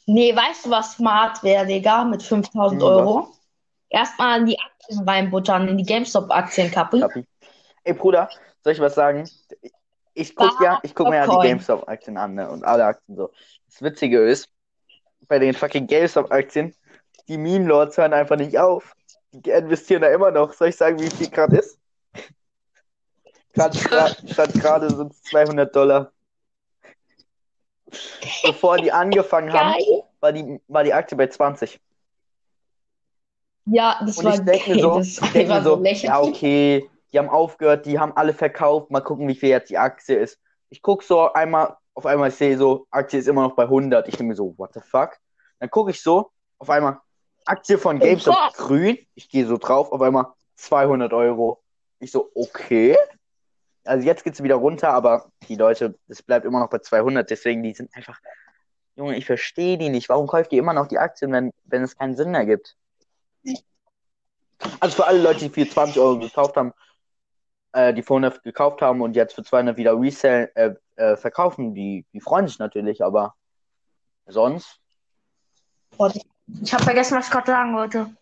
Nee, 0.06 0.34
weißt 0.34 0.66
du, 0.66 0.70
was 0.70 0.94
smart 0.94 1.42
wäre, 1.42 1.66
Digga, 1.66 2.04
mit 2.04 2.22
5000 2.22 2.80
Hm, 2.80 2.88
was? 2.88 2.96
Euro? 2.96 3.28
Erstmal 3.88 4.40
in 4.40 4.46
die 4.46 4.58
Aktien 4.58 5.08
reinbuttern, 5.08 5.68
in 5.68 5.78
die 5.78 5.84
GameStop-Aktienkappe. 5.84 7.00
Kapi. 7.00 7.26
Ey, 7.84 7.94
Bruder, 7.94 8.28
soll 8.62 8.72
ich 8.72 8.80
was 8.80 8.94
sagen? 8.94 9.28
Ich 10.14 10.34
guck 10.34 10.60
ja, 10.60 10.80
ich 10.82 10.94
guck 10.94 11.08
mir 11.08 11.16
ja 11.16 11.26
die. 11.26 11.48
GameStop-Aktien 11.48 12.16
an, 12.16 12.34
ne? 12.34 12.50
Und 12.50 12.64
alle 12.64 12.84
Aktien 12.84 13.16
so. 13.16 13.30
Das 13.68 13.82
Witzige 13.82 14.20
ist, 14.20 14.48
bei 15.28 15.38
den 15.38 15.54
fucking 15.54 15.86
GameStop-Aktien, 15.86 16.74
die 17.28 17.38
Meme-Lords 17.38 17.96
hören 17.98 18.12
einfach 18.12 18.36
nicht 18.36 18.58
auf. 18.58 18.94
Die 19.32 19.50
investieren 19.50 20.02
da 20.02 20.08
immer 20.08 20.30
noch. 20.30 20.52
Soll 20.52 20.68
ich 20.68 20.76
sagen, 20.76 20.98
wie 21.00 21.10
viel 21.10 21.30
gerade 21.30 21.56
ist? 21.58 21.78
Statt 23.52 23.74
gerade 24.54 24.94
sind 24.94 25.12
es 25.12 25.22
200 25.22 25.74
Dollar. 25.74 26.12
Bevor 28.42 28.78
die 28.78 28.92
angefangen 28.92 29.52
haben, 29.52 29.74
war 30.20 30.32
die, 30.32 30.60
war 30.68 30.84
die 30.84 30.92
Aktie 30.92 31.16
bei 31.16 31.28
20. 31.28 31.80
Ja, 33.66 34.00
das 34.04 34.18
Und 34.18 34.24
war 34.24 34.34
ich 34.34 34.40
denke 34.40 34.70
mir 34.70 34.80
so, 34.80 35.00
ich 35.00 35.20
denk 35.32 35.48
mir 35.48 35.62
so, 35.62 35.76
lächerlich. 35.76 36.02
ja, 36.02 36.20
okay, 36.20 36.90
die 37.12 37.18
haben 37.18 37.28
aufgehört, 37.28 37.86
die 37.86 37.98
haben 37.98 38.16
alle 38.16 38.32
verkauft, 38.34 38.90
mal 38.90 39.00
gucken, 39.00 39.26
wie 39.28 39.34
viel 39.34 39.48
jetzt 39.48 39.70
die 39.70 39.78
Aktie 39.78 40.16
ist. 40.16 40.38
Ich 40.68 40.82
gucke 40.82 41.04
so 41.04 41.32
einmal, 41.32 41.76
auf 41.96 42.04
einmal 42.04 42.28
ich 42.28 42.34
sehe 42.34 42.58
so, 42.58 42.86
Aktie 42.90 43.18
ist 43.18 43.26
immer 43.26 43.42
noch 43.42 43.56
bei 43.56 43.64
100. 43.64 44.06
Ich 44.06 44.16
denke 44.16 44.28
mir 44.28 44.36
so, 44.36 44.54
what 44.58 44.74
the 44.74 44.80
fuck? 44.80 45.16
Dann 45.58 45.70
gucke 45.70 45.90
ich 45.90 46.02
so, 46.02 46.30
auf 46.58 46.68
einmal, 46.68 47.00
Aktie 47.46 47.78
von 47.78 47.98
GameStop 47.98 48.34
Gott. 48.34 48.54
grün. 48.54 48.98
Ich 49.14 49.30
gehe 49.30 49.46
so 49.46 49.56
drauf, 49.56 49.90
auf 49.90 50.02
einmal 50.02 50.26
200 50.56 51.12
Euro. 51.14 51.62
Ich 51.98 52.10
so, 52.10 52.30
okay. 52.34 52.96
Also 53.84 54.04
jetzt 54.04 54.24
geht's 54.24 54.42
wieder 54.42 54.56
runter, 54.56 54.90
aber 54.90 55.30
die 55.48 55.54
Leute, 55.54 55.98
es 56.08 56.22
bleibt 56.22 56.44
immer 56.44 56.60
noch 56.60 56.68
bei 56.68 56.80
200, 56.80 57.30
deswegen 57.30 57.62
die 57.62 57.72
sind 57.72 57.94
einfach, 57.94 58.20
Junge, 58.96 59.16
ich 59.16 59.24
verstehe 59.24 59.78
die 59.78 59.88
nicht. 59.88 60.08
Warum 60.10 60.26
kauft 60.26 60.52
ihr 60.52 60.58
immer 60.58 60.74
noch 60.74 60.88
die 60.88 60.98
Aktien, 60.98 61.32
wenn, 61.32 61.50
wenn 61.64 61.82
es 61.82 61.96
keinen 61.96 62.16
Sinn 62.16 62.30
mehr 62.30 62.44
gibt? 62.44 62.76
Also 64.80 64.96
für 64.96 65.06
alle 65.06 65.22
Leute, 65.22 65.48
die 65.48 65.50
für 65.50 65.70
20 65.70 65.98
Euro 65.98 66.18
gekauft 66.18 66.56
haben, 66.56 66.72
äh, 67.72 67.94
die 67.94 68.02
für 68.02 68.14
100 68.14 68.42
gekauft 68.42 68.82
haben 68.82 69.00
und 69.00 69.16
jetzt 69.16 69.34
für 69.34 69.44
200 69.44 69.76
wieder 69.78 69.98
resell, 69.98 70.50
äh, 70.56 70.74
äh, 70.96 71.16
verkaufen, 71.16 71.74
die, 71.74 72.04
die 72.12 72.20
freuen 72.20 72.48
sich 72.48 72.58
natürlich, 72.58 73.02
aber 73.02 73.34
sonst, 74.26 74.80
Ich 76.62 76.72
habe 76.72 76.84
vergessen, 76.84 77.16
was 77.16 77.26
ich 77.26 77.32
gerade 77.32 77.46
sagen 77.46 77.74
wollte. 77.74 78.16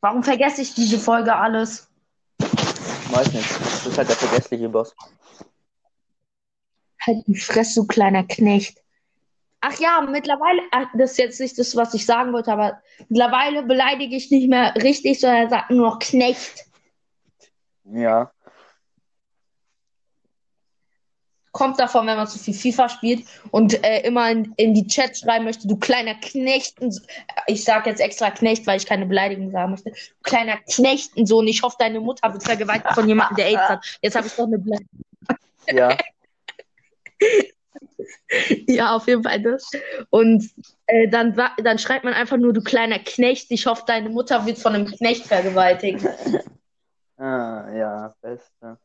Warum 0.00 0.22
vergesse 0.22 0.62
ich 0.62 0.74
diese 0.74 0.98
Folge 0.98 1.34
alles? 1.34 1.88
Weiß 3.10 3.32
nicht. 3.32 3.50
Das 3.60 3.86
ist 3.86 3.98
halt 3.98 4.08
der 4.08 4.16
vergessliche 4.16 4.68
Boss. 4.68 4.94
Halt 7.00 7.26
die 7.26 7.36
Fresse, 7.36 7.80
du 7.80 7.86
kleiner 7.86 8.24
Knecht. 8.24 8.82
Ach 9.60 9.76
ja, 9.80 10.06
mittlerweile, 10.08 10.62
ach, 10.70 10.86
das 10.94 11.12
ist 11.12 11.18
jetzt 11.18 11.40
nicht 11.40 11.58
das, 11.58 11.74
was 11.74 11.94
ich 11.94 12.06
sagen 12.06 12.32
wollte, 12.32 12.52
aber 12.52 12.80
mittlerweile 13.08 13.64
beleidige 13.64 14.14
ich 14.14 14.30
nicht 14.30 14.48
mehr 14.48 14.74
richtig, 14.76 15.18
sondern 15.18 15.50
sage 15.50 15.74
nur 15.74 15.90
noch 15.90 15.98
Knecht. 15.98 16.66
Ja. 17.84 18.30
Kommt 21.52 21.80
davon, 21.80 22.06
wenn 22.06 22.16
man 22.16 22.26
zu 22.26 22.38
viel 22.38 22.54
FIFA 22.54 22.88
spielt 22.88 23.26
und 23.50 23.82
äh, 23.84 24.00
immer 24.06 24.30
in, 24.30 24.52
in 24.56 24.74
die 24.74 24.86
Chat 24.86 25.16
schreiben 25.16 25.44
möchte, 25.44 25.66
du 25.66 25.76
kleiner 25.76 26.14
Knechten. 26.14 26.94
Ich 27.46 27.64
sage 27.64 27.90
jetzt 27.90 28.00
extra 28.00 28.30
Knecht, 28.30 28.66
weil 28.66 28.76
ich 28.76 28.86
keine 28.86 29.06
Beleidigung 29.06 29.50
sagen 29.50 29.70
möchte. 29.72 29.90
Du 29.90 29.96
kleiner 30.22 30.56
Knechtensohn. 30.72 31.46
Ich 31.46 31.62
hoffe, 31.62 31.76
deine 31.78 32.00
Mutter 32.00 32.32
wird 32.32 32.44
vergewaltigt 32.44 32.94
von 32.94 33.08
jemandem, 33.08 33.36
der 33.36 33.46
AIDS 33.46 33.68
hat. 33.68 33.98
Jetzt 34.02 34.16
habe 34.16 34.26
ich 34.26 34.34
doch 34.34 34.46
eine 34.46 34.58
Beleidigung. 34.58 35.04
Ja. 35.72 35.96
Ja, 38.66 38.94
auf 38.94 39.06
jeden 39.06 39.22
Fall 39.24 39.42
das. 39.42 39.70
Und 40.10 40.50
äh, 40.86 41.08
dann, 41.08 41.34
dann 41.34 41.78
schreibt 41.78 42.04
man 42.04 42.14
einfach 42.14 42.36
nur, 42.36 42.52
du 42.52 42.62
kleiner 42.62 42.98
Knecht, 42.98 43.50
ich 43.50 43.66
hoffe, 43.66 43.84
deine 43.86 44.08
Mutter 44.08 44.46
wird 44.46 44.58
von 44.58 44.74
einem 44.74 44.86
Knecht 44.86 45.26
vergewaltigt. 45.26 46.04
Ah, 47.16 47.68
ja, 47.74 48.14
beste. 48.20 48.78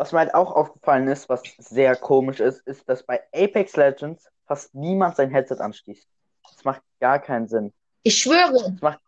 Was 0.00 0.12
mir 0.12 0.20
halt 0.20 0.32
auch 0.34 0.52
aufgefallen 0.52 1.08
ist, 1.08 1.28
was 1.28 1.42
sehr 1.58 1.94
komisch 1.94 2.40
ist, 2.40 2.66
ist, 2.66 2.88
dass 2.88 3.02
bei 3.02 3.20
Apex 3.34 3.76
Legends 3.76 4.26
fast 4.46 4.74
niemand 4.74 5.16
sein 5.16 5.28
Headset 5.30 5.56
anschließt. 5.60 6.08
Das 6.54 6.64
macht 6.64 6.80
gar 7.00 7.18
keinen 7.18 7.48
Sinn. 7.48 7.70
Ich 8.02 8.16
schwöre, 8.16 8.72
Das 8.72 8.80
macht 8.80 9.00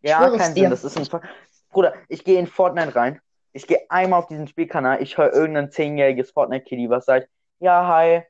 gar 0.00 0.36
keinen. 0.36 0.54
Sinn. 0.54 0.70
Das 0.70 0.84
ist 0.84 0.96
ein 0.96 1.06
Ver- 1.06 1.22
Bruder, 1.70 1.92
ich 2.08 2.22
gehe 2.22 2.38
in 2.38 2.46
Fortnite 2.46 2.94
rein. 2.94 3.20
Ich 3.52 3.66
gehe 3.66 3.80
einmal 3.90 4.20
auf 4.20 4.28
diesen 4.28 4.46
Spielkanal. 4.46 5.02
Ich 5.02 5.18
höre 5.18 5.32
irgendein 5.32 5.72
zehnjähriges 5.72 6.30
Fortnite-Kitty, 6.30 6.88
was 6.88 7.06
sagt, 7.06 7.28
ja, 7.58 7.88
hi. 7.88 8.22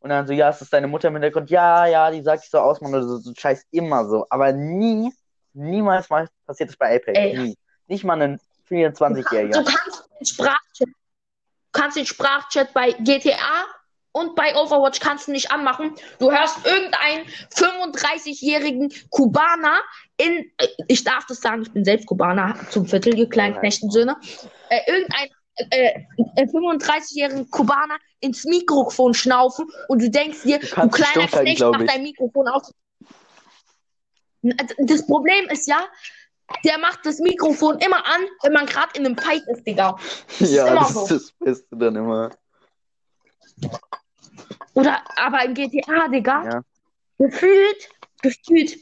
Und 0.00 0.10
dann 0.10 0.26
so, 0.26 0.34
ja, 0.34 0.50
ist 0.50 0.60
das 0.60 0.68
deine 0.68 0.86
Mutter 0.86 1.08
im 1.08 1.14
Hintergrund? 1.14 1.48
Ja, 1.48 1.86
ja, 1.86 2.10
die 2.10 2.20
sagt 2.20 2.42
sich 2.42 2.50
so 2.50 2.58
aus, 2.58 2.82
man, 2.82 2.92
oder 2.92 3.04
so, 3.04 3.16
so 3.16 3.32
scheiß 3.34 3.64
immer 3.70 4.04
so. 4.06 4.26
Aber 4.28 4.52
nie, 4.52 5.10
niemals 5.54 6.10
mal 6.10 6.28
passiert 6.44 6.68
das 6.68 6.76
bei 6.76 6.94
Apex. 6.96 7.18
Ey. 7.18 7.38
Nie. 7.38 7.56
Nicht 7.86 8.04
mal 8.04 8.20
ein 8.20 8.38
du 8.68 8.74
24-Jähriger. 8.74 9.64
kannst 9.64 10.10
den 10.20 10.26
Sprachchat, 10.26 10.58
du 10.88 10.92
kannst 11.74 11.98
den 11.98 12.06
Sprachchat 12.06 12.72
bei 12.72 12.92
GTA 12.92 13.66
und 14.12 14.36
bei 14.36 14.54
Overwatch 14.54 15.00
kannst 15.00 15.26
du 15.26 15.32
nicht 15.32 15.50
anmachen. 15.50 15.94
Du 16.20 16.30
hörst 16.30 16.64
irgendeinen 16.64 17.26
35-jährigen 17.52 18.92
Kubaner 19.10 19.80
in, 20.16 20.50
äh, 20.56 20.68
ich 20.88 21.04
darf 21.04 21.26
das 21.26 21.40
sagen, 21.40 21.62
ich 21.62 21.72
bin 21.72 21.84
selbst 21.84 22.06
Kubaner 22.06 22.56
zum 22.70 22.86
Viertel, 22.86 23.18
ihr 23.18 23.28
kleinen 23.28 23.58
Knechtensöhne, 23.58 24.16
äh, 24.70 24.80
irgendein 24.86 25.28
äh, 25.56 25.94
äh, 26.36 26.46
35-jährigen 26.46 27.50
Kubaner 27.50 27.96
ins 28.20 28.44
Mikrofon 28.44 29.14
schnaufen 29.14 29.66
und 29.88 30.00
du 30.00 30.10
denkst 30.10 30.42
dir, 30.42 30.60
du, 30.60 30.66
dich 30.66 30.92
kleiner 30.92 31.28
Knecht, 31.28 31.60
mach 31.60 31.84
dein 31.84 32.02
Mikrofon 32.02 32.48
aus. 32.48 32.72
Das 34.42 35.06
Problem 35.06 35.48
ist 35.48 35.66
ja, 35.66 35.86
der 36.64 36.78
macht 36.78 37.04
das 37.04 37.18
Mikrofon 37.18 37.78
immer 37.78 38.04
an, 38.06 38.20
wenn 38.42 38.52
man 38.52 38.66
gerade 38.66 38.90
in 38.98 39.06
einem 39.06 39.16
Fight 39.16 39.42
ist, 39.48 39.66
Digga. 39.66 39.96
ist 40.40 40.52
Ja, 40.52 40.68
immer 40.68 40.80
das 40.80 40.92
so. 40.94 41.00
ist 41.02 41.10
das 41.10 41.32
Beste 41.32 41.76
dann 41.76 41.96
immer. 41.96 42.30
Oder 44.74 45.02
aber 45.16 45.44
in 45.44 45.54
GTA, 45.54 46.08
Digga, 46.08 46.44
Ja. 46.44 46.62
gefühlt, 47.18 47.88
gefühlt 48.22 48.76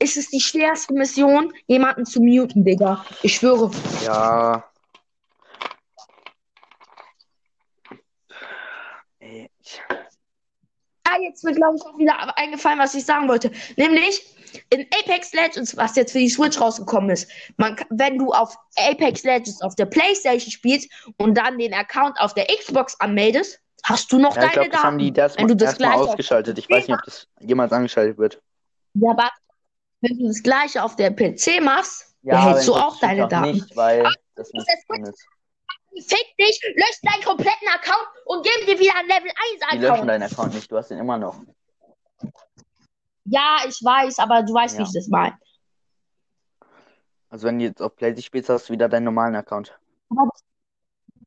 ist 0.00 0.16
es 0.16 0.28
die 0.30 0.40
schwerste 0.40 0.94
Mission, 0.94 1.52
jemanden 1.66 2.04
zu 2.06 2.20
muten, 2.20 2.64
Digga. 2.64 3.04
Ich 3.22 3.36
schwöre. 3.36 3.70
Ja. 4.04 4.64
Ey, 9.18 9.50
Ah, 11.04 11.18
jetzt 11.22 11.42
mir, 11.42 11.54
glaube 11.54 11.76
ich, 11.76 11.82
auch 11.82 11.98
wieder 11.98 12.36
eingefallen, 12.36 12.78
was 12.78 12.94
ich 12.94 13.04
sagen 13.04 13.28
wollte. 13.28 13.50
Nämlich 13.76 14.22
in 14.70 14.86
Apex 15.02 15.32
Legends, 15.32 15.76
was 15.76 15.96
jetzt 15.96 16.12
für 16.12 16.18
die 16.18 16.28
Switch 16.28 16.60
rausgekommen 16.60 17.10
ist. 17.10 17.30
Man, 17.56 17.76
wenn 17.90 18.18
du 18.18 18.32
auf 18.32 18.56
Apex 18.76 19.22
Legends 19.24 19.60
auf 19.62 19.74
der 19.76 19.86
Playstation 19.86 20.50
spielst 20.50 20.90
und 21.16 21.34
dann 21.36 21.58
den 21.58 21.74
Account 21.74 22.18
auf 22.20 22.34
der 22.34 22.46
Xbox 22.46 22.98
anmeldest, 23.00 23.60
hast 23.84 24.10
du 24.12 24.18
noch 24.18 24.36
Ja, 24.36 24.42
ich 24.44 24.48
deine 24.52 24.52
glaube, 24.52 24.70
das 24.70 24.82
haben 24.82 24.98
die 24.98 25.12
das 25.12 25.36
Wenn 25.38 25.48
du 25.48 25.56
das 25.56 25.80
auf- 25.80 26.08
ausgeschaltet. 26.08 26.58
Ich 26.58 26.68
weiß 26.68 26.86
nicht, 26.88 26.96
ob 26.96 27.04
das 27.04 27.26
jemals 27.40 27.72
angeschaltet 27.72 28.18
wird. 28.18 28.40
Ja, 28.94 29.10
aber 29.10 29.30
wenn 30.00 30.18
du 30.18 30.26
das 30.28 30.42
gleiche 30.42 30.82
auf 30.82 30.96
der 30.96 31.10
PC 31.10 31.60
machst, 31.62 32.14
Ja, 32.22 32.44
behältst 32.44 32.68
du 32.68 32.74
auch 32.74 32.92
das 32.92 33.00
deine 33.00 33.28
Daten. 33.28 33.50
nicht, 33.52 33.76
weil 33.76 34.02
das 34.34 34.48
ist 34.48 34.54
nicht 34.54 34.66
das 34.88 35.08
ist. 35.10 35.26
Fick 36.08 36.36
dich, 36.38 36.60
lösch 36.76 37.00
deinen 37.02 37.22
kompletten 37.24 37.66
Account 37.74 38.06
und 38.26 38.44
gib 38.44 38.66
dir 38.66 38.78
wieder 38.78 38.94
einen 38.96 39.08
Level 39.08 39.30
1 39.30 39.72
Die 39.72 39.78
löschen 39.78 39.92
Account. 39.92 40.08
deinen 40.10 40.22
Account 40.22 40.54
nicht, 40.54 40.70
du 40.70 40.76
hast 40.76 40.90
ihn 40.90 40.98
immer 40.98 41.18
noch. 41.18 41.40
Ja, 43.30 43.58
ich 43.66 43.80
weiß, 43.82 44.18
aber 44.18 44.42
du 44.42 44.54
weißt, 44.54 44.78
Ja. 44.78 44.80
wie 44.80 44.88
ich 44.88 44.94
das 44.94 45.08
meine. 45.08 45.36
Also 47.30 47.46
wenn 47.46 47.58
du 47.58 47.66
jetzt 47.66 47.82
auf 47.82 47.94
PlayStation 47.96 48.24
spielst, 48.24 48.48
hast 48.48 48.68
du 48.68 48.72
wieder 48.72 48.88
deinen 48.88 49.04
normalen 49.04 49.36
Account. 49.36 49.78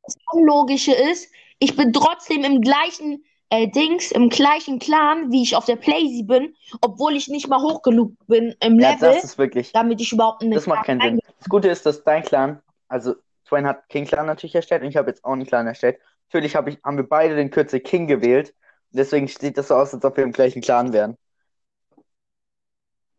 Das 0.03 0.15
Unlogische 0.31 0.93
ist, 0.93 1.31
ich 1.59 1.75
bin 1.75 1.93
trotzdem 1.93 2.43
im 2.43 2.61
gleichen 2.61 3.23
äh, 3.49 3.67
Dings, 3.67 4.11
im 4.11 4.29
gleichen 4.29 4.79
Clan, 4.79 5.31
wie 5.31 5.43
ich 5.43 5.55
auf 5.55 5.65
der 5.65 5.75
Playsee 5.75 6.23
bin, 6.23 6.55
obwohl 6.81 7.15
ich 7.15 7.27
nicht 7.27 7.47
mal 7.47 7.61
hoch 7.61 7.81
genug 7.83 8.13
bin 8.27 8.55
im 8.61 8.79
Ja, 8.79 8.93
Level, 8.93 9.13
das 9.13 9.23
ist 9.23 9.37
wirklich, 9.37 9.71
damit 9.73 10.01
ich 10.01 10.11
überhaupt 10.11 10.41
den 10.41 10.51
das 10.51 10.65
macht 10.65 10.85
keinen 10.85 11.01
Sinn. 11.01 11.19
Das 11.37 11.49
Gute 11.49 11.67
ist, 11.67 11.85
dass 11.85 12.03
dein 12.03 12.23
Clan, 12.23 12.61
also 12.87 13.15
Swain 13.45 13.67
hat 13.67 13.87
King 13.89 14.05
Clan 14.05 14.25
natürlich 14.25 14.55
erstellt 14.55 14.81
und 14.81 14.89
ich 14.89 14.97
habe 14.97 15.09
jetzt 15.09 15.23
auch 15.23 15.33
einen 15.33 15.45
Clan 15.45 15.67
erstellt. 15.67 15.99
Natürlich 16.29 16.55
hab 16.55 16.67
ich, 16.67 16.79
haben 16.83 16.97
wir 16.97 17.07
beide 17.07 17.35
den 17.35 17.51
Kürzel 17.51 17.81
King 17.81 18.07
gewählt. 18.07 18.55
Deswegen 18.91 19.27
sieht 19.27 19.57
das 19.57 19.67
so 19.67 19.75
aus, 19.75 19.93
als 19.93 20.03
ob 20.03 20.17
wir 20.17 20.23
im 20.23 20.31
gleichen 20.31 20.61
Clan 20.61 20.93
wären. 20.93 21.17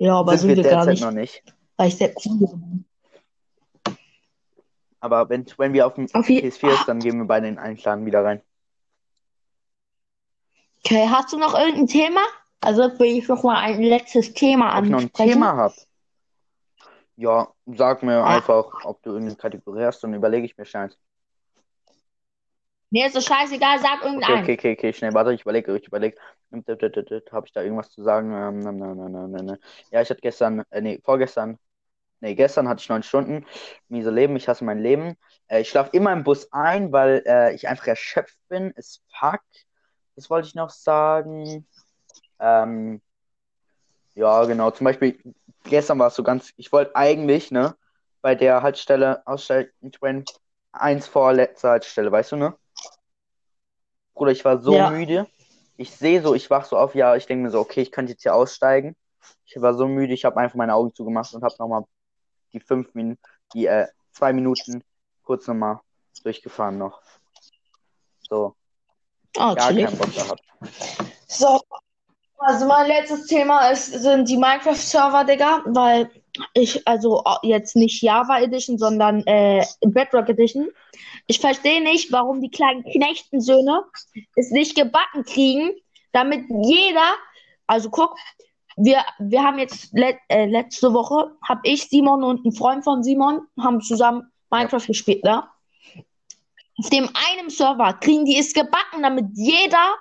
Ja, 0.02 0.16
aber 0.18 0.32
Sind 0.36 0.48
sind 0.48 0.56
wir 0.56 0.64
wir 0.64 0.70
gar 0.72 0.84
nicht, 0.84 1.00
noch 1.00 1.12
nicht. 1.12 1.44
weil 1.76 1.86
ich 1.86 1.96
sehr 1.96 2.12
cool 2.26 2.38
bin. 2.38 2.84
Aber 4.98 5.28
wenn, 5.28 5.46
wenn 5.58 5.72
wir 5.72 5.86
auf 5.86 5.94
dem 5.94 6.08
Auf 6.12 6.28
je- 6.28 6.40
PS4 6.40 6.72
ist, 6.74 6.88
dann 6.88 6.98
gehen 6.98 7.18
wir 7.18 7.24
beide 7.24 7.46
in 7.46 7.56
einen 7.56 7.76
Clan 7.76 8.04
wieder 8.04 8.24
rein. 8.24 8.42
Okay, 10.84 11.06
hast 11.08 11.32
du 11.32 11.38
noch 11.38 11.56
irgendein 11.56 11.86
Thema? 11.86 12.20
Also 12.60 12.82
will 12.98 13.16
ich 13.16 13.28
noch 13.28 13.44
mal 13.44 13.58
ein 13.62 13.80
letztes 13.80 14.34
Thema 14.34 14.76
Ob 14.76 14.84
ich 14.84 14.90
noch 14.90 14.98
ein 14.98 15.04
ansprechen. 15.04 15.32
Thema 15.34 15.56
habe? 15.56 15.74
Ja, 17.14 17.52
sag 17.66 18.02
mir 18.02 18.14
Ja. 18.14 18.24
einfach, 18.24 18.84
ob 18.84 19.00
du 19.04 19.10
irgendeine 19.10 19.36
Kategorie 19.36 19.84
hast, 19.84 20.02
dann 20.02 20.14
überlege 20.14 20.44
ich 20.46 20.56
mir 20.58 20.64
schnell. 20.64 20.90
Mir 22.90 23.06
ist 23.06 23.14
es 23.14 23.24
scheißegal, 23.24 23.78
sag 23.78 23.98
Okay, 24.00 24.06
irgendeinen. 24.06 24.42
okay, 24.42 24.54
okay, 24.58 24.72
okay, 24.72 24.92
schnell, 24.92 25.14
warte, 25.14 25.32
ich 25.32 25.42
überlege, 25.42 25.76
ich 25.76 25.86
überlege. 25.86 26.16
Habe 26.52 27.46
ich 27.46 27.52
da 27.52 27.62
irgendwas 27.62 27.90
zu 27.90 28.02
sagen? 28.02 28.32
Ähm, 28.32 28.60
na, 28.60 28.72
na, 28.72 28.94
na, 28.94 29.08
na, 29.08 29.28
na, 29.28 29.42
na. 29.42 29.58
Ja, 29.90 30.02
ich 30.02 30.10
hatte 30.10 30.20
gestern, 30.20 30.64
äh, 30.70 30.80
nee, 30.80 31.00
vorgestern, 31.02 31.58
nee, 32.20 32.34
gestern 32.34 32.68
hatte 32.68 32.80
ich 32.80 32.88
neun 32.88 33.02
Stunden. 33.02 33.46
Miese 33.88 34.10
Leben, 34.10 34.36
ich 34.36 34.48
hasse 34.48 34.64
mein 34.64 34.78
Leben. 34.80 35.16
Äh, 35.48 35.60
ich 35.62 35.70
schlafe 35.70 35.90
immer 35.96 36.12
im 36.12 36.24
Bus 36.24 36.52
ein, 36.52 36.92
weil 36.92 37.22
äh, 37.26 37.54
ich 37.54 37.68
einfach 37.68 37.86
erschöpft 37.86 38.38
bin. 38.48 38.70
Ist 38.72 39.02
fuck. 39.18 39.40
Das 40.16 40.28
wollte 40.30 40.48
ich 40.48 40.54
noch 40.54 40.70
sagen. 40.70 41.66
Ähm, 42.38 43.00
ja, 44.14 44.44
genau, 44.44 44.70
zum 44.70 44.84
Beispiel, 44.84 45.18
gestern 45.64 45.98
war 45.98 46.08
es 46.08 46.14
so 46.14 46.22
ganz, 46.22 46.52
ich 46.56 46.70
wollte 46.70 46.94
eigentlich, 46.96 47.50
ne, 47.50 47.74
bei 48.20 48.34
der 48.34 48.62
Haltestelle 48.62 49.26
aussteigen, 49.26 49.70
Train, 49.92 50.24
eins 50.72 51.06
vor 51.06 51.32
letzter 51.32 51.70
Haltestelle, 51.70 52.12
weißt 52.12 52.32
du, 52.32 52.36
ne? 52.36 52.54
Bruder, 54.14 54.32
ich 54.32 54.44
war 54.44 54.60
so 54.60 54.74
Ja. 54.74 54.90
müde. 54.90 55.26
Ich 55.82 55.90
sehe 55.90 56.22
so, 56.22 56.32
ich 56.34 56.48
wach 56.48 56.64
so 56.64 56.76
auf, 56.76 56.94
ja, 56.94 57.16
ich 57.16 57.26
denke 57.26 57.42
mir 57.42 57.50
so, 57.50 57.58
okay, 57.58 57.82
ich 57.82 57.90
könnte 57.90 58.12
jetzt 58.12 58.22
hier 58.22 58.36
aussteigen. 58.36 58.94
Ich 59.44 59.60
war 59.60 59.74
so 59.74 59.88
müde, 59.88 60.14
ich 60.14 60.24
habe 60.24 60.36
einfach 60.38 60.54
meine 60.54 60.74
Augen 60.74 60.94
zugemacht 60.94 61.34
und 61.34 61.42
habe 61.42 61.54
nochmal 61.58 61.82
die 62.52 62.60
fünf 62.60 62.94
Minuten, 62.94 63.20
die 63.52 63.66
äh, 63.66 63.88
zwei 64.12 64.32
Minuten 64.32 64.84
kurz 65.24 65.48
nochmal 65.48 65.80
durchgefahren 66.22 66.78
noch. 66.78 67.02
So, 68.28 68.54
Oh, 69.36 69.54
gar 69.56 69.68
chillig. 69.68 69.86
keinen 69.86 69.98
Bock 69.98 70.14
gehabt. 70.14 70.42
So, 71.26 71.60
also 72.38 72.66
mein 72.66 72.86
letztes 72.86 73.26
Thema 73.26 73.70
ist, 73.70 73.86
sind 73.86 74.28
die 74.28 74.36
Minecraft-Server, 74.36 75.24
Digga, 75.24 75.62
weil 75.66 76.10
ich, 76.54 76.86
also 76.86 77.22
jetzt 77.42 77.76
nicht 77.76 78.02
Java 78.02 78.40
Edition, 78.40 78.78
sondern 78.78 79.22
äh, 79.26 79.64
Bedrock 79.80 80.28
Edition. 80.28 80.68
Ich 81.26 81.40
verstehe 81.40 81.82
nicht, 81.82 82.12
warum 82.12 82.40
die 82.40 82.50
kleinen 82.50 82.84
Knechtensöhne 82.84 83.84
es 84.36 84.50
nicht 84.50 84.76
gebacken 84.76 85.24
kriegen, 85.24 85.72
damit 86.12 86.44
jeder, 86.48 87.14
also 87.66 87.90
guck, 87.90 88.16
wir, 88.76 89.04
wir 89.18 89.42
haben 89.42 89.58
jetzt 89.58 89.92
let, 89.92 90.16
äh, 90.28 90.46
letzte 90.46 90.92
Woche, 90.94 91.32
habe 91.46 91.60
ich, 91.64 91.88
Simon 91.88 92.24
und 92.24 92.44
ein 92.44 92.52
Freund 92.52 92.84
von 92.84 93.02
Simon, 93.02 93.42
haben 93.60 93.80
zusammen 93.82 94.30
Minecraft 94.50 94.86
gespielt, 94.86 95.24
ne? 95.24 95.44
Auf 96.78 96.88
dem 96.88 97.08
einen 97.28 97.50
Server 97.50 97.92
kriegen 97.92 98.24
die 98.24 98.38
es 98.38 98.54
gebacken, 98.54 99.02
damit 99.02 99.26
jeder 99.34 99.94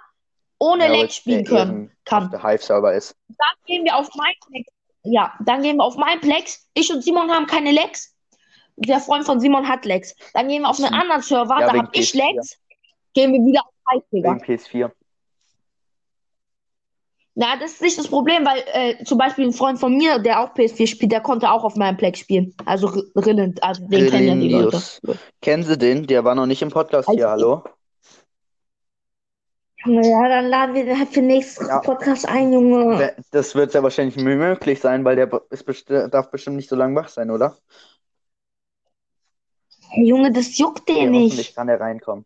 ohne 0.58 0.86
Ja, 0.88 1.02
Lag 1.02 1.12
spielen 1.12 1.44
können 1.44 1.92
kann. 2.06 2.32
der 2.32 2.42
Hive-Server 2.42 2.94
ist. 2.94 3.16
Dann 3.28 3.66
gehen 3.66 3.84
wir 3.84 3.96
auf 3.96 4.10
Minecraft. 4.16 4.72
Ja, 5.04 5.34
dann 5.44 5.62
gehen 5.64 5.78
wir 5.78 5.84
auf 5.84 5.96
mein 5.98 6.20
Plex. 6.22 6.68
Ich 6.74 6.92
und 6.94 7.04
Simon 7.04 7.32
haben 7.32 7.48
keine 7.48 7.72
Lex. 7.72 8.16
Der 8.76 9.00
Freund 9.00 9.26
von 9.26 9.40
Simon 9.40 9.68
hat 9.68 9.86
Lex. 9.86 10.16
Dann 10.34 10.48
gehen 10.48 10.62
wir 10.62 10.70
auf 10.70 10.78
einen 10.82 10.94
anderen 10.94 11.22
Server, 11.22 11.60
Ja, 11.60 11.68
da 11.68 11.74
wegen 11.74 11.86
hab 11.88 11.96
ich 11.96 12.12
PS4. 12.12 12.18
Lex. 12.36 12.58
Gehen 13.14 13.34
wir 13.34 13.40
wieder 13.42 13.62
auf 13.62 13.74
Hype, 13.92 14.04
Digga. 14.12 14.34
Wegen 14.36 14.44
PS4. 14.44 14.92
Na, 17.34 17.56
das 17.58 17.72
ist 17.74 17.82
nicht 17.82 17.98
das 17.98 18.08
Problem, 18.10 18.46
weil 18.46 18.62
äh, 18.74 19.04
zum 19.06 19.18
Beispiel 19.18 19.46
ein 19.46 19.54
Freund 19.54 19.80
von 19.80 19.96
mir, 19.98 20.20
der 20.20 20.42
auch 20.42 20.54
PS4 20.54 20.86
spielt, 20.88 21.12
der 21.14 21.22
konnte 21.22 21.50
auch 21.50 21.64
auf 21.64 21.76
meinem 21.78 21.96
Plex 21.98 22.20
spielen. 22.20 22.54
Also 22.66 22.88
R- 22.90 23.04
Rilland, 23.16 23.64
also 23.64 23.88
den 23.88 24.10
kennen 24.10 24.28
ja 24.28 24.36
die 24.36 24.50
Leute. 24.54 24.82
Kennen 25.42 25.64
Sie 25.64 25.78
den? 25.78 26.08
Der 26.08 26.26
war 26.26 26.36
noch 26.36 26.46
nicht 26.46 26.62
im 26.62 26.70
Podcast 26.70 27.10
hier, 27.10 27.30
Also- 27.30 27.64
hallo? 27.64 27.64
Ja, 29.86 30.28
dann 30.30 30.46
laden 30.48 30.76
wir 30.76 30.86
den 30.86 30.96
für 31.08 31.14
den 31.16 31.28
nächsten 31.28 31.66
Ja. 31.68 31.80
Podcast 31.80 32.28
ein, 32.28 32.54
Junge. 32.54 33.16
Das 33.32 33.56
wird 33.56 33.72
sehr 33.72 33.82
wahrscheinlich 33.84 34.16
möglich 34.16 34.80
sein, 34.80 35.04
weil 35.04 35.16
der 35.16 35.26
be- 35.26 35.44
ist 35.50 35.66
besti 35.66 36.08
darf 36.10 36.30
bestimmt 36.30 36.58
nicht 36.58 36.70
so 36.70 36.76
lange 36.76 36.96
wach 36.96 37.08
sein, 37.10 37.32
oder? 37.32 37.58
Hey, 39.90 40.06
Junge, 40.06 40.32
das 40.32 40.58
juckt 40.58 40.88
Ja, 40.90 40.96
den 40.96 41.10
hoffentlich 41.14 41.38
nicht. 41.38 41.56
kann 41.56 41.68
er 41.68 41.80
reinkommen. 41.80 42.26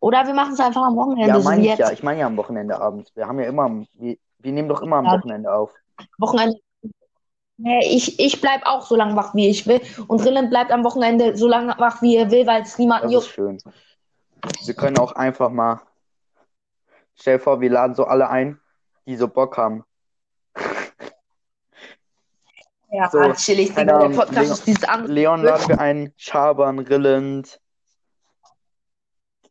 Oder 0.00 0.26
wir 0.26 0.34
machen 0.34 0.52
es 0.54 0.60
einfach 0.60 0.82
am 0.82 0.96
Wochenende, 0.96 1.28
Ja, 1.28 1.38
meine 1.38 1.62
ich 1.62 1.68
ja. 1.78 1.88
jetzt. 1.88 1.92
Ich 1.98 2.02
meine 2.02 2.20
ja 2.20 2.26
am 2.26 2.36
Wochenende 2.36 2.78
abends. 2.80 3.14
Wir 3.16 3.26
haben 3.26 3.40
ja 3.40 3.46
immer, 3.46 3.84
wir, 3.94 4.16
wir 4.38 4.52
nehmen 4.52 4.68
doch 4.68 4.82
immer 4.82 4.96
am 4.96 5.06
Ja. 5.06 5.12
Wochenende 5.12 5.52
auf. 5.52 5.70
Wochenende. 6.18 6.58
Nee, 7.58 7.80
ich, 7.88 8.20
ich 8.20 8.40
bleib 8.42 8.66
auch 8.66 8.84
so 8.84 8.96
lange 8.96 9.16
wach, 9.16 9.34
wie 9.34 9.48
ich 9.48 9.66
will. 9.66 9.80
Und 10.08 10.22
Rillen 10.24 10.50
bleibt 10.50 10.70
am 10.70 10.84
Wochenende 10.84 11.36
so 11.38 11.48
lange 11.48 11.74
wach, 11.78 12.02
wie 12.02 12.16
er 12.16 12.30
will, 12.30 12.46
weil 12.46 12.62
es 12.62 12.78
niemanden 12.78 13.10
Das 13.10 13.24
ist 13.24 13.36
juckt. 13.36 13.62
schön. 13.62 13.72
Wir 14.64 14.74
können 14.74 14.98
auch 14.98 15.12
einfach 15.12 15.50
mal, 15.50 15.80
stell 17.14 17.38
dir 17.38 17.42
vor, 17.42 17.60
wir 17.60 17.70
laden 17.70 17.94
so 17.94 18.04
alle 18.04 18.28
ein, 18.28 18.60
die 19.06 19.16
so 19.16 19.28
Bock 19.28 19.56
haben. 19.56 19.84
Ja, 22.90 23.10
So, 23.10 23.32
chillig, 23.32 23.74
Digga. 23.74 23.98
Der 23.98 24.08
Podcast 24.16 24.32
Leon- 24.32 24.52
ist 24.52 24.66
dieses 24.66 24.84
andere. 24.84 25.12
Leon 25.12 25.42
laden 25.42 25.68
wir 25.68 25.80
ein, 25.80 26.12
Schabern, 26.16 26.78
Rillend. 26.78 27.60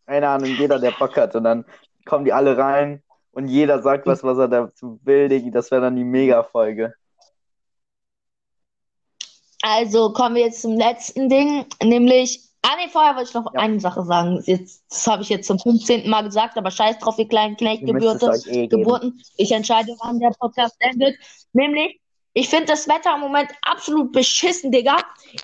Keine 0.05 0.29
Ahnung, 0.29 0.49
jeder, 0.49 0.79
der 0.79 0.91
Bock 0.91 1.17
hat. 1.17 1.35
Und 1.35 1.43
dann 1.43 1.65
kommen 2.05 2.25
die 2.25 2.33
alle 2.33 2.57
rein 2.57 3.03
und 3.31 3.47
jeder 3.47 3.81
sagt 3.81 4.05
was, 4.07 4.23
was 4.23 4.37
er 4.37 4.47
dazu 4.47 4.99
will, 5.03 5.27
Diggi. 5.29 5.51
Das 5.51 5.69
wäre 5.71 5.81
dann 5.81 5.95
die 5.95 6.03
Mega-Folge. 6.03 6.93
Also 9.61 10.13
kommen 10.13 10.35
wir 10.35 10.43
jetzt 10.43 10.61
zum 10.61 10.73
letzten 10.77 11.27
Ding, 11.29 11.65
nämlich. 11.83 12.44
Ah, 12.67 12.75
nee, 12.77 12.89
vorher 12.91 13.15
wollte 13.15 13.29
ich 13.29 13.33
noch 13.35 13.53
Ja. 13.53 13.59
eine 13.59 13.79
Sache 13.79 14.03
sagen. 14.03 14.41
Jetzt, 14.45 14.83
das 14.89 15.05
habe 15.05 15.21
ich 15.21 15.29
jetzt 15.29 15.45
zum 15.47 15.59
15. 15.59 16.09
Mal 16.09 16.23
gesagt, 16.23 16.57
aber 16.57 16.71
scheiß 16.71 16.97
drauf, 16.97 17.19
ihr 17.19 17.27
kleinen 17.27 17.55
euch 17.61 18.47
eh 18.47 18.67
geben. 18.67 19.21
Ich 19.37 19.51
entscheide, 19.51 19.95
wann 20.01 20.19
der 20.19 20.31
Podcast 20.39 20.75
endet. 20.79 21.15
Nämlich, 21.53 21.99
ich 22.33 22.49
finde 22.49 22.65
das 22.65 22.87
Wetter 22.87 23.13
im 23.15 23.21
Moment 23.21 23.51
absolut 23.61 24.11
beschissen, 24.11 24.71
Digga. 24.71 24.97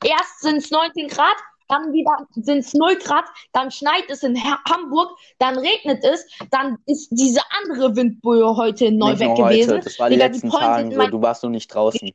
Erst 0.04 0.42
sind 0.42 0.58
es 0.58 0.72
19 0.72 1.10
Grad, 1.10 1.36
dann 1.68 1.94
wieder 1.94 2.28
sind 2.32 2.58
es 2.60 2.74
0 2.74 2.96
Grad, 2.98 3.26
dann 3.54 3.70
schneit 3.70 4.06
es 4.10 4.24
in 4.24 4.36
Ha- 4.44 4.60
Hamburg, 4.70 5.10
dann 5.38 5.58
regnet 5.60 6.04
es, 6.04 6.26
dann 6.50 6.78
ist 6.88 7.10
diese 7.12 7.42
andere 7.62 7.96
Windböe 7.96 8.58
heute 8.58 8.86
in 8.86 8.98
Neubeck 8.98 9.28
nur 9.28 9.38
heute, 9.46 9.54
gewesen. 9.68 9.82
das 9.84 10.00
war 10.00 10.10
die 10.10 10.16
Digga, 10.16 10.28
die 10.30 10.34
letzten 10.34 10.50
Tagen 10.50 10.90
sind 10.92 11.02
so. 11.02 11.08
Du 11.12 11.22
warst 11.22 11.44
noch 11.44 11.50
nicht 11.52 11.68
draußen. 11.68 12.12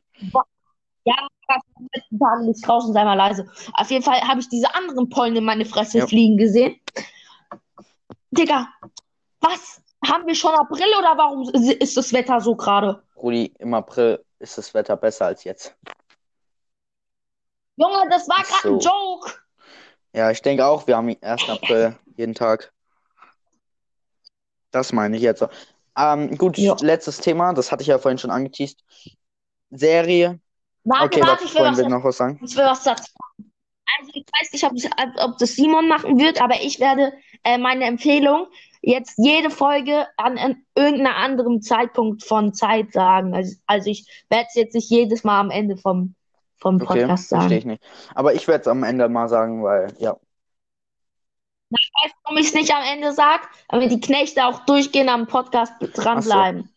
Ja, 1.07 1.15
den 1.79 1.87
letzten 1.93 2.19
Tagen 2.19 2.45
nicht 2.47 2.67
draußen, 2.67 2.91
sei 2.93 3.05
mal 3.05 3.13
leise. 3.13 3.49
Auf 3.73 3.89
jeden 3.89 4.03
Fall 4.03 4.19
habe 4.27 4.41
ich 4.41 4.49
diese 4.49 4.73
anderen 4.75 5.07
Pollen 5.09 5.37
in 5.37 5.45
meine 5.45 5.63
Fresse 5.63 5.99
Ja. 5.99 6.07
fliegen 6.07 6.35
gesehen. 6.37 6.79
Digga, 8.31 8.67
was? 9.39 9.81
Haben 10.05 10.27
wir 10.27 10.35
schon 10.35 10.53
April 10.53 10.85
oder 10.99 11.17
warum 11.17 11.49
ist 11.53 11.95
das 11.97 12.11
Wetter 12.13 12.41
so 12.41 12.55
gerade? 12.55 13.01
Rudi, 13.15 13.53
im 13.59 13.73
April 13.73 14.23
ist 14.39 14.57
das 14.57 14.73
Wetter 14.73 14.97
besser 14.97 15.27
als 15.27 15.43
jetzt. 15.45 15.75
Junge, 17.77 18.07
das 18.09 18.27
war 18.27 18.43
gerade 18.43 18.75
ein 18.75 18.79
so. 18.81 18.89
Joke. 18.89 19.31
Ja, 20.13 20.29
ich 20.29 20.41
denke 20.41 20.65
auch, 20.65 20.87
wir 20.87 20.97
haben 20.97 21.07
den 21.07 21.21
1. 21.23 21.49
April 21.49 21.97
jeden 22.17 22.35
Tag. 22.35 22.73
Das 24.71 24.91
meine 24.91 25.15
ich 25.15 25.23
jetzt. 25.23 25.45
Ähm, 25.97 26.37
gut, 26.37 26.57
Ja. 26.57 26.75
letztes 26.81 27.17
Thema, 27.19 27.53
das 27.53 27.71
hatte 27.71 27.81
ich 27.81 27.87
ja 27.87 27.97
vorhin 27.97 28.17
schon 28.17 28.31
angeteased. 28.31 28.83
Serie. 29.71 30.39
Warte, 30.87 31.05
Okay, 31.05 31.21
warte, 31.27 31.43
ich 31.43 31.53
will 31.53 31.61
was, 31.63 31.77
noch 31.79 32.03
was 32.03 32.17
sagen. 32.17 32.39
ich 32.41 32.55
will 32.55 32.63
was 32.63 32.83
dazu 32.83 33.03
sagen. 33.03 33.51
Also, 33.99 34.11
ich 34.13 34.25
weiß 34.39 34.53
nicht, 34.53 34.93
ob, 34.93 35.29
ob 35.29 35.37
das 35.37 35.55
Simon 35.55 35.87
machen 35.87 36.17
wird, 36.17 36.41
aber 36.41 36.61
ich 36.61 36.79
werde 36.79 37.13
äh, 37.43 37.57
meine 37.57 37.85
Empfehlung 37.85 38.47
jetzt 38.81 39.15
jede 39.17 39.49
Folge 39.49 40.07
an, 40.17 40.37
an 40.37 40.63
irgendeinem 40.75 41.15
anderen 41.15 41.61
Zeitpunkt 41.61 42.23
von 42.23 42.53
Zeit 42.53 42.93
sagen. 42.93 43.33
Also, 43.35 43.55
also 43.65 43.89
ich 43.89 44.25
werde 44.29 44.45
es 44.49 44.55
jetzt 44.55 44.75
nicht 44.75 44.89
jedes 44.89 45.23
Mal 45.25 45.39
am 45.41 45.49
Ende 45.51 45.75
vom, 45.77 46.15
vom 46.57 46.75
Okay, 46.75 46.85
Podcast 46.85 47.29
verstehe 47.29 47.49
sagen. 47.49 47.57
ich 47.59 47.65
nicht. 47.65 47.83
Aber 48.15 48.33
ich 48.33 48.47
werde 48.47 48.61
es 48.61 48.67
am 48.67 48.83
Ende 48.83 49.09
mal 49.09 49.27
sagen, 49.27 49.63
weil, 49.63 49.93
ja. 49.99 50.15
Weißt 51.69 51.91
du, 52.05 52.09
warum 52.23 52.37
ich 52.37 52.47
es 52.47 52.53
nicht 52.53 52.73
am 52.73 52.83
Ende 52.83 53.11
sage? 53.11 53.43
Damit 53.67 53.91
die 53.91 53.99
Knechte 53.99 54.45
auch 54.45 54.63
durchgehend 54.65 55.09
am 55.09 55.27
Podcast 55.27 55.73
dranbleiben. 55.79 56.69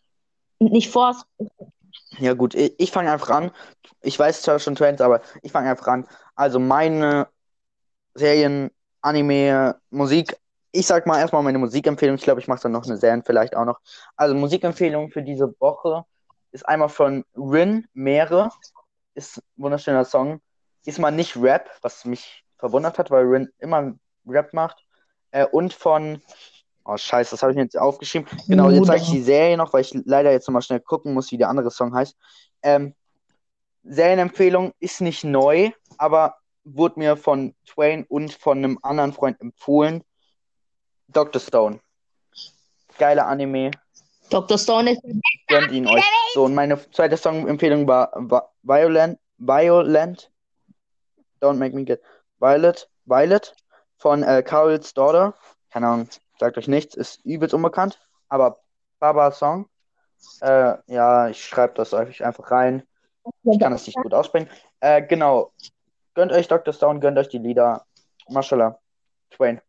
Und 0.57 0.73
nicht 0.73 0.89
vor. 0.89 1.15
Ja, 2.19 2.33
gut, 2.33 2.55
ich, 2.55 2.73
ich 2.77 2.91
fange 2.91 3.11
einfach 3.11 3.29
an. 3.29 3.51
Ich 4.01 4.17
weiß 4.19 4.41
zwar 4.41 4.59
schon 4.59 4.75
Trends, 4.75 5.01
aber 5.01 5.21
ich 5.41 5.51
fange 5.51 5.69
einfach 5.69 5.87
an. 5.87 6.07
Also 6.35 6.59
meine 6.59 7.27
Serien, 8.15 8.71
Anime, 9.01 9.79
Musik. 9.91 10.37
Ich 10.71 10.87
sag 10.87 11.07
mal 11.07 11.19
erstmal 11.19 11.43
meine 11.43 11.59
Musikempfehlung. 11.59 12.15
Ich 12.17 12.23
glaube, 12.23 12.41
ich 12.41 12.47
mache 12.47 12.61
dann 12.63 12.73
noch 12.73 12.85
eine 12.85 12.97
Serien 12.97 13.23
vielleicht 13.23 13.55
auch 13.55 13.65
noch. 13.65 13.79
Also 14.17 14.35
Musikempfehlung 14.35 15.11
für 15.11 15.23
diese 15.23 15.53
Woche 15.59 16.05
ist 16.51 16.67
einmal 16.67 16.89
von 16.89 17.25
Rin, 17.35 17.87
Meere. 17.93 18.49
Ist 19.15 19.37
ein 19.39 19.43
wunderschöner 19.57 20.05
Song. 20.05 20.41
Ist 20.85 20.99
mal 20.99 21.11
nicht 21.11 21.37
Rap, 21.37 21.69
was 21.81 22.05
mich 22.05 22.43
verwundert 22.57 22.99
hat, 22.99 23.11
weil 23.11 23.25
Rin 23.25 23.49
immer 23.59 23.93
Rap 24.27 24.53
macht. 24.53 24.85
Äh, 25.31 25.45
und 25.45 25.73
von, 25.73 26.21
oh 26.85 26.97
scheiße, 26.97 27.31
das 27.31 27.41
habe 27.41 27.51
ich 27.51 27.55
mir 27.55 27.63
jetzt 27.63 27.77
aufgeschrieben. 27.77 28.27
Genau, 28.47 28.69
jetzt 28.69 28.87
zeige 28.87 29.03
ich 29.03 29.11
die 29.11 29.21
Serie 29.21 29.57
noch, 29.57 29.73
weil 29.73 29.81
ich 29.81 29.93
leider 30.05 30.31
jetzt 30.31 30.47
nochmal 30.47 30.61
schnell 30.61 30.79
gucken 30.79 31.13
muss, 31.13 31.31
wie 31.31 31.37
der 31.37 31.49
andere 31.49 31.71
Song 31.71 31.93
heißt. 31.93 32.15
Ähm, 32.63 32.93
Serienempfehlung 33.83 34.73
ist 34.79 35.01
nicht 35.01 35.23
neu, 35.23 35.71
aber 35.97 36.35
wurde 36.63 36.99
mir 36.99 37.17
von 37.17 37.55
Twain 37.65 38.05
und 38.07 38.33
von 38.33 38.59
einem 38.59 38.79
anderen 38.81 39.13
Freund 39.13 39.39
empfohlen. 39.41 40.03
Dr. 41.07 41.41
Stone. 41.41 41.79
Geiler 42.97 43.27
Anime. 43.27 43.71
Dr. 44.29 44.57
Stone 44.57 44.91
ist. 44.91 45.01
Gönnt 45.47 45.71
ihn 45.71 45.87
euch. 45.87 46.03
So, 46.33 46.45
und 46.45 46.53
meine 46.53 46.79
zweite 46.91 47.17
Songempfehlung 47.17 47.87
war, 47.87 48.11
war 48.15 48.53
Violent, 48.63 49.19
Violent. 49.37 50.31
Don't 51.41 51.55
make 51.55 51.75
me 51.75 51.83
get 51.83 52.01
Violet, 52.39 52.89
Violet 53.05 53.53
von 53.97 54.23
äh, 54.23 54.43
Carol's 54.43 54.93
Daughter. 54.93 55.35
Keine 55.69 55.87
Ahnung, 55.87 56.09
sagt 56.41 56.57
euch 56.57 56.67
nichts, 56.67 56.95
ist 56.95 57.23
übelst 57.23 57.53
unbekannt, 57.53 57.99
aber 58.27 58.59
Baba 58.99 59.31
Song. 59.31 59.67
Äh, 60.41 60.73
ja, 60.87 61.29
ich 61.29 61.45
schreibe 61.45 61.75
das 61.75 61.93
euch 61.93 62.25
einfach 62.25 62.51
rein. 62.51 62.83
Ich 63.43 63.59
kann 63.59 63.71
das 63.71 63.85
nicht 63.85 63.97
gut 63.97 64.13
aussprechen. 64.13 64.49
Äh, 64.79 65.03
genau. 65.03 65.53
Gönnt 66.15 66.31
euch 66.31 66.47
Dr. 66.47 66.73
Stone, 66.73 66.99
gönnt 66.99 67.17
euch 67.17 67.29
die 67.29 67.37
Lieder. 67.37 67.85
Mashallah. 68.27 68.79
Twain. 69.29 69.61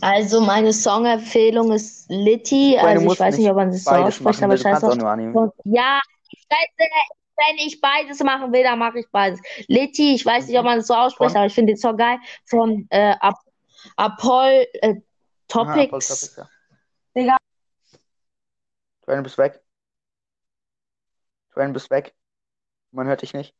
Also, 0.00 0.40
meine 0.40 0.72
Songempfehlung 0.72 1.72
ist 1.72 2.08
Litty. 2.08 2.78
Also, 2.78 3.12
ich 3.12 3.20
weiß 3.20 3.38
nicht, 3.38 3.50
ob 3.50 3.56
man 3.56 3.70
das 3.70 3.84
so 3.84 3.90
ausspricht, 3.90 4.42
aber 4.42 4.56
scheiß 4.56 4.80
drauf. 4.80 5.52
ja, 5.64 6.00
ich 6.30 6.46
weiß, 6.48 6.88
wenn 7.36 7.66
ich 7.66 7.80
beides 7.80 8.22
machen 8.22 8.52
will, 8.52 8.62
dann 8.62 8.78
mache 8.78 9.00
ich 9.00 9.06
beides. 9.10 9.40
Litty, 9.66 10.14
ich 10.14 10.24
weiß 10.24 10.46
nicht, 10.46 10.58
ob 10.58 10.64
man 10.64 10.78
das 10.78 10.86
so 10.86 10.94
ausspricht, 10.94 11.32
Von? 11.32 11.38
aber 11.38 11.46
ich 11.46 11.54
finde 11.54 11.74
den 11.74 11.78
Song 11.78 11.96
geil. 11.96 12.18
Von 12.46 12.86
äh, 12.90 13.14
Ap 13.20 13.36
Apol 13.96 14.66
äh, 14.72 14.88
Aha, 14.88 15.00
Topics. 15.48 15.82
Apple 15.84 15.98
Topics, 16.00 16.36
ja. 16.36 16.48
Digga. 17.14 17.36
Twain, 19.04 19.16
du 19.18 19.22
bist 19.22 19.38
weg. 19.38 19.62
Twain, 21.52 21.68
du 21.68 21.74
bist 21.74 21.90
weg. 21.90 22.14
Man 22.90 23.06
hört 23.06 23.22
dich 23.22 23.34
nicht. 23.34 23.54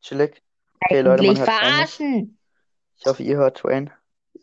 Chillig. 0.00 0.42
Okay, 0.84 1.00
Leute, 1.02 1.22
man 1.22 1.38
hört 1.38 1.48
Twain 1.48 1.76
nicht. 1.80 1.90
verarschen. 1.92 2.38
Ich 2.98 3.06
hoffe, 3.06 3.22
ihr 3.22 3.36
hört 3.36 3.58
Twain. 3.58 3.90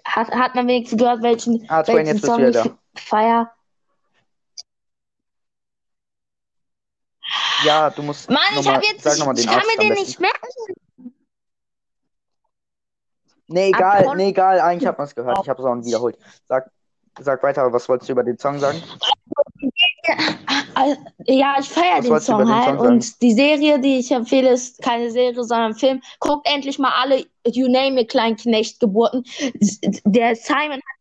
Hat, 0.06 0.32
hat 0.32 0.56
man 0.56 0.68
wenigstens 0.68 1.00
gehört, 1.00 1.22
welchen, 1.22 1.66
Ah, 1.70 1.84
Twain, 1.84 1.98
welchen 1.98 2.08
jetzt 2.08 2.22
bist 2.22 2.24
du 2.24 2.28
Song 2.28 2.40
wieder 2.40 2.66
ich 2.66 2.72
da. 2.72 3.02
feier? 3.02 3.54
Ja, 7.66 7.90
du 7.90 8.04
musst 8.04 8.30
Mann, 8.30 8.40
ich 8.60 8.68
hab 8.68 8.84
jetzt, 8.84 9.06
ich, 9.06 9.20
kann 9.20 9.28
mir 9.28 9.78
den 9.78 9.90
besten. 9.90 9.94
nicht 10.06 10.20
merken. 10.20 10.48
Nee, 13.48 13.70
egal, 13.70 14.00
Apollo- 14.00 14.16
nee, 14.16 14.30
egal. 14.30 14.60
Eigentlich 14.60 14.88
hat 14.88 14.98
man 14.98 15.08
es 15.08 15.16
gehört. 15.16 15.40
Ich 15.42 15.50
habe 15.50 15.62
es 15.62 15.66
auch 15.66 15.86
wiederholt. 15.86 16.18
Sag, 16.48 16.70
sag 17.20 17.42
weiter, 17.44 17.72
was 17.72 17.88
wolltest 17.88 18.10
du 18.10 18.14
über 18.14 18.24
den 18.24 18.38
Song 18.38 18.60
sagen? 18.60 18.82
Ja, 21.26 21.56
ich 21.60 21.70
feiere 21.70 22.02
den 22.02 22.20
Song 22.20 22.40
den 22.40 22.54
halt. 22.54 22.80
Song? 22.80 22.88
Und 22.88 23.22
die 23.22 23.34
Serie, 23.34 23.80
die 23.80 24.00
ich 24.00 24.12
empfehle, 24.12 24.50
ist 24.50 24.82
keine 24.82 25.10
Serie, 25.12 25.44
sondern 25.44 25.72
ein 25.72 25.76
Film. 25.76 26.02
Guckt 26.20 26.48
endlich 26.50 26.78
mal 26.78 26.92
alle 27.02 27.26
You 27.46 27.68
Name 27.68 28.02
It 28.02 28.10
Kleinknecht 28.10 28.80
Geburten. 28.80 29.24
Der 30.06 30.36
Simon 30.36 30.74
hat 30.74 30.98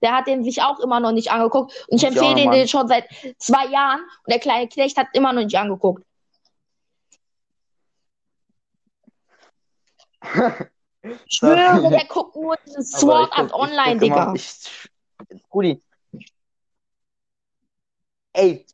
der 0.00 0.16
hat 0.16 0.28
den 0.28 0.44
sich 0.44 0.62
auch 0.62 0.78
immer 0.78 1.00
noch 1.00 1.10
nicht 1.12 1.32
angeguckt. 1.32 1.72
Und 1.88 1.96
ich 1.96 2.06
empfehle 2.06 2.44
Mann. 2.44 2.54
den 2.54 2.68
schon 2.68 2.86
seit 2.86 3.08
zwei 3.38 3.66
Jahren. 3.66 4.00
Und 4.00 4.30
der 4.30 4.38
kleine 4.38 4.68
Knecht 4.68 4.96
hat 4.96 5.08
immer 5.12 5.32
noch 5.32 5.42
nicht 5.42 5.58
angeguckt. 5.58 6.04
Ich 11.02 11.34
schwöre, 11.36 11.88
der 11.90 12.04
guckt 12.06 12.36
nur 12.36 12.56
dieses 12.66 12.90
Sword 12.98 13.32
Art 13.32 13.52
Online, 13.52 13.98
Digga. 13.98 14.34
ich, 14.34 14.88
Gudi. 15.48 15.82
Ey, 18.32 18.66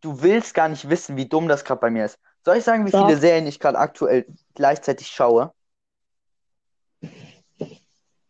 du 0.00 0.20
willst 0.20 0.54
gar 0.54 0.68
nicht 0.68 0.88
wissen, 0.88 1.16
wie 1.16 1.28
dumm 1.28 1.48
das 1.48 1.64
gerade 1.64 1.80
bei 1.80 1.90
mir 1.90 2.06
ist. 2.06 2.18
Soll 2.44 2.56
ich 2.56 2.64
sagen, 2.64 2.86
wie 2.86 2.90
Doch. 2.90 3.06
viele 3.06 3.18
Serien 3.18 3.46
ich 3.46 3.58
gerade 3.58 3.78
aktuell 3.78 4.26
gleichzeitig 4.54 5.08
schaue? 5.08 5.52
Ich 7.00 7.82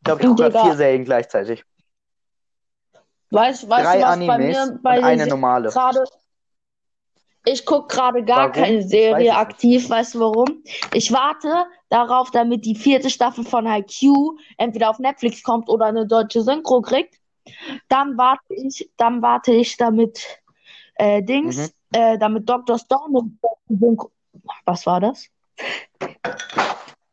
glaube, 0.05 0.23
ich 0.23 0.29
gucke 0.29 0.43
gerade 0.43 0.59
vier 0.59 0.77
Serien 0.77 1.05
gleichzeitig. 1.05 1.65
Weißt, 3.31 3.69
weißt 3.69 3.85
Drei 3.85 3.97
du, 3.99 4.03
was 4.05 4.13
Animes 4.13 4.37
bei 4.37 4.39
mir 4.39 4.81
bei 4.83 4.99
und 4.99 5.05
eine 5.05 5.27
normale. 5.27 5.69
gerade. 5.69 6.05
Ich 7.49 7.65
gucke 7.65 7.87
gerade 7.95 8.25
gar 8.25 8.49
Warum? 8.51 8.53
keine 8.53 8.83
Serie 8.83 9.37
aktiv. 9.37 9.89
Weißt 9.89 10.17
du 10.17 10.21
warum? 10.21 10.65
Ich 10.93 11.13
warte 11.13 11.67
darauf, 11.89 12.33
damit 12.33 12.65
die 12.65 12.75
vierte 12.75 13.09
Staffel 13.09 13.45
von 13.45 13.69
Haikyuu 13.71 14.37
entweder 14.59 14.91
auf 14.91 14.99
Netflix 14.99 15.45
kommt 15.45 15.69
oder 15.69 15.87
eine 15.87 16.07
deutsche 16.09 16.43
Synchro 16.43 16.83
kriegt. 16.83 17.15
Dann 17.89 18.19
warte 18.19 18.43
ich, 18.53 18.91
dann 18.97 19.23
warte 19.23 19.53
ich 19.53 19.77
damit 19.77 20.21
äh, 20.97 21.23
Dings, 21.23 21.57
Mhm. 21.57 22.01
äh, 22.01 22.19
damit 22.19 22.49
Dr. 22.49 22.79
Stone 22.81 23.31
Synchro. 23.69 24.11
Was 24.65 24.85
war 24.85 24.99
das? 25.01 25.29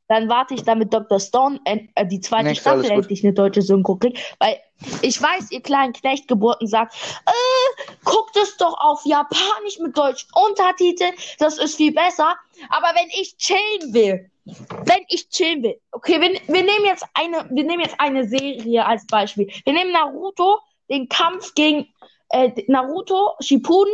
Dann 0.07 0.29
warte 0.29 0.55
ich, 0.55 0.63
damit 0.63 0.93
Dr. 0.93 1.19
Stone 1.19 1.59
äh, 1.65 2.05
die 2.07 2.19
zweite 2.19 2.47
alles 2.47 2.57
Staffel 2.59 2.89
endlich 2.89 3.23
eine 3.23 3.34
deutsche 3.34 3.61
Synchro 3.61 3.95
kriegt. 3.97 4.36
Weil 4.39 4.57
ich 5.01 5.21
weiß, 5.21 5.51
ihr 5.51 5.61
kleinen 5.61 5.93
Knechtgeburten 5.93 6.67
sagt, 6.67 6.95
äh, 7.25 7.91
guckt 8.03 8.36
es 8.38 8.57
doch 8.57 8.77
auf 8.79 9.05
Japanisch 9.05 9.79
mit 9.79 9.97
deutschen 9.97 10.29
Untertiteln, 10.47 11.13
das 11.39 11.57
ist 11.57 11.75
viel 11.75 11.93
besser. 11.93 12.36
Aber 12.69 12.88
wenn 12.95 13.09
ich 13.19 13.38
chillen 13.38 13.93
will, 13.93 14.29
wenn 14.45 15.03
ich 15.07 15.29
chillen 15.29 15.63
will, 15.63 15.79
okay, 15.91 16.19
wir, 16.19 16.31
wir 16.47 16.63
nehmen 16.63 16.86
jetzt 16.86 17.05
eine, 17.13 17.47
wir 17.49 17.63
nehmen 17.63 17.81
jetzt 17.81 17.99
eine 17.99 18.27
Serie 18.27 18.86
als 18.86 19.05
Beispiel. 19.07 19.49
Wir 19.63 19.73
nehmen 19.73 19.91
Naruto, 19.91 20.59
den 20.89 21.07
Kampf 21.07 21.53
gegen 21.55 21.88
äh, 22.29 22.51
Naruto, 22.67 23.31
Shippuden, 23.39 23.93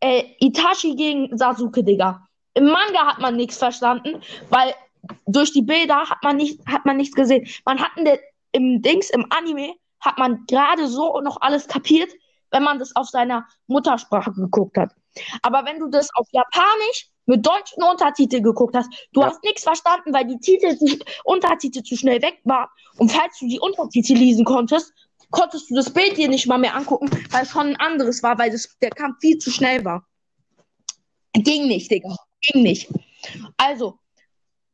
äh, 0.00 0.24
Itachi 0.40 0.94
gegen 0.94 1.36
Sasuke, 1.36 1.84
Digga. 1.84 2.26
Im 2.54 2.64
Manga 2.64 3.06
hat 3.06 3.18
man 3.20 3.36
nichts 3.36 3.58
verstanden, 3.58 4.22
weil 4.48 4.74
durch 5.26 5.52
die 5.52 5.62
Bilder 5.62 6.08
hat 6.08 6.22
man 6.22 6.36
nicht, 6.36 6.60
hat 6.66 6.84
man 6.84 6.96
nichts 6.96 7.14
gesehen. 7.14 7.46
Man 7.64 7.80
hat 7.80 7.92
in 7.96 8.04
der, 8.04 8.18
im 8.52 8.82
Dings, 8.82 9.10
im 9.10 9.26
Anime, 9.30 9.74
hat 10.00 10.18
man 10.18 10.44
gerade 10.46 10.88
so 10.88 11.20
noch 11.20 11.40
alles 11.40 11.66
kapiert, 11.68 12.10
wenn 12.50 12.62
man 12.62 12.78
das 12.78 12.94
auf 12.96 13.08
seiner 13.08 13.46
Muttersprache 13.66 14.32
geguckt 14.32 14.76
hat. 14.76 14.92
Aber 15.42 15.64
wenn 15.64 15.78
du 15.78 15.88
das 15.88 16.08
auf 16.14 16.26
Japanisch 16.32 17.08
mit 17.26 17.46
deutschen 17.46 17.82
Untertiteln 17.82 18.42
geguckt 18.42 18.74
hast, 18.74 18.88
du 19.12 19.20
Ja. 19.20 19.28
hast 19.28 19.42
nichts 19.44 19.62
verstanden, 19.62 20.12
weil 20.12 20.24
die 20.26 20.38
Titel, 20.38 20.76
zu, 20.76 20.98
Untertitel 21.24 21.82
zu 21.82 21.96
schnell 21.96 22.20
weg 22.22 22.40
waren. 22.44 22.68
Und 22.98 23.12
falls 23.12 23.38
du 23.38 23.46
die 23.46 23.60
Untertitel 23.60 24.14
lesen 24.14 24.44
konntest, 24.44 24.92
konntest 25.30 25.70
du 25.70 25.76
das 25.76 25.92
Bild 25.92 26.16
dir 26.16 26.28
nicht 26.28 26.46
mal 26.48 26.58
mehr 26.58 26.74
angucken, 26.74 27.08
weil 27.30 27.42
es 27.44 27.50
schon 27.50 27.68
ein 27.68 27.76
anderes 27.76 28.22
war, 28.22 28.36
weil 28.38 28.50
das, 28.50 28.76
der 28.80 28.90
Kampf 28.90 29.18
viel 29.20 29.38
zu 29.38 29.50
schnell 29.50 29.84
war. 29.84 30.04
Ging 31.34 31.68
nicht, 31.68 31.90
Digga. 31.90 32.16
Ging 32.40 32.62
nicht. 32.62 32.90
Also, 33.56 33.98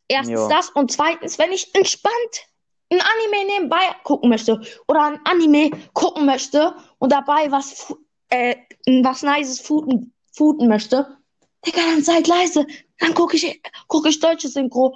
erstens 0.08 0.40
Ja. 0.40 0.48
das 0.48 0.70
und 0.70 0.90
zweitens, 0.90 1.38
wenn 1.38 1.52
ich 1.52 1.74
entspannt 1.74 2.46
ein 2.90 3.00
Anime 3.00 3.52
nebenbei 3.52 3.82
gucken 4.04 4.30
möchte 4.30 4.60
oder 4.88 5.02
ein 5.02 5.20
Anime 5.24 5.70
gucken 5.92 6.26
möchte 6.26 6.74
und 6.98 7.12
dabei 7.12 7.50
was, 7.50 7.94
äh, 8.28 8.56
was 9.02 9.22
Nices 9.22 9.60
footen, 9.60 10.12
footen 10.32 10.68
möchte, 10.68 11.16
Digga, 11.66 11.80
dann 11.80 12.02
seid 12.02 12.28
leise. 12.28 12.66
Dann 13.00 13.14
gucke 13.14 13.36
ich, 13.36 13.60
guck 13.88 14.06
ich 14.06 14.20
deutsche 14.20 14.48
Synchro. 14.48 14.94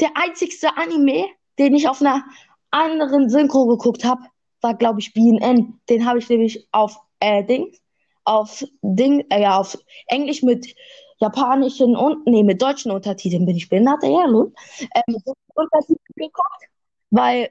Der 0.00 0.10
einzigste 0.14 0.76
Anime, 0.76 1.26
den 1.58 1.74
ich 1.74 1.88
auf 1.88 2.00
einer 2.00 2.24
anderen 2.70 3.28
Synchro 3.30 3.66
geguckt 3.66 4.04
habe, 4.04 4.22
war, 4.60 4.74
glaube 4.74 5.00
ich, 5.00 5.12
BNN. 5.14 5.80
Den 5.88 6.04
habe 6.04 6.18
ich 6.18 6.28
nämlich 6.28 6.68
auf 6.72 6.98
äh, 7.20 7.44
Ding, 7.44 7.72
auf 8.24 8.64
Ding, 8.82 9.24
äh, 9.30 9.42
ja, 9.42 9.58
auf 9.58 9.78
Englisch 10.08 10.42
mit 10.42 10.74
japanischen 11.20 11.96
und 11.96 12.26
nee, 12.26 12.42
mit 12.42 12.62
deutschen 12.62 12.90
Untertiteln 12.90 13.46
bin 13.46 13.56
ich 13.56 13.68
behindert, 13.68 14.02
ja, 14.02 14.24
Lul. 14.24 14.52
Äh, 14.80 15.02
mit 15.06 15.26
deutschen 15.26 15.52
Untertiteln 15.54 15.98
geguckt, 16.16 16.64
weil 17.10 17.50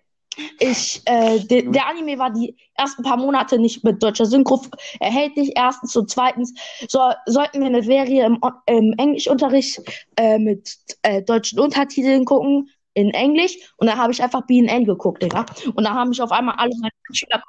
ich, 0.59 1.01
äh, 1.05 1.39
de, 1.39 1.71
der 1.71 1.87
Anime 1.87 2.19
war 2.19 2.31
die 2.31 2.55
ersten 2.75 3.03
paar 3.03 3.17
Monate 3.17 3.57
nicht 3.57 3.83
mit 3.83 4.01
deutscher 4.03 4.25
Synchro 4.25 4.61
erhältlich. 4.99 5.53
Erstens 5.55 5.95
und 5.95 6.11
zweitens 6.11 6.53
so, 6.87 6.99
sollten 7.25 7.59
wir 7.59 7.67
eine 7.67 7.81
Serie 7.81 8.25
im, 8.25 8.39
im 8.67 8.93
Englischunterricht 8.97 9.81
äh, 10.15 10.37
mit 10.37 10.77
äh, 11.01 11.23
deutschen 11.23 11.59
Untertiteln 11.59 12.25
gucken 12.25 12.69
in 12.93 13.11
Englisch 13.11 13.55
und 13.77 13.85
dann 13.85 13.97
habe 13.99 14.11
ich 14.11 14.23
einfach 14.23 14.41
BNN 14.47 14.85
geguckt, 14.85 15.21
Digga. 15.21 15.45
Und 15.75 15.83
dann 15.83 15.93
haben 15.93 16.09
mich 16.09 16.21
auf 16.21 16.31
einmal 16.31 16.55
alle 16.57 16.71
meine 16.79 16.91
Schüler 17.11 17.43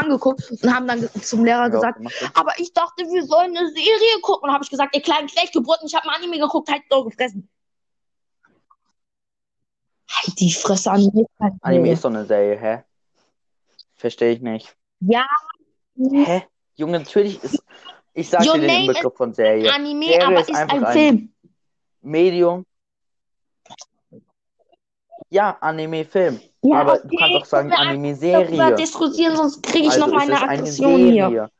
angeguckt 0.00 0.48
und 0.62 0.72
haben 0.72 0.86
dann 0.86 1.08
zum 1.20 1.44
Lehrer 1.44 1.70
gesagt, 1.70 1.98
aber 2.34 2.52
ich 2.58 2.72
dachte, 2.72 3.02
wir 3.10 3.24
sollen 3.24 3.56
eine 3.56 3.68
Serie 3.68 4.20
gucken. 4.22 4.48
Und 4.48 4.54
habe 4.54 4.62
ich 4.62 4.70
gesagt, 4.70 4.94
ihr 4.94 5.02
kleinen 5.02 5.26
Knechtgeburten, 5.26 5.88
ich 5.88 5.94
habe 5.96 6.08
ein 6.08 6.16
Anime 6.16 6.38
geguckt, 6.38 6.70
halt 6.70 6.82
doch 6.88 7.04
gefressen. 7.04 7.48
Halt 10.14 10.38
die 10.40 10.52
Fresse 10.52 10.90
Anime. 10.90 11.26
Anime 11.62 11.92
ist 11.92 12.04
doch 12.04 12.10
eine 12.10 12.24
Serie, 12.26 12.58
hä? 12.58 12.82
Verstehe 13.96 14.32
ich 14.32 14.40
nicht. 14.42 14.76
Ja, 15.00 15.24
Hä? 15.96 16.42
Junge, 16.74 16.98
natürlich 17.00 17.42
ist. 17.42 17.62
Ich 18.14 18.28
sag 18.28 18.44
Your 18.46 18.54
dir 18.54 18.60
den 18.62 18.66
name 18.68 18.80
Inbegriff 18.86 19.14
von 19.14 19.32
Serie. 19.32 19.72
Anime, 19.72 20.04
Serie 20.06 20.26
aber 20.26 20.40
ist 20.40 20.50
ist 20.50 20.56
einfach 20.56 20.76
ein 20.76 20.84
ein- 20.84 20.92
Film. 20.92 21.32
Medium. 22.02 22.64
Ja, 25.30 25.56
Anime-Film. 25.60 26.40
Ja, 26.62 26.80
Aber 26.80 26.94
okay, 26.94 27.08
du 27.08 27.16
kannst 27.16 27.36
auch 27.36 27.44
sagen 27.46 27.70
können 27.70 28.02
wir 28.02 28.12
Darüber 28.14 28.34
Anime-Serie. 28.42 28.74
diskutieren, 28.76 29.36
sonst 29.36 29.62
kriege 29.62 29.86
ich 29.86 29.92
Also 29.92 30.06
noch 30.06 30.12
meine 30.14 30.34
es 30.34 30.40
eine 30.42 30.50
Aggression 30.50 31.12
hier. 31.12 31.50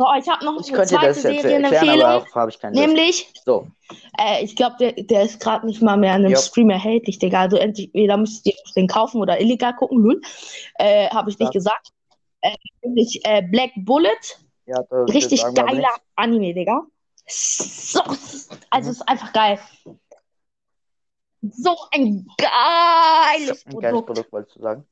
So, 0.00 0.06
ich 0.18 0.28
habe 0.30 0.42
noch 0.46 0.58
Ich 0.58 0.72
eine 0.74 0.86
zweite 0.86 1.12
Serienempfehlung. 1.12 2.24
Nämlich, 2.70 3.30
So, 3.44 3.66
äh, 4.18 4.42
ich 4.42 4.56
glaube, 4.56 4.76
der, 4.80 4.92
der 4.92 5.24
ist 5.24 5.40
gerade 5.40 5.66
nicht 5.66 5.82
mal 5.82 5.98
mehr 5.98 6.14
an 6.14 6.24
einem. 6.24 6.36
Stream 6.36 6.70
erhältlich, 6.70 7.18
Digga. 7.18 7.40
Also 7.42 7.58
entweder 7.58 8.16
müsst 8.16 8.46
ihr 8.46 8.54
den 8.74 8.86
kaufen 8.86 9.20
oder 9.20 9.38
illegal 9.38 9.76
gucken, 9.76 9.98
lul. 9.98 10.22
Äh, 10.76 11.10
habe 11.10 11.28
ich 11.28 11.38
nicht 11.38 11.48
Ja. 11.48 11.58
gesagt. 11.58 11.88
Äh, 12.40 12.56
nämlich 12.82 13.20
äh, 13.24 13.42
Black 13.42 13.72
Bullet. 13.76 14.08
ja, 14.64 14.80
Richtig 14.90 15.42
geiler. 15.54 15.90
Anime, 16.16 16.54
Digga. 16.54 16.80
So, 17.26 18.00
also 18.70 18.86
Mhm. 18.86 18.92
ist 18.92 19.06
einfach 19.06 19.34
geil. 19.34 19.58
So 21.42 21.76
ein 21.92 22.26
geiles 22.38 23.66
Ein 23.66 23.78
geiles 23.80 24.04
Produkt. 24.04 24.06
Produkt, 24.06 24.32
wolltest 24.32 24.56
du 24.56 24.60
sagen. 24.62 24.86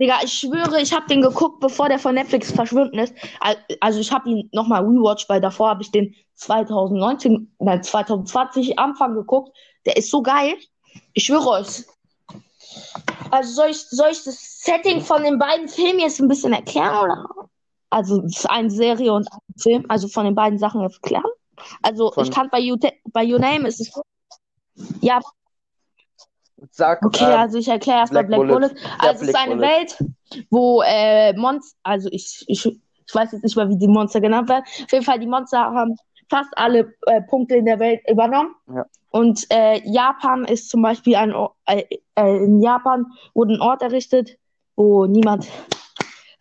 Digga, 0.00 0.20
ich 0.24 0.32
schwöre, 0.32 0.80
ich 0.80 0.92
habe 0.94 1.06
den 1.08 1.20
geguckt, 1.20 1.60
bevor 1.60 1.88
der 1.88 1.98
von 1.98 2.14
Netflix 2.14 2.50
verschwunden 2.52 2.98
ist. 2.98 3.14
Al- 3.40 3.56
Also 3.80 4.00
ich 4.00 4.10
habe 4.10 4.28
ihn 4.30 4.48
nochmal 4.52 4.82
rewatcht, 4.82 5.28
weil 5.28 5.40
davor 5.40 5.68
habe 5.70 5.82
ich 5.82 5.90
den 5.90 6.14
2019, 6.36 7.54
nein, 7.58 7.82
2020 7.82 8.78
Anfang 8.78 9.14
geguckt. 9.14 9.54
Der 9.84 9.96
ist 9.96 10.10
so 10.10 10.22
geil. 10.22 10.54
Ich 11.12 11.24
schwöre 11.24 11.48
euch. 11.48 11.84
Also 13.30 13.52
soll 13.52 13.70
ich, 13.70 13.80
soll 13.88 14.08
ich 14.10 14.24
das 14.24 14.60
Setting 14.62 15.00
von 15.02 15.22
den 15.22 15.38
beiden 15.38 15.68
Filmen 15.68 16.00
jetzt 16.00 16.20
ein 16.20 16.28
bisschen 16.28 16.52
erklären, 16.52 16.96
oder? 17.04 17.26
Also 17.90 18.22
es 18.22 18.38
ist 18.38 18.50
eine 18.50 18.70
Serie 18.70 19.12
und 19.12 19.28
ein 19.30 19.38
Film, 19.60 19.84
also 19.88 20.08
von 20.08 20.24
den 20.24 20.34
beiden 20.34 20.58
Sachen 20.58 20.80
erklären. 20.80 21.24
Also 21.82 22.10
Von- 22.12 22.24
ich 22.24 22.30
kann 22.30 22.48
bei, 22.50 22.58
you, 22.60 22.76
bei 23.12 23.24
Your 23.30 23.38
Name 23.40 23.68
ist 23.68 23.80
es. 23.80 23.92
Ja, 25.00 25.20
Sag, 26.70 27.04
Okay, 27.04 27.24
ähm, 27.24 27.38
also 27.38 27.58
ich 27.58 27.68
erkläre 27.68 28.00
erstmal 28.00 28.24
Black 28.24 28.40
Black, 28.40 28.58
Bullet. 28.58 28.68
Bullet. 28.68 28.80
Ja, 28.82 29.08
Also 29.08 29.22
es 29.22 29.28
ist 29.28 29.36
eine 29.36 29.56
Bullet. 29.56 29.68
Welt, 29.68 29.96
wo 30.50 30.82
äh, 30.86 31.32
Monster, 31.34 31.76
also 31.82 32.08
ich, 32.12 32.44
ich, 32.48 32.66
ich 32.66 33.14
weiß 33.14 33.32
jetzt 33.32 33.42
nicht 33.42 33.56
mal, 33.56 33.68
wie 33.68 33.78
die 33.78 33.88
Monster 33.88 34.20
genannt 34.20 34.48
werden. 34.48 34.64
Auf 34.84 34.92
jeden 34.92 35.04
Fall, 35.04 35.18
die 35.18 35.26
Monster 35.26 35.58
haben 35.58 35.96
fast 36.28 36.50
alle 36.56 36.94
äh, 37.06 37.20
Punkte 37.22 37.56
in 37.56 37.64
der 37.64 37.78
Welt 37.78 38.00
übernommen. 38.08 38.54
Ja. 38.72 38.86
Und 39.10 39.46
äh, 39.50 39.80
Japan 39.84 40.44
ist 40.44 40.68
zum 40.68 40.82
Beispiel 40.82 41.16
ein 41.16 41.32
Ort, 41.32 41.54
äh, 41.66 41.82
äh, 42.14 42.44
in 42.44 42.62
Japan 42.62 43.06
wurde 43.34 43.54
ein 43.54 43.60
Ort 43.60 43.82
errichtet, 43.82 44.38
wo 44.76 45.06
niemand, 45.06 45.48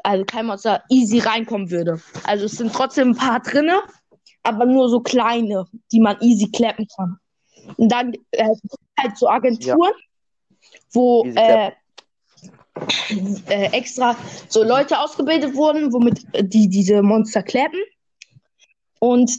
also 0.03 0.23
kein 0.25 0.45
Monster 0.45 0.83
easy 0.89 1.19
reinkommen 1.19 1.71
würde. 1.71 1.99
Also 2.25 2.45
es 2.45 2.53
sind 2.53 2.71
trotzdem 2.73 3.11
ein 3.11 3.15
paar 3.15 3.39
drinne, 3.39 3.81
aber 4.43 4.65
nur 4.65 4.89
so 4.89 4.99
kleine, 4.99 5.65
die 5.91 5.99
man 5.99 6.17
easy 6.21 6.49
klappen 6.51 6.87
kann. 6.95 7.17
Und 7.77 7.91
dann 7.91 8.13
äh, 8.31 8.49
halt 8.99 9.17
so 9.17 9.27
Agenturen, 9.27 9.91
wo 10.91 11.25
äh, 11.35 11.71
äh, 13.47 13.65
extra 13.71 14.15
so 14.47 14.63
Leute 14.63 14.99
ausgebildet 14.99 15.55
wurden, 15.55 15.91
womit 15.91 16.25
die 16.41 16.69
diese 16.69 17.01
Monster 17.01 17.43
klappen. 17.43 17.79
Und 18.99 19.31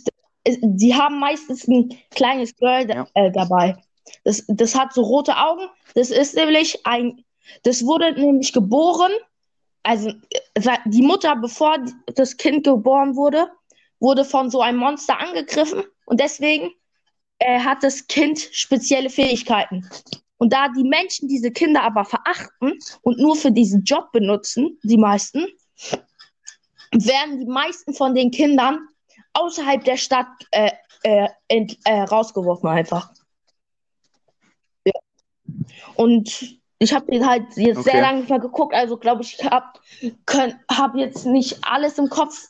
die 0.46 0.94
haben 0.94 1.18
meistens 1.18 1.68
ein 1.68 1.96
kleines 2.10 2.56
Girl 2.56 2.88
Ja. 2.88 3.06
äh, 3.14 3.30
dabei. 3.30 3.76
Das, 4.24 4.44
das 4.48 4.74
hat 4.74 4.92
so 4.92 5.02
rote 5.02 5.36
Augen. 5.36 5.68
Das 5.94 6.10
ist 6.10 6.34
nämlich 6.34 6.84
ein 6.86 7.24
Das 7.62 7.84
wurde 7.84 8.12
nämlich 8.12 8.52
geboren, 8.52 9.12
also 9.82 10.10
äh, 10.54 10.76
die 10.86 11.02
Mutter, 11.02 11.36
bevor 11.36 11.78
das 12.14 12.36
Kind 12.36 12.64
geboren 12.64 13.16
wurde, 13.16 13.48
wurde 13.98 14.24
von 14.24 14.50
so 14.50 14.60
einem 14.62 14.78
Monster 14.78 15.18
angegriffen 15.18 15.82
und 16.06 16.20
deswegen 16.20 16.70
äh, 17.38 17.60
hat 17.60 17.82
das 17.82 18.06
Kind 18.06 18.38
spezielle 18.52 19.10
Fähigkeiten. 19.10 19.88
Und 20.40 20.54
da 20.54 20.68
die 20.70 20.84
Menschen 20.84 21.28
diese 21.28 21.50
Kinder 21.50 21.82
aber 21.82 22.06
verachten 22.06 22.78
und 23.02 23.18
nur 23.18 23.36
für 23.36 23.52
diesen 23.52 23.84
Job 23.84 24.10
benutzen, 24.10 24.78
die 24.82 24.96
meisten, 24.96 25.46
werden 26.92 27.40
die 27.40 27.46
meisten 27.46 27.92
von 27.92 28.14
den 28.14 28.30
Kindern 28.30 28.78
außerhalb 29.34 29.84
der 29.84 29.98
Stadt 29.98 30.28
äh, 30.50 30.70
äh, 31.02 31.28
ent, 31.48 31.76
äh, 31.84 32.00
rausgeworfen 32.00 32.70
einfach. 32.70 33.12
Ja. 34.86 34.92
Und 35.96 36.58
ich 36.78 36.94
habe 36.94 37.12
den 37.12 37.28
halt 37.28 37.44
jetzt 37.56 37.80
okay. 37.80 37.90
sehr 37.90 38.00
lange 38.00 38.20
nicht 38.20 38.30
mehr 38.30 38.38
geguckt, 38.38 38.74
also 38.74 38.96
glaube 38.96 39.20
ich, 39.20 39.44
habe 39.44 39.78
hab 40.70 40.96
jetzt 40.96 41.26
nicht 41.26 41.58
alles 41.62 41.98
im 41.98 42.08
Kopf. 42.08 42.48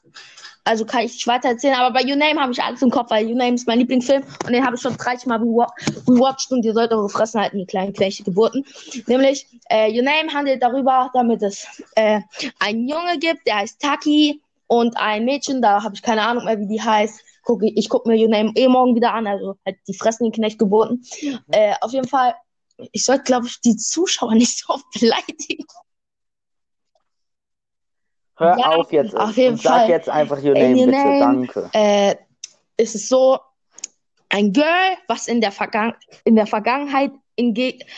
Also 0.64 0.84
kann 0.84 1.04
ich 1.04 1.12
nicht 1.12 1.26
weiter 1.26 1.48
erzählen, 1.48 1.74
aber 1.74 1.92
bei 1.92 2.08
Your 2.08 2.16
Name 2.16 2.40
habe 2.40 2.52
ich 2.52 2.62
alles 2.62 2.82
im 2.82 2.90
Kopf, 2.90 3.10
weil 3.10 3.26
Your 3.26 3.36
Name 3.36 3.54
ist 3.54 3.66
mein 3.66 3.78
Lieblingsfilm 3.78 4.22
und 4.46 4.52
den 4.52 4.64
habe 4.64 4.76
ich 4.76 4.82
schon 4.82 4.96
30 4.96 5.26
Mal 5.26 5.38
rewatcht 5.38 6.50
und 6.52 6.64
ihr 6.64 6.74
sollt 6.74 6.92
eure 6.92 7.08
Fressen 7.08 7.40
halten, 7.40 7.58
die 7.58 7.66
kleinen 7.66 7.92
Knechte 7.92 8.24
Geburten. 8.24 8.64
Nämlich, 9.06 9.46
äh, 9.70 9.90
Your 9.90 10.02
Name 10.02 10.32
handelt 10.32 10.62
darüber, 10.62 11.10
damit 11.14 11.42
es 11.42 11.66
äh, 11.94 12.20
einen 12.58 12.86
Junge 12.86 13.18
gibt, 13.18 13.46
der 13.46 13.56
heißt 13.56 13.80
Taki 13.80 14.42
und 14.66 14.96
ein 14.96 15.24
Mädchen, 15.24 15.62
da 15.62 15.82
habe 15.82 15.94
ich 15.94 16.02
keine 16.02 16.22
Ahnung 16.22 16.44
mehr, 16.44 16.58
wie 16.58 16.68
die 16.68 16.80
heißt. 16.80 17.20
Guck, 17.42 17.62
ich 17.62 17.88
gucke 17.88 18.08
mir 18.08 18.20
Your 18.20 18.28
Name 18.28 18.52
eh 18.54 18.68
morgen 18.68 18.94
wieder 18.94 19.14
an, 19.14 19.26
also 19.26 19.56
halt 19.64 19.78
die 19.88 19.94
Fressen 19.94 20.24
den 20.24 20.32
Knecht 20.32 20.58
Geburten. 20.58 21.02
Äh, 21.50 21.74
auf 21.80 21.92
jeden 21.92 22.06
Fall, 22.06 22.34
ich 22.92 23.04
sollte, 23.04 23.24
glaube 23.24 23.46
ich, 23.46 23.60
die 23.62 23.76
Zuschauer 23.76 24.34
nicht 24.36 24.58
so 24.58 24.78
beleidigen. 24.98 25.64
Hör 28.40 28.58
ja, 28.58 28.66
auf 28.70 28.90
jetzt. 28.90 29.14
Auf 29.14 29.36
jeden 29.36 29.52
und 29.52 29.62
Fall. 29.62 29.80
Sag 29.80 29.88
jetzt 29.88 30.08
einfach 30.08 30.42
Your 30.42 30.54
Name, 30.54 30.76
your 30.76 30.86
bitte. 30.86 30.98
Name, 30.98 31.46
Danke. 31.46 31.70
Äh, 31.74 32.16
ist 32.78 32.94
es 32.94 33.08
so, 33.08 33.38
ein 34.30 34.52
Girl, 34.52 34.96
was 35.08 35.28
in 35.28 35.40
der, 35.40 35.52
Vergangen 35.52 35.94
in 36.24 36.36
der 36.36 36.46
Vergangenheit 36.46 37.12
in 37.36 37.54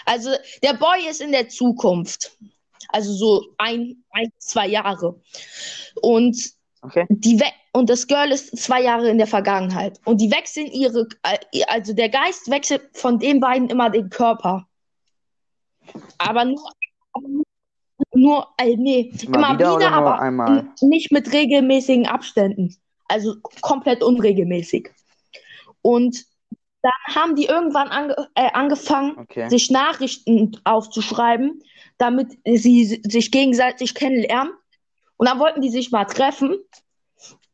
also 0.07 0.31
der 0.63 0.75
Boy 0.75 1.09
ist 1.09 1.21
in 1.21 1.33
der 1.33 1.49
Zukunft. 1.49 2.37
Also 2.89 3.13
so 3.13 3.45
ein, 3.59 4.03
ein 4.11 4.33
zwei 4.39 4.67
Jahre. 4.67 5.21
Und 6.01 6.37
okay. 6.83 7.07
die 7.09 7.41
und 7.73 7.89
das 7.89 8.07
Girl 8.07 8.33
ist 8.33 8.57
zwei 8.59 8.83
Jahre 8.83 9.09
in 9.09 9.19
der 9.19 9.27
Vergangenheit. 9.27 9.99
Und 10.05 10.21
die 10.21 10.31
wechseln 10.31 10.67
ihre, 10.67 11.07
äh, 11.23 11.63
also 11.69 11.93
der 11.93 12.09
Geist 12.09 12.51
wechselt 12.51 12.83
von 12.93 13.19
den 13.19 13.41
beiden 13.41 13.71
immer 13.71 13.91
den 13.91 14.11
Körper. 14.11 14.67
Aber 16.19 16.45
nur, 16.45 16.73
nur, 17.21 17.42
äh, 18.59 18.77
nee, 18.77 19.13
immer, 19.23 19.37
immer 19.39 19.55
wieder, 19.55 19.77
wieder 19.77 19.93
aber 19.93 20.21
einmal? 20.21 20.69
nicht 20.81 21.13
mit 21.13 21.33
regelmäßigen 21.33 22.07
Abständen. 22.07 22.77
Also 23.09 23.37
komplett 23.61 24.03
unregelmäßig. 24.03 24.91
Und 25.83 26.25
dann 26.83 27.15
haben 27.15 27.37
die 27.37 27.47
irgendwann 27.47 27.89
ange 27.89 28.29
äh, 28.35 28.51
angefangen, 28.53 29.17
okay. 29.19 29.49
sich 29.49 29.71
Nachrichten 29.71 30.61
aufzuschreiben, 30.65 31.63
damit 31.99 32.39
sie 32.45 33.01
sich 33.05 33.31
gegenseitig 33.31 33.95
kennenlernen. 33.95 34.53
Und 35.17 35.29
dann 35.29 35.39
wollten 35.39 35.61
die 35.61 35.71
sich 35.71 35.93
mal 35.93 36.05
treffen. 36.05 36.59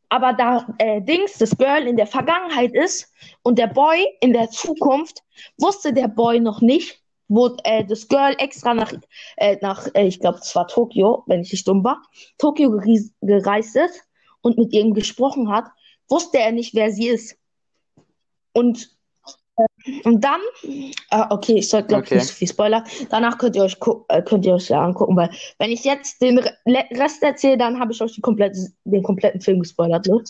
Aber 0.08 0.32
da 0.32 0.66
äh, 0.78 1.02
Dings, 1.02 1.36
das 1.36 1.56
Girl 1.58 1.86
in 1.86 1.96
der 1.96 2.06
Vergangenheit 2.06 2.72
ist 2.74 3.12
und 3.42 3.58
der 3.58 3.66
Boy 3.66 4.06
in 4.22 4.32
der 4.32 4.48
Zukunft, 4.48 5.22
wusste 5.58 5.92
der 5.92 6.08
Boy 6.08 6.40
noch 6.40 6.62
nicht, 6.62 7.02
wo 7.28 7.56
äh, 7.64 7.84
das 7.84 8.08
Girl 8.08 8.34
extra 8.38 8.74
nach, 8.74 8.92
äh, 9.36 9.56
nach 9.60 9.86
äh, 9.94 10.06
ich 10.06 10.20
glaube, 10.20 10.38
es 10.38 10.54
war 10.56 10.66
Tokio, 10.66 11.24
wenn 11.26 11.42
ich 11.42 11.52
nicht 11.52 11.68
dumm 11.68 11.84
war, 11.84 12.02
Tokio 12.38 12.80
gereist 13.20 13.76
ist 13.76 14.02
und 14.40 14.58
mit 14.58 14.72
ihm 14.72 14.94
gesprochen 14.94 15.50
hat, 15.50 15.66
wusste 16.08 16.38
er 16.38 16.52
nicht, 16.52 16.74
wer 16.74 16.90
sie 16.90 17.08
ist. 17.08 17.36
Und, 18.52 18.90
äh, 19.56 20.00
und 20.04 20.24
dann, 20.24 20.40
äh, 21.10 21.24
okay, 21.30 21.58
ich 21.58 21.68
sollte, 21.68 21.88
glaube 21.88 22.04
ich, 22.04 22.10
okay. 22.10 22.14
nicht 22.16 22.28
so 22.28 22.34
viel 22.34 22.48
Spoiler. 22.48 22.84
Danach 23.10 23.38
könnt 23.38 23.56
ihr 23.56 23.62
euch, 23.62 23.76
äh, 24.08 24.22
könnt 24.22 24.46
ihr 24.46 24.54
euch 24.54 24.68
ja 24.70 24.82
angucken, 24.82 25.16
weil 25.16 25.30
wenn 25.58 25.70
ich 25.70 25.84
jetzt 25.84 26.22
den 26.22 26.38
Rest 26.38 27.22
erzähle, 27.22 27.58
dann 27.58 27.78
habe 27.78 27.92
ich 27.92 28.00
euch 28.00 28.20
komplette, 28.22 28.72
den 28.84 29.02
kompletten 29.02 29.40
Film 29.40 29.60
gespoilert. 29.60 30.06
Ne? 30.06 30.22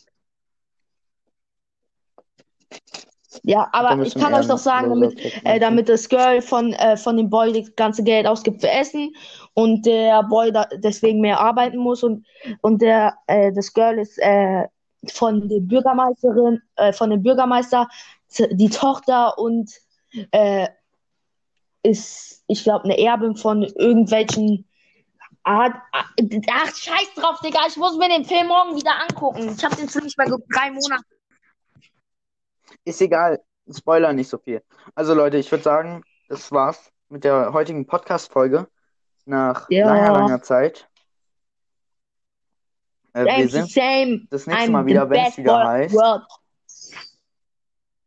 Ja, 3.42 3.68
aber 3.72 4.02
ich 4.02 4.14
kann 4.14 4.34
euch 4.34 4.46
doch 4.46 4.58
sagen, 4.58 4.90
damit, 4.90 5.18
äh, 5.44 5.58
damit 5.58 5.88
das 5.88 6.08
Girl 6.08 6.40
von, 6.42 6.72
äh, 6.74 6.96
von 6.96 7.16
dem 7.16 7.30
Boy 7.30 7.52
das 7.52 7.74
ganze 7.76 8.02
Geld 8.02 8.26
ausgibt 8.26 8.60
für 8.60 8.70
Essen 8.70 9.14
und 9.54 9.86
der 9.86 10.22
Boy 10.24 10.52
da 10.52 10.66
deswegen 10.76 11.20
mehr 11.20 11.40
arbeiten 11.40 11.78
muss 11.78 12.02
und, 12.02 12.26
und 12.62 12.82
der, 12.82 13.14
äh, 13.26 13.52
das 13.52 13.72
Girl 13.72 13.98
ist 13.98 14.18
äh, 14.18 14.64
von 15.06 15.48
der 15.48 15.60
Bürgermeisterin, 15.60 16.60
äh, 16.76 16.92
von 16.92 17.10
dem 17.10 17.22
Bürgermeister 17.22 17.88
die 18.50 18.68
Tochter 18.68 19.38
und 19.38 19.70
äh, 20.32 20.68
ist, 21.82 22.44
ich 22.46 22.62
glaube, 22.64 22.84
eine 22.84 22.98
Erbin 22.98 23.36
von 23.36 23.62
irgendwelchen 23.62 24.68
Art. 25.44 25.74
Ach, 25.92 26.74
scheiß 26.74 27.14
drauf, 27.14 27.40
Digga, 27.40 27.60
ich 27.68 27.76
muss 27.76 27.96
mir 27.96 28.08
den 28.08 28.24
Film 28.24 28.48
morgen 28.48 28.76
wieder 28.76 29.00
angucken. 29.00 29.54
Ich 29.56 29.64
habe 29.64 29.76
den 29.76 29.88
für 29.88 30.02
nicht 30.02 30.18
mehr 30.18 30.26
drei 30.26 30.70
Monate 30.70 31.04
ist 32.88 33.00
egal. 33.00 33.40
Spoiler 33.70 34.12
nicht 34.12 34.28
so 34.28 34.38
viel. 34.38 34.62
Also 34.94 35.14
Leute, 35.14 35.36
ich 35.36 35.50
würde 35.50 35.64
sagen, 35.64 36.02
das 36.28 36.50
war's 36.50 36.90
mit 37.08 37.24
der 37.24 37.52
heutigen 37.52 37.86
Podcast-Folge. 37.86 38.66
Nach 39.26 39.68
ja. 39.68 39.86
langer, 39.86 40.12
langer 40.12 40.42
Zeit. 40.42 40.88
Äh, 43.12 43.24
wir 43.24 43.48
sind 43.48 43.70
same. 43.70 44.26
das 44.30 44.46
nächste 44.46 44.68
I'm 44.68 44.70
Mal 44.70 44.86
wieder, 44.86 45.10
wenn 45.10 45.26
es 45.26 45.36
wieder 45.36 45.66
heißt. 45.66 45.94
World. 45.94 46.24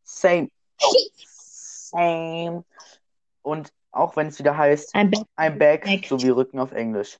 Same. 0.03 0.49
Same. 1.27 2.63
Und 3.43 3.71
auch 3.91 4.15
wenn 4.15 4.27
es 4.27 4.39
wieder 4.39 4.57
heißt, 4.57 4.95
I'm 4.95 5.11
back, 5.11 5.27
I'm 5.37 5.57
back, 5.57 5.83
back. 5.83 6.05
so 6.07 6.19
wie 6.21 6.29
Rücken 6.29 6.59
auf 6.59 6.71
Englisch. 6.71 7.17